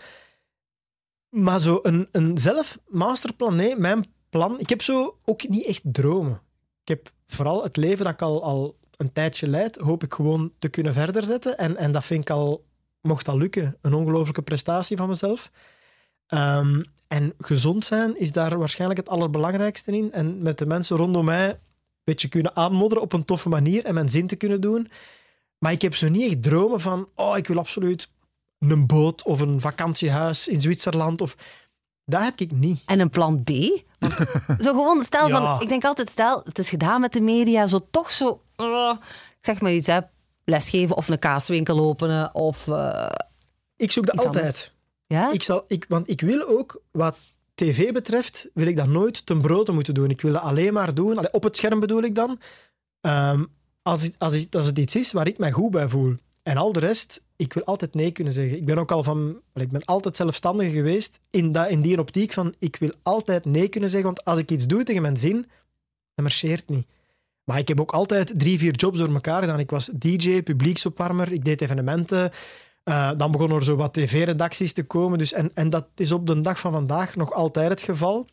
Maar 1.29 1.59
zo 1.59 1.79
een, 1.83 2.07
een 2.11 2.37
zelf 2.37 2.77
masterplan, 2.87 3.55
nee, 3.55 3.75
mijn 3.75 4.05
plan... 4.29 4.59
Ik 4.59 4.69
heb 4.69 4.81
zo 4.81 5.17
ook 5.25 5.47
niet 5.47 5.65
echt 5.65 5.81
dromen. 5.83 6.41
Ik 6.81 6.87
heb 6.87 7.11
vooral 7.27 7.63
het 7.63 7.77
leven 7.77 8.05
dat 8.05 8.13
ik 8.13 8.21
al, 8.21 8.43
al 8.43 8.77
een 8.97 9.13
tijdje 9.13 9.47
leid, 9.47 9.75
hoop 9.75 10.03
ik 10.03 10.13
gewoon 10.13 10.51
te 10.59 10.69
kunnen 10.69 10.93
verder 10.93 11.23
zetten. 11.23 11.57
En, 11.57 11.77
en 11.77 11.91
dat 11.91 12.05
vind 12.05 12.21
ik 12.21 12.29
al, 12.29 12.65
mocht 13.01 13.25
dat 13.25 13.35
lukken, 13.35 13.77
een 13.81 13.93
ongelooflijke 13.93 14.41
prestatie 14.41 14.97
van 14.97 15.07
mezelf. 15.07 15.51
Ehm, 16.27 16.81
en 17.07 17.33
gezond 17.39 17.85
zijn 17.85 18.19
is 18.19 18.31
daar 18.31 18.57
waarschijnlijk 18.57 18.99
het 18.99 19.09
allerbelangrijkste 19.09 19.91
in. 19.91 20.11
En 20.11 20.41
met 20.41 20.57
de 20.57 20.65
mensen 20.65 20.97
rondom 20.97 21.25
mij 21.25 21.49
een 21.49 21.57
beetje 22.03 22.27
kunnen 22.27 22.55
aanmodderen 22.55 23.03
op 23.03 23.13
een 23.13 23.25
toffe 23.25 23.49
manier 23.49 23.85
en 23.85 23.93
mijn 23.93 24.09
zin 24.09 24.27
te 24.27 24.35
kunnen 24.35 24.61
doen. 24.61 24.89
Maar 25.57 25.71
ik 25.71 25.81
heb 25.81 25.95
zo 25.95 26.09
niet 26.09 26.29
echt 26.31 26.43
dromen 26.43 26.79
van, 26.81 27.09
oh, 27.15 27.37
ik 27.37 27.47
wil 27.47 27.57
absoluut 27.57 28.09
een 28.59 28.85
boot 28.85 29.23
of 29.23 29.39
een 29.39 29.61
vakantiehuis 29.61 30.47
in 30.47 30.61
Zwitserland. 30.61 31.21
Of... 31.21 31.35
Dat 32.05 32.21
heb 32.21 32.39
ik 32.39 32.51
niet. 32.51 32.81
En 32.85 32.99
een 32.99 33.09
plan 33.09 33.43
B? 33.43 33.49
Zo 34.63 34.69
gewoon, 34.71 35.03
stel 35.03 35.27
Ja. 35.27 35.37
van, 35.37 35.61
ik 35.61 35.69
denk 35.69 35.83
altijd, 35.83 36.09
stel, 36.09 36.41
het 36.43 36.59
is 36.59 36.69
gedaan 36.69 37.01
met 37.01 37.13
de 37.13 37.21
media, 37.21 37.67
zo 37.67 37.87
toch 37.91 38.11
zo, 38.11 38.41
ik 38.57 38.97
zeg 39.41 39.61
maar 39.61 39.73
iets, 39.73 39.87
hè, 39.87 39.99
lesgeven 40.45 40.95
of 40.95 41.07
een 41.07 41.19
kaaswinkel 41.19 41.79
openen 41.79 42.35
of, 42.35 42.67
eh, 42.67 43.09
Ik 43.75 43.91
zoek 43.91 44.05
dat 44.05 44.17
altijd. 44.17 44.35
anders. 44.35 44.71
Ja? 45.07 45.31
Ik 45.31 45.43
zal, 45.43 45.63
ik, 45.67 45.85
want 45.87 46.09
ik 46.09 46.21
wil 46.21 46.47
ook, 46.47 46.81
wat 46.91 47.17
tv 47.53 47.91
betreft, 47.91 48.49
wil 48.53 48.67
ik 48.67 48.75
dat 48.75 48.87
nooit 48.87 49.25
ten 49.25 49.41
broode 49.41 49.71
moeten 49.71 49.93
doen. 49.93 50.09
Ik 50.09 50.21
wil 50.21 50.33
dat 50.33 50.41
alleen 50.41 50.73
maar 50.73 50.93
doen, 50.93 51.31
op 51.33 51.43
het 51.43 51.55
scherm 51.55 51.79
bedoel 51.79 52.01
ik 52.01 52.15
dan, 52.15 52.39
ehm, 53.01 53.43
als, 53.81 54.01
het, 54.01 54.15
als, 54.17 54.47
als 54.51 54.65
het 54.65 54.77
iets 54.77 54.95
is 54.95 55.11
waar 55.11 55.27
ik 55.27 55.37
mij 55.37 55.51
goed 55.51 55.71
bij 55.71 55.89
voel. 55.89 56.15
En 56.43 56.57
al 56.57 56.73
de 56.73 56.79
rest, 56.79 57.21
ik 57.35 57.53
wil 57.53 57.63
altijd 57.63 57.93
nee 57.93 58.11
kunnen 58.11 58.33
zeggen. 58.33 58.57
Ik 58.57 58.65
ben 58.65 58.77
ook 58.77 58.91
al 58.91 59.03
van, 59.03 59.41
ik 59.53 59.69
ben 59.69 59.85
altijd 59.85 60.15
zelfstandig 60.15 60.71
geweest 60.71 61.19
in, 61.29 61.51
dat, 61.51 61.69
in 61.69 61.81
die 61.81 61.99
optiek 61.99 62.33
van, 62.33 62.53
ik 62.59 62.75
wil 62.75 62.91
altijd 63.03 63.45
nee 63.45 63.67
kunnen 63.67 63.89
zeggen, 63.89 64.07
want 64.07 64.25
als 64.25 64.39
ik 64.39 64.51
iets 64.51 64.67
doe 64.67 64.83
tegen 64.83 65.01
mijn 65.01 65.17
zin, 65.17 65.45
dan 66.15 66.25
marcheert 66.25 66.69
niet. 66.69 66.87
Maar 67.43 67.59
ik 67.59 67.67
heb 67.67 67.79
ook 67.79 67.91
altijd 67.91 68.39
drie, 68.39 68.57
vier 68.57 68.75
jobs 68.75 68.99
door 68.99 69.13
elkaar 69.13 69.41
gedaan. 69.41 69.59
Ik 69.59 69.69
was 69.69 69.89
DJ, 69.93 70.41
publieksopwarmer, 70.41 71.31
ik 71.31 71.45
deed 71.45 71.61
evenementen. 71.61 72.31
Uh, 72.89 73.11
dan 73.17 73.31
begonnen 73.31 73.57
er 73.57 73.63
zo 73.63 73.75
wat 73.75 73.93
tv-redacties 73.93 74.73
te 74.73 74.83
komen. 74.83 75.17
Dus, 75.17 75.33
en, 75.33 75.51
en 75.53 75.69
dat 75.69 75.87
is 75.95 76.11
op 76.11 76.25
de 76.25 76.41
dag 76.41 76.59
van 76.59 76.71
vandaag 76.71 77.15
nog 77.15 77.33
altijd 77.33 77.69
het 77.69 77.81
geval. 77.81 78.27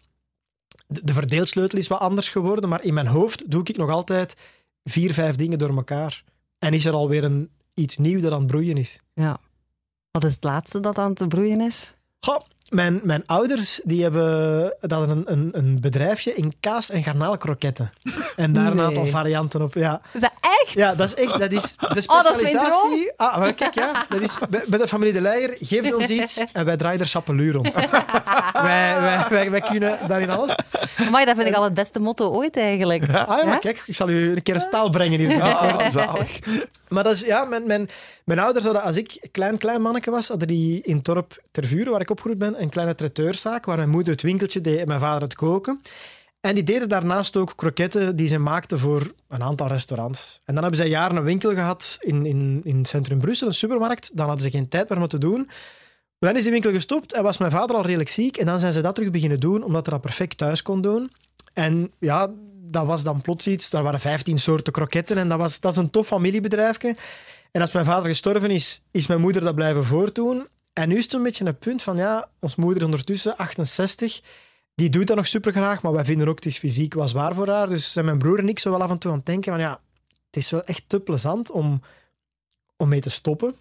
De, 0.87 1.05
de 1.05 1.13
verdeelsleutel 1.13 1.79
is 1.79 1.89
wat 1.89 2.01
anders 2.01 2.29
geworden, 2.29 2.69
maar 2.69 2.85
in 2.85 2.95
mijn 2.95 3.07
hoofd 3.07 3.51
doe 3.51 3.61
ik 3.65 3.77
nog 3.77 3.91
altijd 3.91 4.35
vier, 4.85 5.13
vijf 5.13 5.37
dingen 5.37 5.59
door 5.59 5.77
elkaar. 5.77 6.25
En 6.59 6.73
is 6.73 6.85
er 6.85 6.93
alweer 6.93 7.25
een, 7.25 7.51
iets 7.75 7.97
nieuws 7.97 8.23
dat 8.23 8.33
aan 8.33 8.39
het 8.39 8.47
broeien 8.47 8.77
is. 8.77 9.01
ja. 9.15 9.41
Wat 10.11 10.25
is 10.25 10.35
het 10.35 10.45
laatste 10.45 10.81
dat 10.81 10.99
aan 10.99 11.15
te 11.15 11.27
broeien 11.27 11.61
is? 11.61 11.95
Goh, 12.21 12.41
mijn, 12.69 13.01
mijn 13.03 13.23
ouders 13.27 13.81
die 13.85 14.03
hebben 14.03 14.63
dat 14.81 14.91
hadden 14.91 15.17
een, 15.17 15.33
een, 15.33 15.49
een 15.53 15.81
bedrijfje 15.81 16.35
in 16.35 16.55
kaas- 16.61 16.91
en 16.91 17.03
garnaalkroketten. 17.03 17.91
En 18.37 18.53
daar 18.53 18.67
een 18.67 18.77
Nee. 18.77 18.85
aantal 18.87 19.07
varianten 19.07 19.63
op. 19.63 19.75
Ja. 19.75 20.01
Is 20.13 20.21
dat 20.21 20.31
echt? 20.41 20.75
Ja, 20.75 20.95
dat 20.95 21.07
is 21.09 21.15
echt, 21.15 21.39
dat 21.39 21.53
is 21.53 21.77
de 21.77 21.87
Oh, 22.07 22.23
dat 22.23 22.25
is 22.25 22.31
mijn 22.31 22.47
specialisatie. 22.47 23.13
ah, 23.17 23.39
maar 23.39 23.53
kijk, 23.55 23.75
ja, 23.75 24.07
dat 24.09 24.21
is 24.21 24.39
bij, 24.51 24.65
bij 24.67 24.79
de 24.79 24.89
familie 24.89 25.13
De 25.13 25.21
Leijer, 25.21 25.57
geef 25.61 25.93
ons 25.95 26.09
iets 26.09 26.45
en 26.53 26.65
wij 26.65 26.77
draaien 26.77 27.01
er 27.01 27.07
chapelure 27.07 27.53
rond. 27.59 27.75
wij, 28.53 29.01
wij, 29.01 29.27
wij, 29.31 29.51
wij 29.51 29.61
kunnen 29.61 29.99
daarin 30.09 30.31
alles. 30.31 30.55
Maar 31.11 31.27
dat 31.27 31.37
vind 31.37 31.49
ik 31.49 31.55
al 31.55 31.65
het 31.65 31.75
beste 31.75 32.01
motto 32.01 32.31
ooit 32.31 32.57
eigenlijk. 32.57 33.03
Ah, 33.03 33.09
ja, 33.11 33.27
maar 33.27 33.47
Ja? 33.47 33.57
kijk, 33.59 33.83
ik 33.87 33.95
zal 33.95 34.09
u 34.09 34.31
een 34.37 34.43
keer 34.43 34.55
een 34.55 34.61
staal 34.61 34.91
brengen 34.91 35.19
hier. 35.19 35.43
Ah, 35.43 35.89
zalig. 35.91 36.39
Maar 36.89 37.05
dat 37.05 37.13
is, 37.13 37.21
ja, 37.21 37.45
mijn, 37.45 37.67
mijn, 37.67 37.89
mijn 38.25 38.39
ouders 38.39 38.65
hadden, 38.65 38.83
als 38.83 38.97
ik 38.97 39.29
klein, 39.33 39.59
klein 39.59 39.83
manneke 39.83 40.11
was, 40.11 40.29
hadden 40.29 40.49
die 40.49 40.81
in 40.83 40.97
het 40.97 41.05
dorp 41.05 41.43
Tervuren, 41.51 41.93
waar 41.93 42.01
ik 42.01 42.11
opgegroeid 42.11 42.39
ben, 42.39 42.54
een 42.61 42.69
kleine 42.69 42.95
traiteurszaak, 42.95 43.65
waar 43.65 43.77
mijn 43.77 43.89
moeder 43.89 44.13
het 44.13 44.23
winkeltje 44.23 44.61
deed 44.61 44.79
en 44.79 44.89
mijn 44.89 45.01
vader 45.01 45.23
het 45.23 45.35
koken. 45.35 45.81
En 46.41 46.55
die 46.55 46.65
deden 46.65 46.89
daarnaast 46.89 47.37
ook 47.37 47.53
kroketten 47.57 48.17
die 48.17 48.29
ze 48.29 48.39
maakten 48.39 48.79
voor 48.79 49.13
een 49.29 49.43
aantal 49.43 49.67
restaurants. 49.67 50.41
En 50.45 50.55
dan 50.55 50.63
hebben 50.63 50.81
zij 50.81 50.89
jaren 50.89 51.17
een 51.17 51.25
winkel 51.25 51.55
gehad 51.55 51.97
in, 52.01 52.27
in, 52.27 52.61
in 52.65 52.85
Centrum 52.85 53.19
Brussel, 53.19 53.47
een 53.47 53.55
supermarkt. 53.55 54.11
Dan 54.13 54.27
hadden 54.27 54.45
ze 54.45 54.51
geen 54.51 54.69
tijd 54.69 54.89
meer 54.89 54.97
om 54.97 55.03
het 55.03 55.11
te 55.11 55.19
doen. 55.19 55.49
Maar 56.19 56.31
dan 56.31 56.37
is 56.37 56.43
die 56.43 56.53
winkel 56.53 56.73
gestopt 56.73 57.13
en 57.13 57.23
was 57.23 57.39
mijn 57.39 57.51
vader 57.51 57.77
al 57.77 57.85
redelijk 57.85 58.09
ziek. 58.09 58.37
En 58.37 58.47
dan 58.47 58.59
zijn 58.59 58.73
ze 58.73 58.81
dat 58.81 58.95
terug 58.95 59.11
beginnen 59.11 59.41
doen, 59.41 59.63
omdat 59.63 59.87
hij 59.87 59.95
dat 59.95 60.03
perfect 60.03 60.39
thuis 60.39 60.63
kon 60.63 60.81
doen. 60.81 61.11
En 61.53 61.93
ja, 61.99 62.31
dat 62.71 62.87
was 62.87 63.03
dan 63.03 63.21
plots 63.21 63.47
iets. 63.47 63.71
Daar 63.71 63.83
waren 63.83 64.01
15 64.01 64.39
soorten 64.39 64.73
kroketten 64.73 65.19
en 65.19 65.29
dat, 65.29 65.39
was, 65.39 65.61
dat 65.61 65.73
is 65.73 65.79
een 65.79 65.91
tof 65.91 66.07
familiebedrijfje. 66.07 66.97
En 67.51 67.61
als 67.61 67.73
mijn 67.73 67.85
vader 67.85 68.09
gestorven 68.09 68.51
is, 68.51 68.81
is 68.91 69.07
mijn 69.07 69.21
moeder 69.21 69.43
dat 69.43 69.55
blijven 69.55 69.85
voortdoen. 69.85 70.47
En 70.75 70.89
nu 70.89 70.97
is 70.97 71.03
het 71.03 71.11
zo'n 71.11 71.23
beetje 71.23 71.45
een 71.45 71.59
punt 71.59 71.83
van, 71.83 71.97
ja, 71.97 72.29
ons 72.39 72.57
moeder 72.57 72.77
is 72.79 72.85
ondertussen 72.85 73.37
68. 73.37 74.21
Die 74.75 74.91
doet 74.91 75.07
dat 75.07 75.17
nog 75.17 75.27
super 75.27 75.53
graag, 75.53 75.83
maar 75.83 75.93
wij 75.93 76.05
vinden 76.05 76.29
ook 76.29 76.37
het 76.37 76.47
is 76.47 76.59
fysiek 76.59 76.95
wel 76.95 77.09
zwaar 77.09 77.35
voor 77.35 77.49
haar. 77.49 77.69
Dus 77.69 77.93
zijn 77.93 78.05
mijn 78.05 78.19
broer 78.19 78.39
en 78.39 78.49
ik 78.49 78.59
zo 78.59 78.71
wel 78.71 78.83
af 78.83 78.91
en 78.91 78.99
toe 78.99 79.11
aan 79.11 79.17
het 79.17 79.27
denken 79.27 79.53
van, 79.53 79.61
ja, 79.61 79.81
het 80.27 80.37
is 80.37 80.51
wel 80.51 80.65
echt 80.65 80.83
te 80.87 81.01
plezant 81.01 81.51
om, 81.51 81.83
om 82.77 82.89
mee 82.89 83.01
te 83.01 83.11
stoppen. 83.11 83.55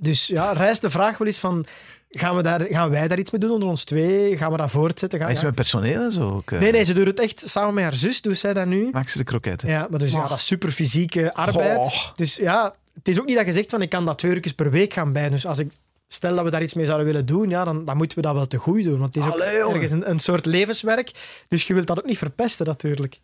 Dus 0.00 0.26
ja, 0.26 0.52
rijst 0.52 0.82
de 0.82 0.90
vraag 0.90 1.18
wel 1.18 1.26
eens 1.26 1.38
van, 1.38 1.66
gaan, 2.10 2.36
we 2.36 2.42
daar, 2.42 2.60
gaan 2.60 2.90
wij 2.90 3.08
daar 3.08 3.18
iets 3.18 3.30
mee 3.30 3.40
doen 3.40 3.50
onder 3.50 3.68
ons 3.68 3.84
twee? 3.84 4.36
Gaan 4.36 4.50
we 4.50 4.56
dat 4.56 4.70
voortzetten? 4.70 5.18
Gaan, 5.18 5.26
Hij 5.26 5.36
is 5.36 5.42
ja. 5.42 5.46
met 5.46 5.56
personeel 5.56 6.02
en 6.02 6.12
zo 6.12 6.30
ook. 6.30 6.50
eh, 6.50 6.60
Nee, 6.60 6.72
nee, 6.72 6.84
ze 6.84 6.92
doet 6.92 7.06
het 7.06 7.20
echt 7.20 7.42
samen 7.48 7.74
met 7.74 7.82
haar 7.84 7.94
zus, 7.94 8.20
doet 8.20 8.38
zij 8.38 8.52
dat 8.52 8.66
nu. 8.66 8.88
Maakt 8.92 9.10
ze 9.10 9.18
de 9.18 9.24
kroketten. 9.24 9.68
Ja, 9.68 9.86
maar 9.90 9.98
dus 9.98 10.12
ja, 10.12 10.28
dat 10.28 10.38
is 10.38 10.46
super 10.46 10.70
fysieke 10.72 11.34
arbeid. 11.34 12.12
Dus 12.16 12.36
ja, 12.36 12.74
het 12.94 13.08
is 13.08 13.20
ook 13.20 13.26
niet 13.26 13.36
dat 13.36 13.46
je 13.46 13.52
zegt 13.52 13.70
van 13.70 13.82
ik 13.82 13.90
kan 13.90 14.04
dat 14.04 14.18
twee 14.18 14.34
uur 14.34 14.54
per 14.54 14.70
week 14.70 14.92
gaan 14.92 15.12
bij. 15.12 15.30
Dus 15.30 15.46
als 15.46 15.58
ik 15.58 15.72
stel 16.12 16.34
dat 16.34 16.44
we 16.44 16.50
daar 16.50 16.62
iets 16.62 16.74
mee 16.74 16.86
zouden 16.86 17.06
willen 17.06 17.26
doen, 17.26 17.48
ja, 17.48 17.64
dan, 17.64 17.84
dan 17.84 17.96
moeten 17.96 18.16
we 18.16 18.22
dat 18.22 18.34
wel 18.34 18.46
te 18.46 18.56
goed 18.56 18.84
doen. 18.84 18.98
Want 18.98 19.14
het 19.14 19.24
is 19.24 19.30
ook 19.30 19.40
Allee, 19.40 19.68
ergens 19.68 19.92
een, 19.92 20.10
een 20.10 20.18
soort 20.18 20.46
levenswerk. 20.46 21.10
Dus 21.48 21.66
je 21.66 21.74
wilt 21.74 21.86
dat 21.86 21.98
ook 21.98 22.04
niet 22.04 22.18
verpesten 22.18 22.66
natuurlijk. 22.66 23.20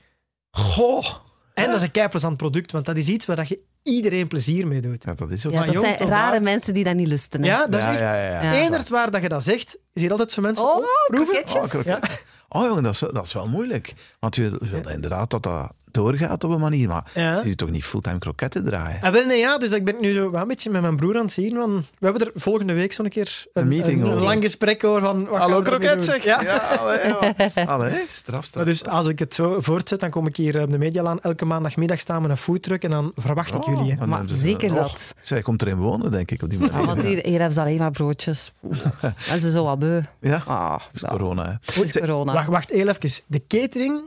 Goh. 0.51 1.07
En 1.55 1.67
dat 1.67 1.77
is 1.77 1.83
een 1.83 1.91
keiplezant 1.91 2.37
product, 2.37 2.73
want 2.73 2.85
dat 2.85 2.97
is 2.97 3.09
iets 3.09 3.27
waar 3.27 3.37
dat 3.37 3.49
je 3.49 3.61
iedereen 3.83 4.29
plezier 4.29 4.67
mee 4.67 4.81
doet. 4.81 5.05
Ja, 5.05 5.15
dat 5.15 5.31
is 5.31 5.47
ook 5.47 5.53
Ja, 5.53 5.65
dat 5.65 5.75
jong 5.75 5.87
zijn 5.97 6.09
rare 6.09 6.41
mensen 6.41 6.75
die 6.75 6.85
dat 6.85 6.95
niet 6.95 7.07
lusten. 7.07 7.43
hè. 7.43 7.47
Ja, 7.47 7.67
dat 7.67 7.75
is 7.79 7.85
ja, 7.85 7.91
echt... 7.91 8.01
ja, 8.01 8.15
ja, 8.15 8.31
ja. 8.31 8.43
Ja. 8.43 8.53
Eenderd 8.53 8.89
waar 8.89 9.11
dat 9.11 9.23
je 9.23 9.29
dat 9.29 9.43
zegt, 9.43 9.79
is 9.93 10.03
hier 10.03 10.11
altijd 10.11 10.31
zo 10.31 10.43
mensen... 10.43 10.65
Oh, 10.65 10.85
proeven. 11.07 11.45
Oh. 11.47 12.03
Oh 12.49 12.67
jongen, 12.67 12.83
dat 12.83 12.93
is, 12.93 12.99
dat 12.99 13.25
is 13.25 13.33
wel 13.33 13.49
moeilijk. 13.49 13.95
Want 14.19 14.37
je 14.37 14.57
wil 14.61 14.89
inderdaad 14.89 15.31
dat 15.31 15.43
dat 15.43 15.73
doorgaat 15.97 16.45
op 16.45 16.51
een 16.51 16.61
manier. 16.61 16.89
Maar 16.89 17.05
Ja. 17.15 17.41
je 17.45 17.55
toch 17.55 17.71
niet 17.71 17.85
fulltime 17.85 18.19
kroketten 18.19 18.65
draaien? 18.65 19.01
Ah, 19.03 19.13
wel, 19.13 19.25
nee, 19.27 19.39
ja, 19.39 19.59
dus 19.59 19.71
ik 19.71 19.85
ben 19.85 19.95
nu 20.01 20.13
zo 20.13 20.31
wel 20.31 20.41
een 20.43 20.49
beetje 20.49 20.71
met 20.71 20.81
mijn 20.83 20.97
broer 20.97 21.17
aan 21.17 21.23
het 21.23 21.33
zien. 21.33 21.55
Van, 21.55 21.75
we 21.99 22.05
hebben 22.07 22.23
er 22.27 22.31
volgende 22.41 22.73
week 22.75 22.93
zo'n 22.93 23.09
keer 23.09 23.45
een, 23.53 23.63
Een 23.63 23.69
meeting 23.69 24.01
een, 24.01 24.07
over. 24.07 24.21
lang 24.23 24.43
gesprek 24.43 24.85
over. 24.85 25.01
Van, 25.03 25.27
wat 25.27 25.39
Hallo 25.39 25.63
kroket 25.63 26.05
zeg! 26.05 26.25
Ja. 26.25 26.43
Ja, 26.43 26.57
allee, 26.57 26.99
ja. 27.55 27.65
Allee, 27.65 27.91
straf, 28.11 28.45
straf. 28.45 28.55
Maar 28.55 28.65
dus 28.65 28.85
als 28.85 29.07
ik 29.09 29.19
het 29.19 29.35
zo 29.35 29.61
voortzet, 29.61 30.01
dan 30.01 30.11
kom 30.11 30.27
ik 30.27 30.37
hier 30.37 30.63
op 30.63 30.71
de 30.71 30.79
Medialaan 30.79 31.21
elke 31.21 31.45
maandagmiddag 31.45 31.99
staan 31.99 32.23
met 32.23 32.31
een 32.31 32.37
foodtruck 32.37 32.83
en 32.85 32.91
dan 32.91 33.13
verwacht 33.17 33.55
ik 33.55 33.65
jullie. 33.65 33.93
hè. 33.93 33.93
Oh, 33.93 33.99
Maar 33.99 34.09
dan 34.09 34.19
hebben 34.19 34.37
zeker 34.39 34.75
dat. 34.75 35.15
Zij 35.21 35.43
komt 35.43 35.63
erin 35.63 35.77
wonen, 35.79 36.11
denk 36.11 36.31
ik, 36.31 36.43
op 36.43 36.51
die 36.51 36.59
manier. 36.59 36.75
Ja, 36.81 36.85
want 36.85 37.03
hier, 37.03 37.19
hier 37.25 37.35
hebben 37.37 37.53
ze 37.55 37.61
alleen 37.61 37.79
maar 37.79 37.91
broodjes. 37.91 38.53
En 39.31 39.41
ze 39.41 39.51
zo 39.51 39.65
wat 39.65 39.79
beu. 39.79 40.01
Ja, 40.21 40.43
Ah, 40.47 40.81
is 40.93 41.01
corona. 41.01 41.45
Hè. 41.45 41.53
Het 41.81 41.85
is 41.85 41.93
corona. 42.01 42.33
Wacht, 42.33 42.49
wacht 42.49 42.71
heel 42.71 42.89
even. 42.89 43.11
De 43.27 43.43
catering 43.49 44.01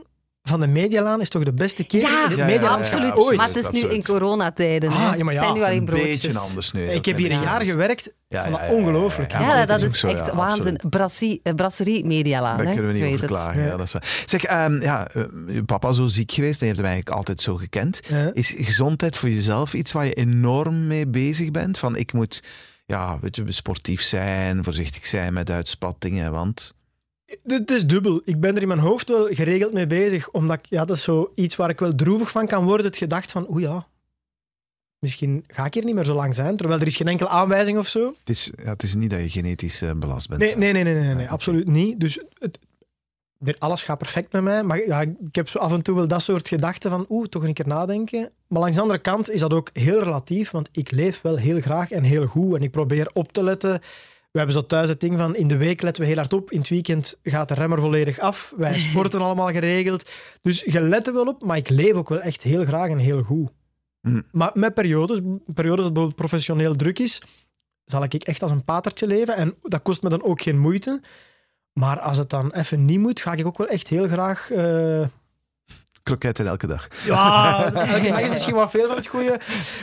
van 0.50 0.60
de 0.60 0.66
Medialaan 0.66 1.20
is 1.20 1.28
toch 1.28 1.42
de 1.44 1.52
beste 1.52 1.82
catering 1.86 2.10
Ja, 2.12 2.24
in 2.24 2.28
het 2.30 2.38
ja, 2.38 2.44
ja, 2.46 2.50
Medialaan 2.50 2.78
ja, 2.78 2.84
absoluut. 2.84 3.36
maar 3.36 3.46
het 3.46 3.56
is 3.56 3.70
nu 3.70 3.80
in 3.88 4.02
coronatijden. 4.02 4.90
hè. 4.90 5.08
Ah, 5.10 5.16
ja, 5.16 5.24
maar 5.24 5.34
ja, 5.34 5.40
het 5.40 5.48
zijn 5.48 5.54
nu 5.58 5.64
alleen 5.64 5.78
Een 5.78 5.84
broodjes. 5.84 6.20
beetje 6.20 6.38
anders 6.38 6.72
nu. 6.72 6.82
Ik 6.90 7.04
heb 7.04 7.16
hier 7.16 7.30
een 7.30 7.40
jaar 7.40 7.62
gewerkt. 7.62 8.12
Ja, 8.28 8.50
dat 8.50 8.60
ongelooflijk. 8.70 9.32
ja, 9.32 9.40
Ja, 9.40 9.66
dat 9.66 9.80
dat 9.80 9.92
is 9.94 10.02
echt 10.02 10.32
waanzin. 10.32 10.80
Brasserie, 10.90 11.40
eh, 11.42 11.54
brasserie 11.54 12.04
Medialaan. 12.04 12.56
Daar 12.56 12.66
hè. 12.66 12.72
kunnen 12.72 12.90
we 12.92 12.98
niet 12.98 13.02
weet 13.06 13.14
over 13.14 13.28
het. 13.28 13.38
klagen. 13.38 13.62
Ja. 13.62 13.76
dat 13.76 13.86
is 13.86 13.92
waar. 13.92 14.22
Zeg, 14.26 14.44
ehm, 14.44 14.80
ja, 14.82 15.08
eh, 15.08 15.22
je 15.46 15.64
papa 15.64 15.92
zo 15.92 16.06
ziek 16.06 16.32
geweest 16.32 16.60
en 16.60 16.66
je 16.66 16.72
hebt 16.72 16.84
hem 16.84 16.92
eigenlijk 16.94 17.16
altijd 17.16 17.40
zo 17.40 17.56
gekend. 17.56 18.00
Is 18.32 18.54
gezondheid 18.56 19.16
voor 19.16 19.28
jezelf 19.30 19.74
iets 19.74 19.92
waar 19.92 20.04
je 20.04 20.12
enorm 20.14 20.86
mee 20.86 21.06
bezig 21.06 21.50
bent? 21.50 21.78
Van 21.78 21.96
ik 21.96 22.12
moet 22.12 22.42
ja, 22.86 23.18
weet 23.20 23.36
je, 23.36 23.44
sportief 23.48 24.02
zijn, 24.02 24.64
voorzichtig 24.64 25.06
zijn 25.06 25.32
met 25.32 25.50
uitspattingen, 25.50 26.32
want... 26.32 26.74
Het 27.46 27.70
is 27.70 27.86
dubbel. 27.86 28.20
Ik 28.24 28.40
ben 28.40 28.56
er 28.56 28.62
in 28.62 28.68
mijn 28.68 28.80
hoofd 28.80 29.08
wel 29.08 29.26
geregeld 29.26 29.72
mee 29.72 29.86
bezig, 29.86 30.30
omdat 30.30 30.58
ik- 30.58 30.66
ja, 30.66 30.84
dat 30.84 30.96
is 30.96 31.02
zo 31.02 31.32
iets 31.34 31.56
waar 31.56 31.70
ik 31.70 31.78
wel 31.78 31.94
droevig 31.94 32.30
van 32.30 32.46
kan 32.46 32.64
worden. 32.64 32.86
Het 32.86 32.96
gedacht 32.96 33.30
van, 33.30 33.46
oeh 33.50 33.62
ja, 33.62 33.86
misschien 34.98 35.44
ga 35.48 35.64
ik 35.64 35.74
hier 35.74 35.84
niet 35.84 35.94
meer 35.94 36.04
zo 36.04 36.14
lang 36.14 36.34
zijn, 36.34 36.56
terwijl 36.56 36.80
er 36.80 36.86
is 36.86 36.96
geen 36.96 37.08
enkele 37.08 37.28
aanwijzing 37.28 37.78
of 37.78 37.88
zo. 37.88 38.14
Het 38.18 38.28
is, 38.30 38.50
ja, 38.64 38.70
het 38.70 38.82
is 38.82 38.94
niet 38.94 39.10
dat 39.10 39.20
je 39.20 39.30
genetisch 39.30 39.82
eh, 39.82 39.90
belast 39.96 40.28
bent. 40.28 40.40
Nee, 40.40 40.56
nee, 40.56 40.72
nee, 40.72 40.84
nee, 40.84 40.94
nee, 40.94 41.02
nee, 41.04 41.14
Ja, 41.16 41.22
oké. 41.22 41.28
absoluut 41.32 41.66
niet. 41.66 42.00
Dus 42.00 42.18
het, 42.38 42.58
alles 43.58 43.82
gaat 43.82 43.98
perfect 43.98 44.32
met 44.32 44.42
mij, 44.42 44.62
maar 44.62 44.86
ja, 44.86 45.00
ik 45.00 45.34
heb 45.34 45.48
zo 45.48 45.58
af 45.58 45.72
en 45.72 45.82
toe 45.82 45.96
wel 45.96 46.08
dat 46.08 46.22
soort 46.22 46.48
gedachten 46.48 46.90
van, 46.90 47.06
oeh, 47.08 47.26
toch 47.26 47.42
een 47.42 47.52
keer 47.54 47.66
nadenken. 47.66 48.30
Maar 48.46 48.60
langs 48.60 48.76
de 48.76 48.82
andere 48.82 48.98
kant 49.00 49.30
is 49.30 49.40
dat 49.40 49.52
ook 49.52 49.70
heel 49.72 50.02
relatief, 50.02 50.50
want 50.50 50.68
ik 50.72 50.90
leef 50.90 51.20
wel 51.20 51.36
heel 51.36 51.60
graag 51.60 51.90
en 51.90 52.02
heel 52.02 52.26
goed 52.26 52.54
en 52.56 52.62
ik 52.62 52.70
probeer 52.70 53.10
op 53.12 53.32
te 53.32 53.42
letten. 53.42 53.80
We 54.30 54.38
hebben 54.38 54.56
zo 54.56 54.66
thuis 54.66 54.88
het 54.88 55.00
ding 55.00 55.18
van 55.18 55.36
in 55.36 55.48
de 55.48 55.56
week 55.56 55.82
letten 55.82 56.02
we 56.02 56.08
heel 56.08 56.18
hard 56.18 56.32
op. 56.32 56.50
In 56.50 56.58
het 56.58 56.68
weekend 56.68 57.18
gaat 57.22 57.48
de 57.48 57.54
remmer 57.54 57.80
volledig 57.80 58.18
af. 58.18 58.54
Wij 58.56 58.78
sporten 58.88 59.20
allemaal 59.20 59.50
geregeld. 59.50 60.10
Dus 60.42 60.60
je 60.66 60.80
let 60.80 61.06
er 61.06 61.12
wel 61.14 61.26
op, 61.26 61.42
maar 61.44 61.56
ik 61.56 61.68
leef 61.68 61.92
ook 61.92 62.08
wel 62.08 62.20
echt 62.20 62.42
heel 62.42 62.64
graag 62.64 62.88
en 62.90 62.98
heel 62.98 63.22
goed. 63.22 63.50
Mm. 64.00 64.22
Maar 64.32 64.50
met 64.54 64.74
periodes, 64.74 65.20
periodes 65.54 65.84
dat 65.84 65.92
bijvoorbeeld 65.92 66.14
professioneel 66.14 66.74
druk 66.76 66.98
is, 66.98 67.22
zal 67.84 68.02
ik 68.02 68.14
echt 68.14 68.42
als 68.42 68.50
een 68.50 68.64
patertje 68.64 69.06
leven. 69.06 69.36
En 69.36 69.54
dat 69.62 69.82
kost 69.82 70.02
me 70.02 70.08
dan 70.08 70.22
ook 70.22 70.42
geen 70.42 70.58
moeite. 70.58 71.00
Maar 71.72 72.00
als 72.00 72.16
het 72.16 72.30
dan 72.30 72.52
even 72.52 72.84
niet 72.84 72.98
moet, 72.98 73.20
ga 73.20 73.32
ik 73.32 73.46
ook 73.46 73.58
wel 73.58 73.66
echt 73.66 73.88
heel 73.88 74.08
graag. 74.08 74.50
eh, 74.50 75.06
Kroketten 76.02 76.46
elke 76.46 76.66
dag. 76.66 76.88
ja, 77.04 77.64
elke 77.72 78.08
dag 78.08 78.20
is 78.20 78.28
misschien 78.30 78.54
wat 78.54 78.70
veel 78.70 78.86
van 78.86 78.96
het 78.96 79.06
goede. 79.06 79.40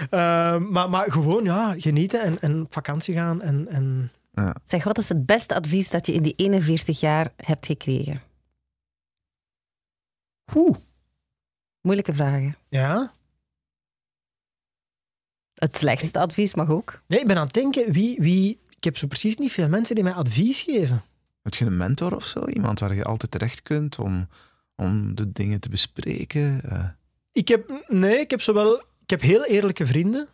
Eh, 0.10 0.58
maar, 0.58 0.90
maar 0.90 1.12
gewoon 1.12 1.44
ja, 1.44 1.76
genieten 1.78 2.22
en, 2.22 2.40
en 2.42 2.62
op 2.62 2.74
vakantie 2.74 3.16
gaan. 3.16 3.42
En, 3.42 3.68
en 3.68 4.12
Zeg, 4.66 4.84
wat 4.84 4.98
is 4.98 5.10
het 5.10 5.26
beste 5.26 5.56
advies 5.56 5.90
dat 5.90 6.06
je 6.06 6.14
in 6.14 6.24
die 6.24 6.34
41 6.36 7.00
jaar 7.00 7.34
hebt 7.36 7.66
gekregen? 7.66 8.22
Oeh, 10.56 10.78
Moeilijke 11.82 12.14
vragen. 12.14 12.58
ja. 12.70 13.16
Het 15.54 15.78
slechtste 15.78 16.20
advies 16.20 16.54
mag 16.54 16.70
ook. 16.70 17.02
Nee, 17.08 17.20
ik 17.20 17.28
ben 17.28 17.38
aan 17.38 17.46
het 17.46 17.54
denken, 17.54 17.92
wie, 17.92 18.20
wie... 18.22 18.60
Ik 18.70 18.84
heb 18.84 18.98
zo 18.98 19.08
precies 19.08 19.36
niet 19.38 19.52
veel 19.52 19.68
mensen 19.70 19.96
die 19.96 20.04
mij 20.04 20.14
advies 20.14 20.62
geven. 20.62 21.04
Heb 21.42 21.54
je 21.54 21.66
een 21.66 21.78
mentor 21.78 22.16
of 22.16 22.26
zo? 22.26 22.46
Iemand 22.48 22.80
waar 22.80 22.96
je 22.96 23.04
altijd 23.04 23.32
terecht 23.32 23.62
kunt 23.62 24.00
om, 24.00 24.28
om 24.76 25.16
de 25.16 25.32
dingen 25.32 25.60
te 25.60 25.70
bespreken? 25.70 26.62
Eh, 26.64 26.88
Ik 27.32 27.48
heb, 27.48 27.84
nee, 27.88 28.20
ik 28.20 28.30
heb 28.32 28.42
zowel... 28.42 28.76
Ik 29.02 29.10
heb 29.10 29.22
heel 29.22 29.46
eerlijke 29.46 29.86
vrienden, 29.86 30.28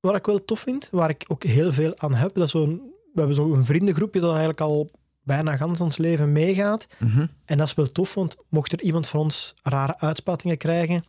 wat 0.00 0.16
ik 0.16 0.26
wel 0.26 0.44
tof 0.44 0.60
vind, 0.60 0.88
waar 0.90 1.10
ik 1.10 1.24
ook 1.28 1.44
heel 1.44 1.72
veel 1.72 1.98
aan 1.98 2.14
heb. 2.14 2.34
Dat 2.34 2.44
is 2.44 2.50
zo'n, 2.50 2.91
we 3.12 3.18
hebben 3.18 3.34
zo'n 3.34 3.64
vriendengroepje 3.64 4.20
dat 4.20 4.30
eigenlijk 4.30 4.60
al 4.60 4.90
bijna 5.22 5.56
gans 5.56 5.80
ons 5.80 5.98
leven 5.98 6.32
meegaat. 6.32 6.86
mhm. 6.98 7.26
En 7.44 7.58
dat 7.58 7.66
is 7.66 7.74
wel 7.74 7.92
tof, 7.92 8.14
want 8.14 8.36
mocht 8.48 8.72
er 8.72 8.82
iemand 8.82 9.08
van 9.08 9.20
ons 9.20 9.54
rare 9.62 9.98
uitspattingen 9.98 10.56
krijgen, 10.56 11.04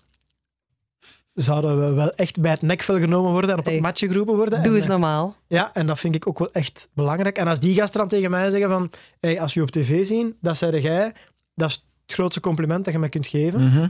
zouden 1.33 1.79
we 1.79 1.93
wel 1.93 2.13
echt 2.13 2.41
bij 2.41 2.51
het 2.51 2.61
nekvel 2.61 2.99
genomen 2.99 3.31
worden 3.31 3.51
en 3.51 3.59
op 3.59 3.65
het 3.65 3.79
matje 3.79 4.07
geroepen 4.07 4.35
worden. 4.35 4.63
Doe 4.63 4.71
En, 4.71 4.75
eens 4.75 4.83
eh, 4.83 4.89
normaal. 4.89 5.35
Ja, 5.47 5.73
en 5.73 5.87
dat 5.87 5.99
vind 5.99 6.15
ik 6.15 6.27
ook 6.27 6.39
wel 6.39 6.51
echt 6.51 6.87
belangrijk. 6.93 7.37
En 7.37 7.47
als 7.47 7.59
die 7.59 7.75
gasten 7.75 7.99
dan 7.99 8.07
tegen 8.07 8.31
mij 8.31 8.49
zeggen 8.49 8.69
van, 8.69 8.89
hey, 9.19 9.39
als 9.41 9.53
je 9.53 9.61
op 9.61 9.71
tv 9.71 10.05
zien, 10.05 10.37
dat 10.41 10.57
zei 10.57 10.79
jij, 10.79 11.13
dat 11.55 11.69
is 11.69 11.85
het 12.05 12.13
grootste 12.13 12.39
compliment 12.39 12.83
dat 12.83 12.93
je 12.93 12.99
mij 12.99 13.09
kunt 13.09 13.27
geven. 13.27 13.65
Mhm. 13.67 13.87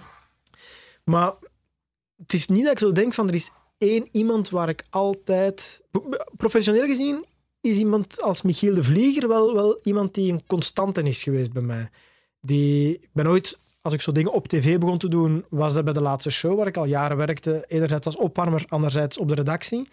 Maar 1.04 1.34
het 2.18 2.34
is 2.34 2.48
niet 2.48 2.64
dat 2.64 2.72
ik 2.72 2.80
zo 2.80 2.92
denk 2.92 3.14
van, 3.14 3.28
er 3.28 3.34
is 3.34 3.50
één 3.78 4.08
iemand 4.12 4.50
waar 4.50 4.70
ik 4.70 4.84
altijd... 4.90 5.82
Professioneel 6.38 6.86
gezien 6.86 7.26
is 7.64 7.78
iemand 7.78 8.22
als 8.22 8.42
Michiel 8.42 8.74
de 8.74 8.84
Vlieger 8.84 9.28
wel, 9.28 9.54
wel 9.54 9.80
iemand 9.84 10.14
die 10.14 10.32
een 10.32 10.46
constante 10.48 11.02
is 11.02 11.24
geweest 11.24 11.54
bij 11.54 11.62
mij. 11.62 11.90
Die, 12.42 12.94
ik 12.94 13.10
ben 13.14 13.28
ooit, 13.28 13.58
als 13.82 13.94
ik 13.94 14.02
zo 14.02 14.12
dingen 14.12 14.32
op 14.32 14.48
tv 14.48 14.78
begon 14.78 14.98
te 14.98 15.08
doen, 15.08 15.46
was 15.50 15.74
dat 15.74 15.84
bij 15.84 15.94
de 15.94 16.02
laatste 16.02 16.30
show 16.30 16.58
waar 16.58 16.68
ik 16.68 16.78
al 16.78 16.86
jaren 16.86 17.18
werkte. 17.18 17.66
Enerzijds 17.68 18.06
als 18.06 18.16
opwarmer, 18.16 18.66
anderzijds 18.68 19.18
op 19.18 19.28
de 19.28 19.34
redactie. 19.34 19.90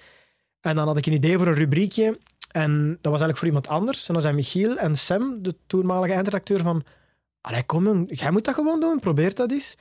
En 0.61 0.77
dan 0.77 0.87
had 0.87 0.99
ik 0.99 1.07
een 1.07 1.13
idee 1.13 1.39
voor 1.39 1.47
een 1.47 1.55
rubriekje. 1.55 2.19
En 2.51 2.89
dat 2.89 3.13
was 3.13 3.21
eigenlijk 3.21 3.39
voor 3.39 3.47
iemand 3.47 3.69
anders. 3.69 4.09
En 4.09 4.13
dan 4.13 4.23
zijn 4.23 4.35
Michiel 4.35 4.77
en 4.77 4.97
Sam, 4.97 5.43
de 5.43 5.55
toenmalige 5.67 6.13
eindredacteur, 6.13 6.61
van... 6.61 6.85
Allee, 7.41 7.65
kom 7.65 8.07
jij 8.09 8.31
moet 8.31 8.45
dat 8.45 8.55
gewoon 8.55 8.81
doen, 8.81 8.99
probeer 9.01 9.35
dat 9.35 9.51
eens. 9.51 9.77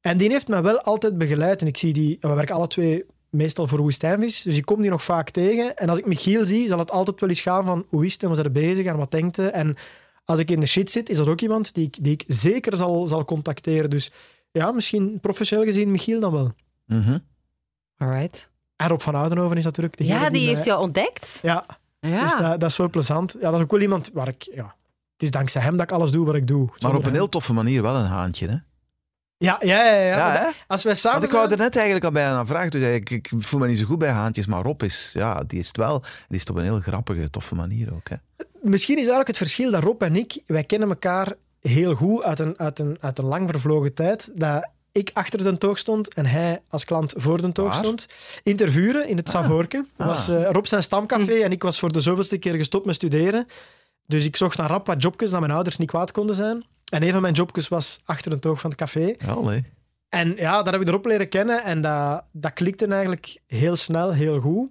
En 0.00 0.16
die 0.16 0.30
heeft 0.30 0.48
mij 0.48 0.62
wel 0.62 0.80
altijd 0.80 1.18
begeleid. 1.18 1.60
En 1.60 1.66
ik 1.66 1.76
zie 1.76 1.92
die... 1.92 2.16
We 2.20 2.34
werken 2.34 2.54
alle 2.54 2.66
twee 2.66 3.04
meestal 3.32 3.66
voor 3.66 3.80
Woestijnvis, 3.80 4.42
dus 4.42 4.56
ik 4.56 4.64
kom 4.64 4.80
die 4.80 4.90
nog 4.90 5.02
vaak 5.04 5.30
tegen. 5.30 5.76
En 5.76 5.88
als 5.88 5.98
ik 5.98 6.06
Michiel 6.06 6.44
zie, 6.44 6.68
zal 6.68 6.78
het 6.78 6.90
altijd 6.90 7.20
wel 7.20 7.28
eens 7.28 7.40
gaan 7.40 7.64
van 7.64 7.84
hoe 7.88 8.04
is 8.06 8.12
het 8.12 8.22
en 8.22 8.28
wat 8.28 8.38
is 8.38 8.44
er 8.44 8.52
bezig 8.52 8.86
en 8.86 8.96
wat 8.96 9.10
denkt 9.10 9.36
hij. 9.36 9.50
En 9.50 9.76
als 10.24 10.38
ik 10.38 10.50
in 10.50 10.60
de 10.60 10.66
shit 10.66 10.90
zit, 10.90 11.08
is 11.08 11.16
dat 11.16 11.28
ook 11.28 11.40
iemand 11.40 11.74
die 11.74 11.86
ik, 11.86 11.96
die 12.04 12.12
ik 12.12 12.24
zeker 12.26 12.76
zal, 12.76 13.06
zal 13.06 13.24
contacteren. 13.24 13.90
Dus 13.90 14.12
ja, 14.50 14.72
misschien 14.72 15.18
professioneel 15.20 15.64
gezien 15.66 15.90
Michiel 15.90 16.20
dan 16.20 16.32
wel. 16.32 16.52
Mhm. 16.86 17.18
Alright. 17.96 18.50
En 18.76 18.88
Rob 18.88 19.00
van 19.00 19.14
Oudenhoven 19.14 19.56
is 19.56 19.64
natuurlijk 19.64 19.96
degene 19.98 20.18
Ja, 20.18 20.30
die 20.30 20.48
heeft 20.48 20.64
jou 20.64 20.82
ontdekt. 20.82 21.38
Ja, 21.42 21.66
Ja. 22.00 22.22
dus 22.22 22.36
dat, 22.36 22.60
dat 22.60 22.70
is 22.70 22.76
wel 22.76 22.90
plezant. 22.90 23.32
Ja, 23.40 23.40
dat 23.50 23.54
is 23.54 23.60
ook 23.60 23.70
wel 23.70 23.80
iemand 23.80 24.10
waar 24.12 24.28
ik... 24.28 24.42
Ja, 24.54 24.64
het 25.12 25.22
is 25.22 25.30
dankzij 25.30 25.62
hem 25.62 25.72
dat 25.76 25.82
ik 25.82 25.92
alles 25.92 26.10
doe 26.10 26.26
wat 26.26 26.34
ik 26.34 26.46
doe. 26.46 26.68
Maar 26.80 26.94
op 26.94 27.04
een 27.06 27.12
heel 27.12 27.28
toffe 27.28 27.52
manier 27.52 27.82
wel 27.82 27.96
een 27.96 28.06
haantje, 28.06 28.48
hè? 28.48 28.56
Ja, 29.42 29.56
ja, 29.60 29.84
ja. 29.84 30.00
ja. 30.02 30.44
Dat- 30.44 30.54
Als 30.66 30.82
wij 30.82 30.94
samen 30.94 31.20
Want 31.20 31.32
ik 31.32 31.38
wou 31.38 31.50
er 31.50 31.56
net 31.58 31.74
eigenlijk 31.76 32.04
al 32.04 32.12
bijna 32.12 32.36
aan 32.38 32.46
vragen. 32.46 32.70
Dus 32.70 32.94
ik, 32.94 33.10
ik 33.10 33.30
voel 33.38 33.60
me 33.60 33.66
niet 33.68 33.78
zo 33.78 33.84
goed 33.84 33.98
bij 33.98 34.10
haantjes, 34.10 34.46
maar 34.46 34.62
Rob 34.62 34.82
is, 34.82 35.10
ja, 35.12 35.44
die 35.46 35.58
is 35.58 35.66
het 35.66 35.76
wel. 35.76 36.00
Die 36.00 36.10
is 36.28 36.40
het 36.40 36.50
op 36.50 36.56
een 36.56 36.62
heel 36.62 36.80
grappige, 36.80 37.30
toffe 37.30 37.54
manier 37.54 37.94
ook. 37.94 38.08
Hè? 38.08 38.16
Misschien 38.60 38.94
is 38.94 39.00
eigenlijk 39.00 39.28
het 39.28 39.36
verschil 39.38 39.70
dat 39.70 39.82
Rob 39.82 40.02
en 40.02 40.16
ik, 40.16 40.40
wij 40.46 40.64
kennen 40.64 40.88
elkaar 40.88 41.32
heel 41.60 41.94
goed 41.94 42.22
uit 42.22 42.38
een, 42.38 42.58
uit 42.58 42.78
een, 42.78 42.96
uit 43.00 43.18
een 43.18 43.24
lang 43.24 43.48
vervlogen 43.50 43.94
tijd. 43.94 44.30
Dat 44.34 44.68
ik 44.92 45.10
achter 45.12 45.44
de 45.44 45.58
toog 45.58 45.78
stond 45.78 46.14
en 46.14 46.26
hij 46.26 46.62
als 46.68 46.84
klant 46.84 47.12
voor 47.16 47.40
de 47.42 47.52
toog 47.52 47.66
Waar? 47.66 47.74
stond. 47.74 48.06
Interviewen 48.42 49.08
in 49.08 49.16
het 49.16 49.34
Ah. 49.34 50.06
was 50.06 50.28
eh, 50.28 50.50
Rob 50.50 50.64
zijn 50.66 50.82
stamcafé 50.82 51.32
en 51.42 51.52
ik 51.52 51.62
was 51.62 51.78
voor 51.78 51.92
de 51.92 52.00
zoveelste 52.00 52.38
keer 52.38 52.54
gestopt 52.54 52.86
met 52.86 52.94
studeren. 52.94 53.46
Dus 54.06 54.24
ik 54.24 54.36
zocht 54.36 54.56
naar 54.58 54.68
rap 54.68 54.86
wat 54.86 55.02
jobjes 55.02 55.30
dat 55.30 55.40
mijn 55.40 55.52
ouders 55.52 55.76
niet 55.76 55.88
kwaad 55.88 56.10
konden 56.12 56.34
zijn. 56.36 56.64
En 56.92 57.02
een 57.02 57.12
van 57.12 57.22
mijn 57.22 57.34
jobjes 57.34 57.68
was 57.68 58.00
achter 58.04 58.30
de 58.30 58.38
toog 58.38 58.60
van 58.60 58.70
het 58.70 58.78
café. 58.78 59.14
En 60.08 60.34
ja, 60.36 60.62
daar 60.62 60.72
heb 60.72 60.82
ik 60.82 60.88
erop 60.88 61.04
leren 61.04 61.28
kennen 61.28 61.62
en 61.64 61.80
dat, 61.80 62.24
dat 62.32 62.52
klikte 62.52 62.86
eigenlijk 62.86 63.40
heel 63.46 63.76
snel, 63.76 64.12
heel 64.12 64.40
goed. 64.40 64.70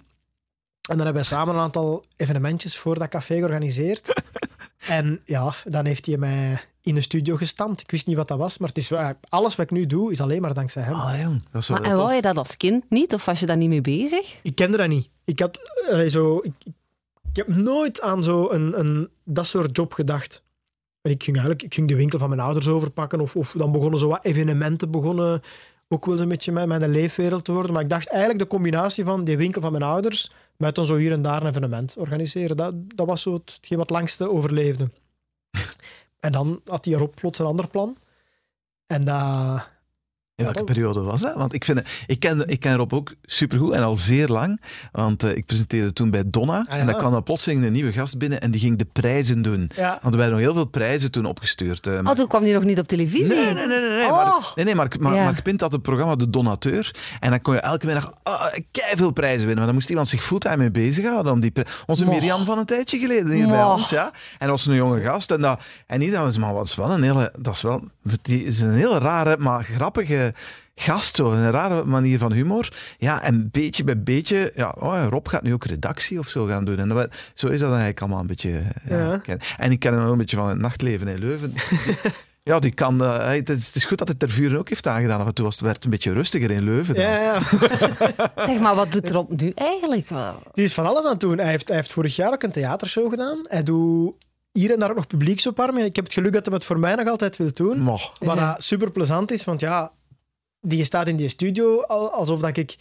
En 0.89 0.97
dan 0.97 1.05
hebben 1.05 1.13
wij 1.13 1.23
samen 1.23 1.55
een 1.55 1.61
aantal 1.61 2.05
evenementjes 2.15 2.77
voor 2.77 2.99
dat 2.99 3.09
café 3.09 3.35
georganiseerd. 3.35 4.21
en 4.87 5.21
ja, 5.25 5.53
dan 5.63 5.85
heeft 5.85 6.05
hij 6.05 6.17
mij 6.17 6.61
in 6.81 6.95
de 6.95 7.01
studio 7.01 7.35
gestampt. 7.35 7.81
Ik 7.81 7.91
wist 7.91 8.05
niet 8.05 8.15
wat 8.15 8.27
dat 8.27 8.37
was, 8.37 8.57
maar 8.57 8.67
het 8.67 8.77
is, 8.77 8.89
wel- 8.89 9.13
alles 9.29 9.55
wat 9.55 9.65
ik 9.65 9.71
nu 9.71 9.85
doe, 9.85 10.11
is 10.11 10.21
alleen 10.21 10.41
maar 10.41 10.53
dankzij 10.53 10.83
hem. 10.83 10.93
Allee, 10.93 11.21
jong. 11.21 11.43
Dat 11.51 11.61
is 11.61 11.67
wel 11.67 11.77
Maar, 11.79 11.89
en 11.89 11.95
wou 11.97 12.13
je 12.13 12.21
dat 12.21 12.37
als 12.37 12.57
kind 12.57 12.83
niet? 12.89 13.13
Of 13.13 13.25
was 13.25 13.39
je 13.39 13.45
daar 13.45 13.57
niet 13.57 13.69
mee 13.69 13.81
bezig? 13.81 14.39
Ik 14.41 14.55
kende 14.55 14.77
dat 14.77 14.87
niet. 14.87 15.09
Ik 15.23 15.39
had 15.39 15.59
allee, 15.91 16.09
zo... 16.09 16.37
Ik, 16.37 16.53
ik, 16.63 16.73
ik 17.29 17.35
heb 17.35 17.47
nooit 17.47 18.01
aan 18.01 18.23
zo 18.23 18.49
een, 18.49 18.79
een, 18.79 19.09
dat 19.23 19.45
soort 19.45 19.75
job 19.75 19.93
gedacht. 19.93 20.43
En 21.01 21.11
ik 21.11 21.23
ging 21.23 21.35
eigenlijk 21.35 21.65
ik 21.65 21.73
ging 21.73 21.87
de 21.87 21.95
winkel 21.95 22.19
van 22.19 22.29
mijn 22.29 22.41
ouders 22.41 22.67
overpakken 22.67 23.19
of, 23.19 23.35
of 23.35 23.51
dan 23.51 23.71
begonnen 23.71 23.99
zo 23.99 24.07
wat 24.07 24.25
evenementen 24.25 24.91
begonnen 24.91 25.41
ook 25.87 26.05
wel 26.05 26.17
zo'n 26.17 26.27
beetje 26.27 26.51
mijn, 26.51 26.67
mijn 26.67 26.89
leefwereld 26.89 27.43
te 27.45 27.51
worden. 27.51 27.73
Maar 27.73 27.81
ik 27.81 27.89
dacht 27.89 28.07
eigenlijk 28.07 28.39
de 28.39 28.47
combinatie 28.47 29.03
van 29.03 29.23
die 29.23 29.37
winkel 29.37 29.61
van 29.61 29.71
mijn 29.71 29.83
ouders 29.83 30.31
met 30.57 30.75
dan 30.75 30.85
zo 30.85 30.95
hier 30.95 31.11
en 31.11 31.21
daar 31.21 31.41
een 31.41 31.47
evenement 31.47 31.95
organiseren. 31.97 32.57
Dat, 32.57 32.73
dat 32.95 33.07
was 33.07 33.21
zo 33.21 33.33
het- 33.33 33.53
hetgeen 33.55 33.77
wat 33.77 33.89
langste 33.89 34.29
overleefde. 34.29 34.89
en 36.19 36.31
dan 36.31 36.61
had 36.65 36.85
hij 36.85 36.93
erop 36.93 37.15
plots 37.15 37.39
een 37.39 37.45
ander 37.45 37.67
plan. 37.67 37.97
En 38.87 39.05
dat... 39.05 39.69
In 40.35 40.43
welke 40.47 40.63
periode 40.63 41.01
was 41.01 41.21
dat? 41.21 41.33
Want 41.35 41.53
ik, 41.53 41.65
vind, 41.65 41.81
ik, 42.07 42.19
ken, 42.19 42.47
ik 42.47 42.59
ken 42.59 42.75
Rob 42.75 42.93
ook 42.93 43.13
supergoed 43.23 43.73
en 43.73 43.83
al 43.83 43.95
zeer 43.95 44.27
lang. 44.27 44.61
Want 44.91 45.23
eh, 45.23 45.35
ik 45.35 45.45
presenteerde 45.45 45.93
toen 45.93 46.09
bij 46.09 46.23
Donna. 46.25 46.57
Ah, 46.59 46.65
ja. 46.67 46.77
En 46.77 46.85
dan 46.85 46.97
kwam 46.97 47.13
er 47.13 47.23
plotseling 47.23 47.63
een 47.63 47.71
nieuwe 47.71 47.91
gast 47.91 48.17
binnen 48.17 48.41
en 48.41 48.51
die 48.51 48.61
ging 48.61 48.77
de 48.77 48.85
prijzen 48.85 49.41
doen. 49.41 49.69
Ja, 49.75 49.99
Want 50.01 50.13
er 50.13 50.19
werden 50.19 50.37
nog 50.37 50.45
heel 50.45 50.55
veel 50.55 50.65
prijzen 50.65 51.11
toen 51.11 51.25
opgestuurd. 51.25 51.87
Oh, 51.87 52.09
toen 52.09 52.27
kwam 52.27 52.43
die 52.43 52.53
nog 52.53 52.63
niet 52.63 52.79
op 52.79 52.87
televisie. 52.87 53.35
Nee, 53.35 53.53
nee, 53.53 53.67
nee, 53.67 53.79
nee. 53.79 53.89
nee. 53.89 54.05
Oh. 54.05 54.11
Maar, 54.11 54.51
nee, 54.55 54.65
nee, 54.65 54.75
maar, 54.75 54.87
maar, 54.99 55.13
Ja. 55.13 55.23
maar 55.23 55.41
had 55.57 55.71
het 55.71 55.81
programma 55.81 56.15
De 56.15 56.29
Donateur. 56.29 56.95
En 57.19 57.29
dan 57.29 57.41
kon 57.41 57.53
je 57.53 57.59
elke 57.59 57.85
middag 57.85 58.13
uh, 58.27 58.45
veel 58.95 59.11
prijzen 59.11 59.39
winnen. 59.39 59.55
Maar 59.57 59.65
dan 59.65 59.75
moest 59.75 59.89
iemand 59.89 60.07
zich 60.07 60.23
fulltime 60.23 60.57
mee 60.57 60.71
bezighouden. 60.71 61.31
Om 61.31 61.39
die 61.39 61.51
Onze 61.85 62.05
Moch. 62.05 62.13
Mirjam 62.13 62.45
van 62.45 62.57
een 62.57 62.65
tijdje 62.65 62.99
geleden 62.99 63.31
hier 63.31 63.47
bij 63.47 63.63
ons. 63.63 63.89
Ja. 63.89 64.05
En 64.05 64.47
dat 64.47 64.49
was 64.49 64.65
een 64.65 64.75
jonge 64.75 65.01
gast. 65.01 65.31
En, 65.31 65.41
dat, 65.41 65.61
en 65.87 66.11
dat 66.11 66.19
was, 66.19 66.37
maar 66.37 66.53
wat 66.53 66.65
is 66.65 66.75
wel 66.75 66.91
een 66.91 67.03
hele, 67.03 67.33
dat 67.39 67.55
is 67.55 67.61
wel, 67.61 67.83
die 68.21 68.43
is 68.43 68.59
een 68.59 68.73
hele 68.73 68.97
rare, 68.97 69.37
maar 69.37 69.63
grappige 69.63 70.30
gast. 70.75 71.15
Zo. 71.15 71.31
Een 71.31 71.51
rare 71.51 71.83
manier 71.85 72.17
van 72.19 72.31
humor. 72.33 72.73
Ja, 72.97 73.21
en 73.23 73.49
beetje 73.51 73.83
bij 73.83 74.03
beetje, 74.03 74.51
ja, 74.55 74.75
oh, 74.79 75.05
Rob 75.09 75.27
gaat 75.27 75.43
nu 75.43 75.53
ook 75.53 75.65
redactie 75.65 76.19
of 76.19 76.27
zo 76.27 76.45
gaan 76.45 76.65
doen. 76.65 76.77
En 76.79 76.87
dat, 76.89 77.07
zo 77.33 77.47
is 77.47 77.59
dat 77.59 77.69
eigenlijk 77.69 77.99
allemaal 78.01 78.19
een 78.19 78.27
beetje. 78.27 78.49
Ja, 78.89 78.97
Ja. 78.97 79.17
ken- 79.17 79.39
En 79.57 79.71
ik 79.71 79.79
ken 79.79 79.93
hem 79.93 80.05
ook 80.05 80.11
een 80.11 80.17
beetje 80.17 80.35
van 80.37 80.49
het 80.49 80.57
nachtleven 80.59 81.07
in 81.07 81.19
Leuven. 81.19 81.53
Ja, 82.43 82.59
die 82.59 82.73
kan. 82.73 83.03
eh, 83.03 83.27
het, 83.27 83.49
is, 83.49 83.65
het 83.67 83.75
is 83.75 83.85
goed 83.85 83.97
dat 83.97 84.07
het 84.07 84.19
ter 84.19 84.29
vuren 84.29 84.59
ook 84.59 84.69
heeft 84.69 84.87
aangedaan. 84.87 85.19
Af 85.19 85.27
en 85.27 85.33
toe 85.33 85.45
was 85.45 85.53
het 85.55 85.63
werd 85.63 85.75
het 85.75 85.83
een 85.85 85.89
beetje 85.91 86.13
rustiger 86.13 86.51
in 86.51 86.63
Leuven. 86.63 86.95
dan. 86.95 87.03
ja, 87.03 87.17
ja. 87.21 87.39
Zeg 88.45 88.59
maar, 88.59 88.75
wat 88.75 88.91
doet 88.91 89.09
Rob 89.09 89.41
nu 89.41 89.51
eigenlijk? 89.55 90.07
Die 90.53 90.63
is 90.63 90.73
van 90.73 90.85
alles 90.85 91.03
aan 91.05 91.11
het 91.11 91.19
doen. 91.19 91.37
Hij 91.37 91.49
heeft, 91.49 91.67
hij 91.67 91.77
heeft 91.77 91.91
vorig 91.91 92.15
jaar 92.15 92.33
ook 92.33 92.43
een 92.43 92.51
theatershow 92.51 93.09
gedaan. 93.09 93.39
Hij 93.43 93.63
doet 93.63 94.13
hier 94.51 94.71
en 94.71 94.79
daar 94.79 94.89
ook 94.89 94.95
nog 94.95 95.07
publieksopwarming. 95.07 95.85
Ik 95.85 95.95
heb 95.95 96.05
het 96.05 96.13
geluk 96.13 96.33
dat 96.33 96.45
hij 96.45 96.53
het 96.55 96.65
voor 96.65 96.79
mij 96.79 96.95
nog 96.95 97.07
altijd 97.07 97.37
wil 97.37 97.49
doen. 97.53 97.79
Moch. 97.79 98.13
Wat 98.19 98.37
Ja. 98.37 98.55
super 98.57 98.91
plezant 98.91 99.31
is, 99.31 99.43
want 99.43 99.59
ja, 99.59 99.91
die 100.61 100.83
staat 100.83 101.07
in 101.07 101.15
die 101.15 101.29
studio 101.29 101.81
al- 101.81 102.11
alsof 102.11 102.39
dat 102.39 102.57
ik. 102.57 102.75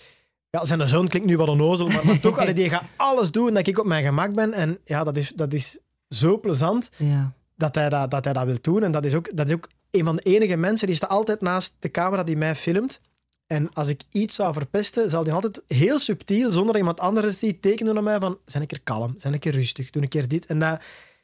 Ja, 0.51 0.65
zijn 0.65 0.89
zoon 0.89 1.09
klinkt 1.09 1.29
nu 1.29 1.37
wel 1.37 1.47
onnozel, 1.49 1.87
maar, 1.87 2.07
maar 2.07 2.21
toch, 2.21 2.39
allee, 2.41 2.55
die 2.55 2.69
gaat 2.71 2.83
alles 2.97 3.31
doen 3.31 3.55
dat 3.55 3.67
ik 3.67 3.79
op 3.79 3.87
mijn 3.87 4.05
gemak 4.05 4.35
ben. 4.35 4.53
En 4.53 4.79
ja, 4.85 5.05
dat 5.05 5.17
is, 5.17 5.33
dat 5.35 5.53
is 5.53 5.79
zo 6.09 6.41
plezant 6.41 6.91
Ja. 6.97 7.33
dat 7.57 7.75
hij 7.75 7.89
dat, 7.89 8.11
dat 8.11 8.25
hij 8.25 8.33
dat 8.33 8.45
wil 8.45 8.59
doen. 8.61 8.83
En 8.83 8.93
dat 8.93 9.05
is, 9.05 9.15
ook, 9.15 9.37
dat 9.37 9.47
is 9.49 9.55
ook 9.55 9.69
een 9.91 10.05
van 10.05 10.17
de 10.17 10.23
enige 10.23 10.57
mensen 10.57 10.87
die 10.87 10.97
staat 10.97 11.11
altijd 11.11 11.41
naast 11.41 11.75
de 11.79 11.91
camera 11.91 12.23
die 12.23 12.37
mij 12.37 12.55
filmt. 12.55 13.01
En 13.47 13.73
als 13.73 13.89
ik 13.89 14.03
iets 14.13 14.35
zou 14.35 14.53
verpesten, 14.53 15.11
zal 15.11 15.25
hij 15.25 15.33
altijd 15.33 15.63
heel 15.67 15.99
subtiel, 15.99 16.51
zonder 16.51 16.67
dat 16.73 16.77
iemand 16.77 17.01
anders 17.01 17.39
die 17.39 17.61
tekenen 17.61 17.95
naar 17.95 18.03
mij 18.03 18.19
van 18.21 18.39
zijn 18.45 18.63
een 18.63 18.69
keer 18.69 18.81
kalm, 18.85 19.15
zijn 19.17 19.33
een 19.33 19.39
keer 19.39 19.53
rustig, 19.53 19.91
doe 19.91 20.03
een 20.03 20.09
keer 20.09 20.29
dit. 20.29 20.47
En 20.47 20.59
dat, 20.59 20.81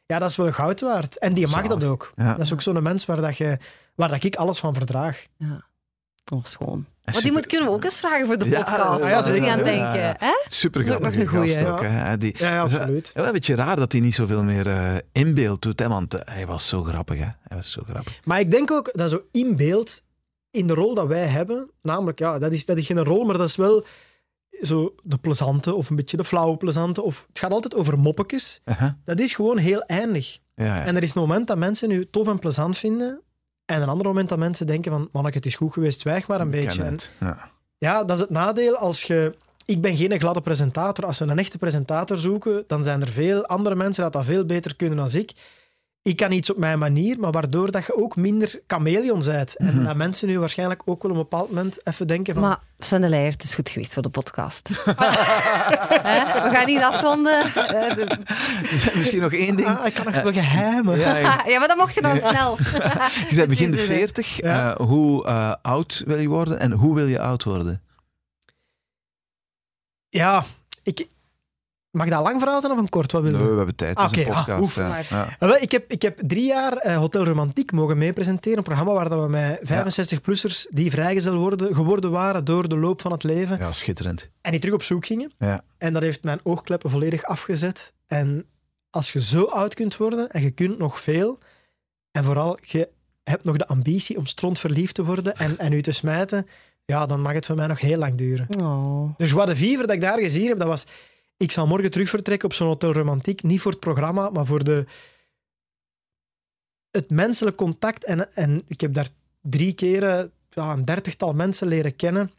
ja, 0.06 0.18
dat 0.18 0.30
is 0.30 0.36
wel 0.36 0.52
goud 0.52 0.80
waard. 0.80 1.18
En 1.18 1.34
die 1.34 1.46
mag 1.46 1.52
Zalig. 1.54 1.68
dat 1.68 1.84
ook. 1.84 2.12
Ja. 2.16 2.32
Dat 2.32 2.40
is 2.44 2.52
ook 2.52 2.62
zo'n 2.62 2.82
mens 2.82 3.06
waar, 3.06 3.20
dat 3.20 3.36
je, 3.36 3.58
waar 3.94 4.08
dat 4.08 4.24
ik 4.24 4.36
alles 4.36 4.58
van 4.58 4.74
verdraag. 4.74 5.26
ja. 5.36 5.64
Schoon. 6.42 6.86
En 7.04 7.12
Maar 7.12 7.22
die 7.22 7.32
moet 7.32 7.46
kunnen 7.46 7.66
we 7.68 7.72
ook 7.74 7.84
eens 7.84 8.00
vragen 8.00 8.26
voor 8.26 8.38
de 8.38 8.48
Ja, 8.48 8.62
podcast. 8.62 9.06
ja, 9.06 9.22
zeker. 9.22 9.48
aan 9.50 9.58
Ja, 9.58 9.64
denken. 9.64 10.16
Hè? 10.18 10.32
Super 10.46 10.86
grappige 10.86 11.20
een 11.20 11.28
gast 11.28 11.56
goeie, 11.56 11.72
ook. 11.72 11.80
ja. 11.80 11.86
Hè. 11.88 12.18
Die, 12.18 12.34
Ja, 12.38 12.54
ja, 12.54 12.64
dus, 12.64 12.72
eh, 12.72 12.78
absoluut. 12.78 13.10
Wel 13.14 13.26
een 13.26 13.32
beetje 13.32 13.54
raar 13.54 13.76
dat 13.76 13.92
hij 13.92 14.00
niet 14.00 14.14
zoveel 14.14 14.44
meer 14.44 14.66
eh, 14.66 14.94
in 15.12 15.34
beeld 15.34 15.62
doet. 15.62 15.78
Hè, 15.80 15.88
want 15.88 16.14
eh, 16.14 16.34
hij 16.34 16.46
was 16.46 16.68
zo 16.68 16.82
grappig. 16.82 17.18
Hè. 17.18 17.24
Hij 17.24 17.56
was 17.56 17.70
zo 17.70 17.82
grappig. 17.86 18.18
Maar 18.24 18.40
ik 18.40 18.50
denk 18.50 18.70
ook 18.70 18.88
dat 18.92 19.10
zo 19.10 19.22
in 19.32 19.56
beeld, 19.56 20.02
in 20.50 20.66
de 20.66 20.74
rol 20.74 20.94
dat 20.94 21.06
wij 21.06 21.26
hebben, 21.26 21.70
namelijk, 21.82 22.18
ja, 22.18 22.38
dat 22.38 22.52
is, 22.52 22.64
dat 22.66 22.76
is 22.76 22.86
geen 22.86 23.04
rol, 23.04 23.24
maar 23.24 23.38
dat 23.38 23.48
is 23.48 23.56
wel 23.56 23.84
zo 24.62 24.94
de 25.02 25.18
plezante 25.18 25.74
of 25.74 25.90
een 25.90 25.96
beetje 25.96 26.16
de 26.16 26.24
flauwe 26.24 26.56
plezante. 26.56 27.02
Of 27.02 27.24
het 27.28 27.38
gaat 27.38 27.50
altijd 27.50 27.74
over 27.74 27.98
moppetjes. 27.98 28.60
Dat 29.04 29.20
is 29.20 29.32
gewoon 29.32 29.58
heel 29.58 29.82
eindig. 29.82 30.38
Ja, 30.54 30.64
ja. 30.64 30.84
En 30.84 30.96
er 30.96 31.02
is 31.02 31.14
een 31.14 31.20
moment 31.20 31.46
dat 31.46 31.56
mensen 31.58 31.90
u 31.90 32.06
tof 32.10 32.28
en 32.28 32.38
plezant 32.38 32.78
vinden. 32.78 33.20
En 33.66 33.82
een 33.82 33.88
ander 33.88 34.06
moment 34.06 34.28
dat 34.28 34.38
mensen 34.38 34.66
denken 34.66 34.90
van, 34.92 35.08
manneke, 35.12 35.36
het 35.36 35.46
is 35.46 35.54
goed 35.54 35.72
geweest, 35.72 36.00
zwijg 36.00 36.28
maar 36.28 36.40
een 36.40 36.52
Ik 36.52 36.64
beetje. 36.64 36.82
En. 36.82 36.98
Ja. 37.20 37.50
ja, 37.78 38.04
dat 38.04 38.16
is 38.16 38.22
het 38.22 38.30
nadeel 38.30 38.76
als 38.76 39.02
je... 39.02 39.34
Ik 39.64 39.80
ben 39.80 39.96
geen 39.96 40.18
gladde 40.18 40.40
presentator. 40.40 41.06
Als 41.06 41.16
ze 41.16 41.24
een 41.24 41.38
echte 41.38 41.58
presentator 41.58 42.16
zoeken, 42.16 42.64
dan 42.66 42.84
zijn 42.84 43.00
er 43.00 43.08
veel 43.08 43.46
andere 43.46 43.74
mensen 43.74 44.02
dat 44.02 44.12
dat 44.12 44.24
veel 44.24 44.44
beter 44.44 44.76
kunnen 44.76 44.98
dan 44.98 45.10
ik. 45.12 45.32
Ik 46.06 46.16
kan 46.16 46.32
iets 46.32 46.50
op 46.50 46.56
mijn 46.56 46.78
manier, 46.78 47.20
maar 47.20 47.30
waardoor 47.32 47.70
dat 47.70 47.86
je 47.86 47.96
ook 47.96 48.16
minder 48.16 48.60
chameleon 48.66 49.22
bent. 49.24 49.56
En 49.56 49.84
dat 49.84 49.96
mensen 49.96 50.28
nu 50.28 50.38
waarschijnlijk 50.38 50.82
ook 50.84 51.02
wel 51.02 51.10
op 51.10 51.16
een 51.16 51.22
bepaald 51.22 51.48
moment 51.48 51.86
even 51.86 52.06
denken 52.06 52.34
van... 52.34 52.42
Maar 52.42 52.58
Sven 52.78 53.00
de 53.00 53.08
Leijer, 53.08 53.32
het 53.32 53.42
is 53.42 53.54
goed 53.54 53.70
geweest 53.70 53.92
voor 53.92 54.02
de 54.02 54.08
podcast. 54.08 54.68
Hè? 56.02 56.42
We 56.42 56.50
gaan 56.52 56.66
hier 56.66 56.82
afronden. 56.82 57.54
Eh, 57.54 58.06
Misschien 58.98 59.20
nog 59.20 59.32
één 59.32 59.56
ding. 59.56 59.68
Ah, 59.68 59.86
ik 59.86 59.94
kan 59.94 60.04
nog 60.04 60.22
wel 60.22 60.32
geheimen. 60.32 60.98
Ja, 60.98 61.16
ja. 61.16 61.42
ja, 61.50 61.58
maar 61.58 61.68
dat 61.68 61.76
mocht 61.76 61.94
je 61.94 62.02
dan 62.02 62.20
snel. 62.20 62.56
Je 63.28 63.34
bent 63.34 63.48
begin 63.48 63.70
de 63.70 63.76
Dit 63.76 63.80
is 63.80 63.88
het. 63.88 63.98
40. 63.98 64.36
Ja. 64.36 64.74
Eh, 64.74 64.86
hoe 64.86 65.26
eh, 65.26 65.54
oud 65.62 66.02
wil 66.06 66.18
je 66.18 66.28
worden 66.28 66.58
en 66.58 66.72
hoe 66.72 66.94
wil 66.94 67.06
je 67.06 67.20
oud 67.20 67.44
worden? 67.44 67.82
Ja, 70.08 70.44
ik... 70.82 71.06
Mag 71.96 72.08
dat 72.08 72.22
lang 72.22 72.40
verhaal 72.40 72.60
zijn 72.60 72.72
of 72.72 72.78
een 72.78 72.88
kort? 72.88 73.12
Wat 73.12 73.22
wil 73.22 73.30
je? 73.32 73.36
Nee, 73.38 73.48
we 73.50 73.56
hebben 73.56 73.74
tijd. 73.76 73.98
Het 74.00 74.10
is 74.12 74.18
Ah, 74.18 74.24
een 74.26 74.30
oké. 74.30 74.38
Ah, 74.38 74.44
podcast. 74.46 74.62
oef, 74.62 74.74
ja. 75.10 75.28
wel, 75.38 75.56
Ik 75.60 75.70
heb, 75.72 75.90
ik 75.90 76.02
heb 76.02 76.18
drie 76.26 76.44
jaar 76.46 76.72
eh, 76.76 76.96
Hotel 76.96 77.24
Romantiek 77.24 77.72
mogen 77.72 77.98
meepresenteren. 77.98 78.58
Een 78.58 78.64
programma 78.64 78.92
waar 78.92 79.08
dat 79.08 79.22
we 79.22 79.28
met 79.28 79.60
65-plussers 79.60 80.66
die 80.70 80.90
vrijgezel 80.90 81.34
worden, 81.36 81.74
geworden 81.74 82.10
waren 82.10 82.44
door 82.44 82.68
de 82.68 82.78
loop 82.78 83.00
van 83.00 83.12
het 83.12 83.22
leven. 83.22 83.58
ja, 83.58 83.72
schitterend. 83.72 84.30
En 84.40 84.50
die 84.50 84.60
terug 84.60 84.74
op 84.74 84.82
zoek 84.82 85.06
gingen. 85.06 85.32
Ja. 85.38 85.64
En 85.78 85.92
dat 85.92 86.02
heeft 86.02 86.22
mijn 86.24 86.40
oogkleppen 86.42 86.90
volledig 86.90 87.22
afgezet. 87.24 87.92
En 88.06 88.46
als 88.90 89.12
je 89.12 89.20
zo 89.22 89.44
oud 89.44 89.74
kunt 89.74 89.96
worden 89.96 90.30
en 90.30 90.42
je 90.42 90.50
kunt 90.50 90.78
nog 90.78 91.00
veel, 91.00 91.38
en 92.12 92.24
vooral 92.24 92.58
je 92.62 92.88
hebt 93.24 93.44
nog 93.44 93.56
de 93.56 93.66
ambitie 93.66 94.16
om 94.16 94.26
stront 94.26 94.58
verliefd 94.58 94.94
te 94.94 95.04
worden 95.04 95.36
en, 95.36 95.58
en 95.58 95.72
u 95.72 95.82
te 95.82 95.92
smijten, 95.92 96.46
ja, 96.84 97.06
dan 97.06 97.20
mag 97.20 97.32
het 97.32 97.46
voor 97.46 97.56
mij 97.56 97.66
nog 97.66 97.80
heel 97.80 97.98
lang 97.98 98.14
duren. 98.14 98.46
Oh. 98.60 99.10
De 99.16 99.26
joie 99.26 99.46
de 99.46 99.56
vivre 99.56 99.86
dat 99.86 99.96
ik 99.96 100.00
daar 100.00 100.18
gezien 100.18 100.48
heb, 100.48 100.58
dat 100.58 100.66
was... 100.68 100.84
Ik 101.36 101.50
zal 101.50 101.66
morgen 101.66 101.90
terug 101.90 102.08
vertrekken 102.08 102.48
op 102.48 102.54
zo'n 102.54 102.66
Hotel 102.66 102.92
Romantiek. 102.92 103.42
Niet 103.42 103.60
voor 103.60 103.70
het 103.70 103.80
programma, 103.80 104.30
maar 104.30 104.46
voor 104.46 104.64
de... 104.64 104.84
Het 106.90 107.10
menselijk 107.10 107.56
contact. 107.56 108.04
En, 108.04 108.34
en 108.34 108.62
ik 108.66 108.80
heb 108.80 108.94
daar 108.94 109.08
drie 109.40 109.72
keren 109.72 110.32
ja, 110.50 110.72
een 110.72 110.84
dertigtal 110.84 111.32
mensen 111.32 111.68
leren 111.68 111.96
kennen 111.96 112.30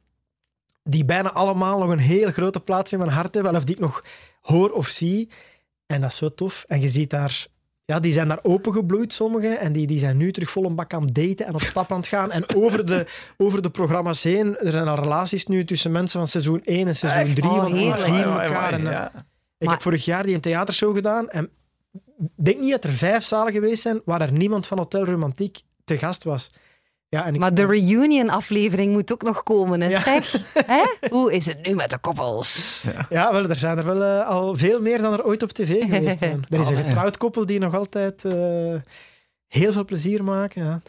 die 0.89 1.05
bijna 1.05 1.31
allemaal 1.31 1.79
nog 1.79 1.89
een 1.89 1.97
heel 1.97 2.31
grote 2.31 2.59
plaats 2.59 2.91
in 2.91 2.99
mijn 2.99 3.11
hart 3.11 3.33
hebben, 3.33 3.55
of 3.55 3.63
die 3.63 3.75
ik 3.75 3.81
nog 3.81 4.03
hoor 4.41 4.71
of 4.71 4.87
zie. 4.87 5.29
En 5.85 6.01
dat 6.01 6.11
is 6.11 6.17
zo 6.17 6.33
tof. 6.33 6.65
En 6.67 6.81
je 6.81 6.89
ziet 6.89 7.09
daar... 7.09 7.47
Ja, 7.91 7.99
die 7.99 8.11
zijn 8.11 8.27
daar 8.27 8.39
opengebloeid, 8.41 9.13
sommigen. 9.13 9.59
En 9.59 9.71
die, 9.73 9.87
die 9.87 9.99
zijn 9.99 10.17
nu 10.17 10.31
terug 10.31 10.49
vol 10.49 10.65
een 10.65 10.75
bak 10.75 10.93
aan 10.93 11.01
het 11.01 11.15
daten 11.15 11.45
en 11.45 11.53
op 11.53 11.61
stap 11.61 11.91
aan 11.91 11.97
het 11.97 12.07
gaan. 12.07 12.31
En 12.31 12.55
over 12.55 12.85
de, 12.85 13.05
over 13.37 13.61
de 13.61 13.69
programma's 13.69 14.23
heen, 14.23 14.57
er 14.57 14.71
zijn 14.71 14.87
al 14.87 14.95
relaties 14.95 15.45
nu 15.45 15.65
tussen 15.65 15.91
mensen 15.91 16.19
van 16.19 16.27
seizoen 16.27 16.61
1 16.63 16.87
en 16.87 16.95
seizoen 16.95 17.33
3. 17.35 17.49
Oh, 17.49 17.57
want 17.57 17.77
die 17.77 17.93
zien 17.95 18.13
Amai, 18.13 18.23
amai, 18.23 18.45
elkaar. 18.47 18.73
En, 18.73 18.85
eh, 18.87 18.91
ja. 18.91 19.07
ik 19.07 19.13
Maar- 19.65 19.73
heb 19.73 19.81
vorig 19.81 20.05
jaar 20.05 20.23
die 20.23 20.35
een 20.35 20.41
theatershow 20.41 20.95
gedaan. 20.95 21.29
En 21.29 21.49
ik 22.19 22.45
denk 22.45 22.59
niet 22.59 22.71
dat 22.71 22.83
er 22.83 22.89
vijf 22.93 23.23
zalen 23.23 23.53
geweest 23.53 23.81
zijn 23.81 24.01
waar 24.05 24.21
er 24.21 24.31
niemand 24.31 24.67
van 24.67 24.77
Hotel 24.77 25.05
Romantiek 25.05 25.59
te 25.83 25.97
gast 25.97 26.23
was. 26.23 26.49
Ja, 27.09 27.25
en 27.25 27.33
ik, 27.33 27.39
Maar 27.39 27.53
de 27.53 27.65
reunion-aflevering 27.65 28.93
moet 28.93 29.13
ook 29.13 29.21
nog 29.21 29.43
komen, 29.43 29.81
hè, 29.81 29.87
Ja. 29.87 30.01
zeg. 30.01 30.31
Hè? 30.65 30.83
Hoe 31.09 31.33
is 31.33 31.45
het 31.45 31.65
nu 31.67 31.75
met 31.75 31.89
de 31.89 31.97
koppels? 31.97 32.83
Ja, 33.09 33.31
wel, 33.31 33.49
er 33.49 33.55
zijn 33.55 33.77
er 33.77 33.83
wel 33.85 34.03
eh, 34.03 34.27
al 34.27 34.55
veel 34.55 34.81
meer 34.81 35.01
dan 35.01 35.13
er 35.13 35.25
ooit 35.25 35.43
op 35.43 35.51
tv 35.51 35.81
geweest 35.89 36.17
zijn. 36.17 36.45
Er 36.49 36.59
is 36.59 36.69
een 36.69 36.75
getrouwd 36.77 37.17
koppel 37.17 37.45
die 37.45 37.59
nog 37.59 37.75
altijd 37.75 38.25
eh, 38.25 38.33
heel 39.47 39.71
veel 39.71 39.85
plezier 39.85 40.23
maken. 40.23 40.63
Ja. 40.63 40.81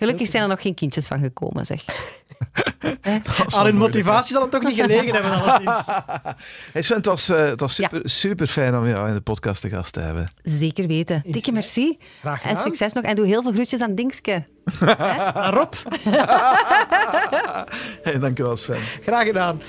Gelukkig 0.00 0.28
zijn 0.28 0.42
er 0.42 0.48
nog 0.48 0.60
geen 0.62 0.74
kindjes 0.74 1.06
van 1.06 1.20
gekomen, 1.20 1.66
zeg. 1.66 1.82
Aan 3.56 3.64
hun 3.64 3.76
motivatie 3.76 4.32
zal 4.32 4.42
het 4.42 4.50
toch 4.50 4.62
niet 4.62 4.80
gelegen 4.80 5.14
hebben, 5.14 5.32
alleszins. 5.42 5.86
Hey 6.72 6.82
Sven, 6.82 6.96
het 6.96 7.06
was, 7.06 7.28
eh, 7.28 7.44
het 7.44 7.60
was 7.60 7.76
Ja. 7.76 7.88
super, 7.88 8.10
super 8.10 8.46
fijn 8.46 8.76
om 8.76 8.88
jou 8.88 9.08
in 9.08 9.14
de 9.14 9.20
podcast 9.20 9.60
te 9.60 9.68
gast 9.68 9.92
te 9.92 10.00
hebben. 10.00 10.30
Zeker 10.42 10.86
weten. 10.86 11.22
Dikke 11.26 11.52
merci. 11.52 11.98
Graag 12.20 12.42
En 12.42 12.48
gedaan. 12.48 12.62
succes 12.62 12.92
nog. 12.92 13.04
En 13.04 13.14
doe 13.16 13.26
heel 13.26 13.42
veel 13.42 13.52
groetjes 13.52 13.80
aan 13.80 13.94
Dingske. 13.94 14.44
Aan 15.34 15.52
Rob, 15.54 15.72
Hey, 18.02 18.18
dankjewel 18.18 18.56
Sven. 18.56 18.76
graag 19.02 19.24
gedaan. 19.26 19.60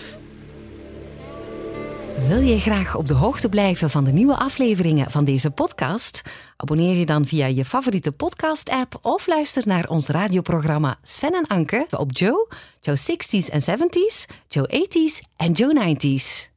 Wil 2.28 2.40
je 2.40 2.60
graag 2.60 2.96
op 2.96 3.08
de 3.08 3.14
hoogte 3.14 3.50
blijven 3.50 3.90
van 3.90 4.04
de 4.04 4.12
nieuwe 4.12 4.36
afleveringen 4.36 5.12
van 5.12 5.24
deze 5.26 5.52
podcast? 5.52 6.22
Abonneer 6.58 6.96
je 6.96 7.06
dan 7.06 7.26
via 7.26 7.46
je 7.46 7.66
favoriete 7.66 8.12
podcast-app 8.12 9.00
of 9.02 9.28
luister 9.28 9.64
naar 9.66 9.90
ons 9.90 10.08
radioprogramma 10.08 10.98
Sven 11.04 11.34
en 11.34 11.48
Anke 11.48 11.88
op 11.90 12.18
Joe, 12.18 12.48
Joe 12.82 12.98
60s 12.98 13.50
en 13.50 13.62
70s, 13.62 14.34
Joe 14.48 14.70
80s 14.70 15.28
en 15.36 15.52
Joe 15.52 15.96
90s. 15.96 16.50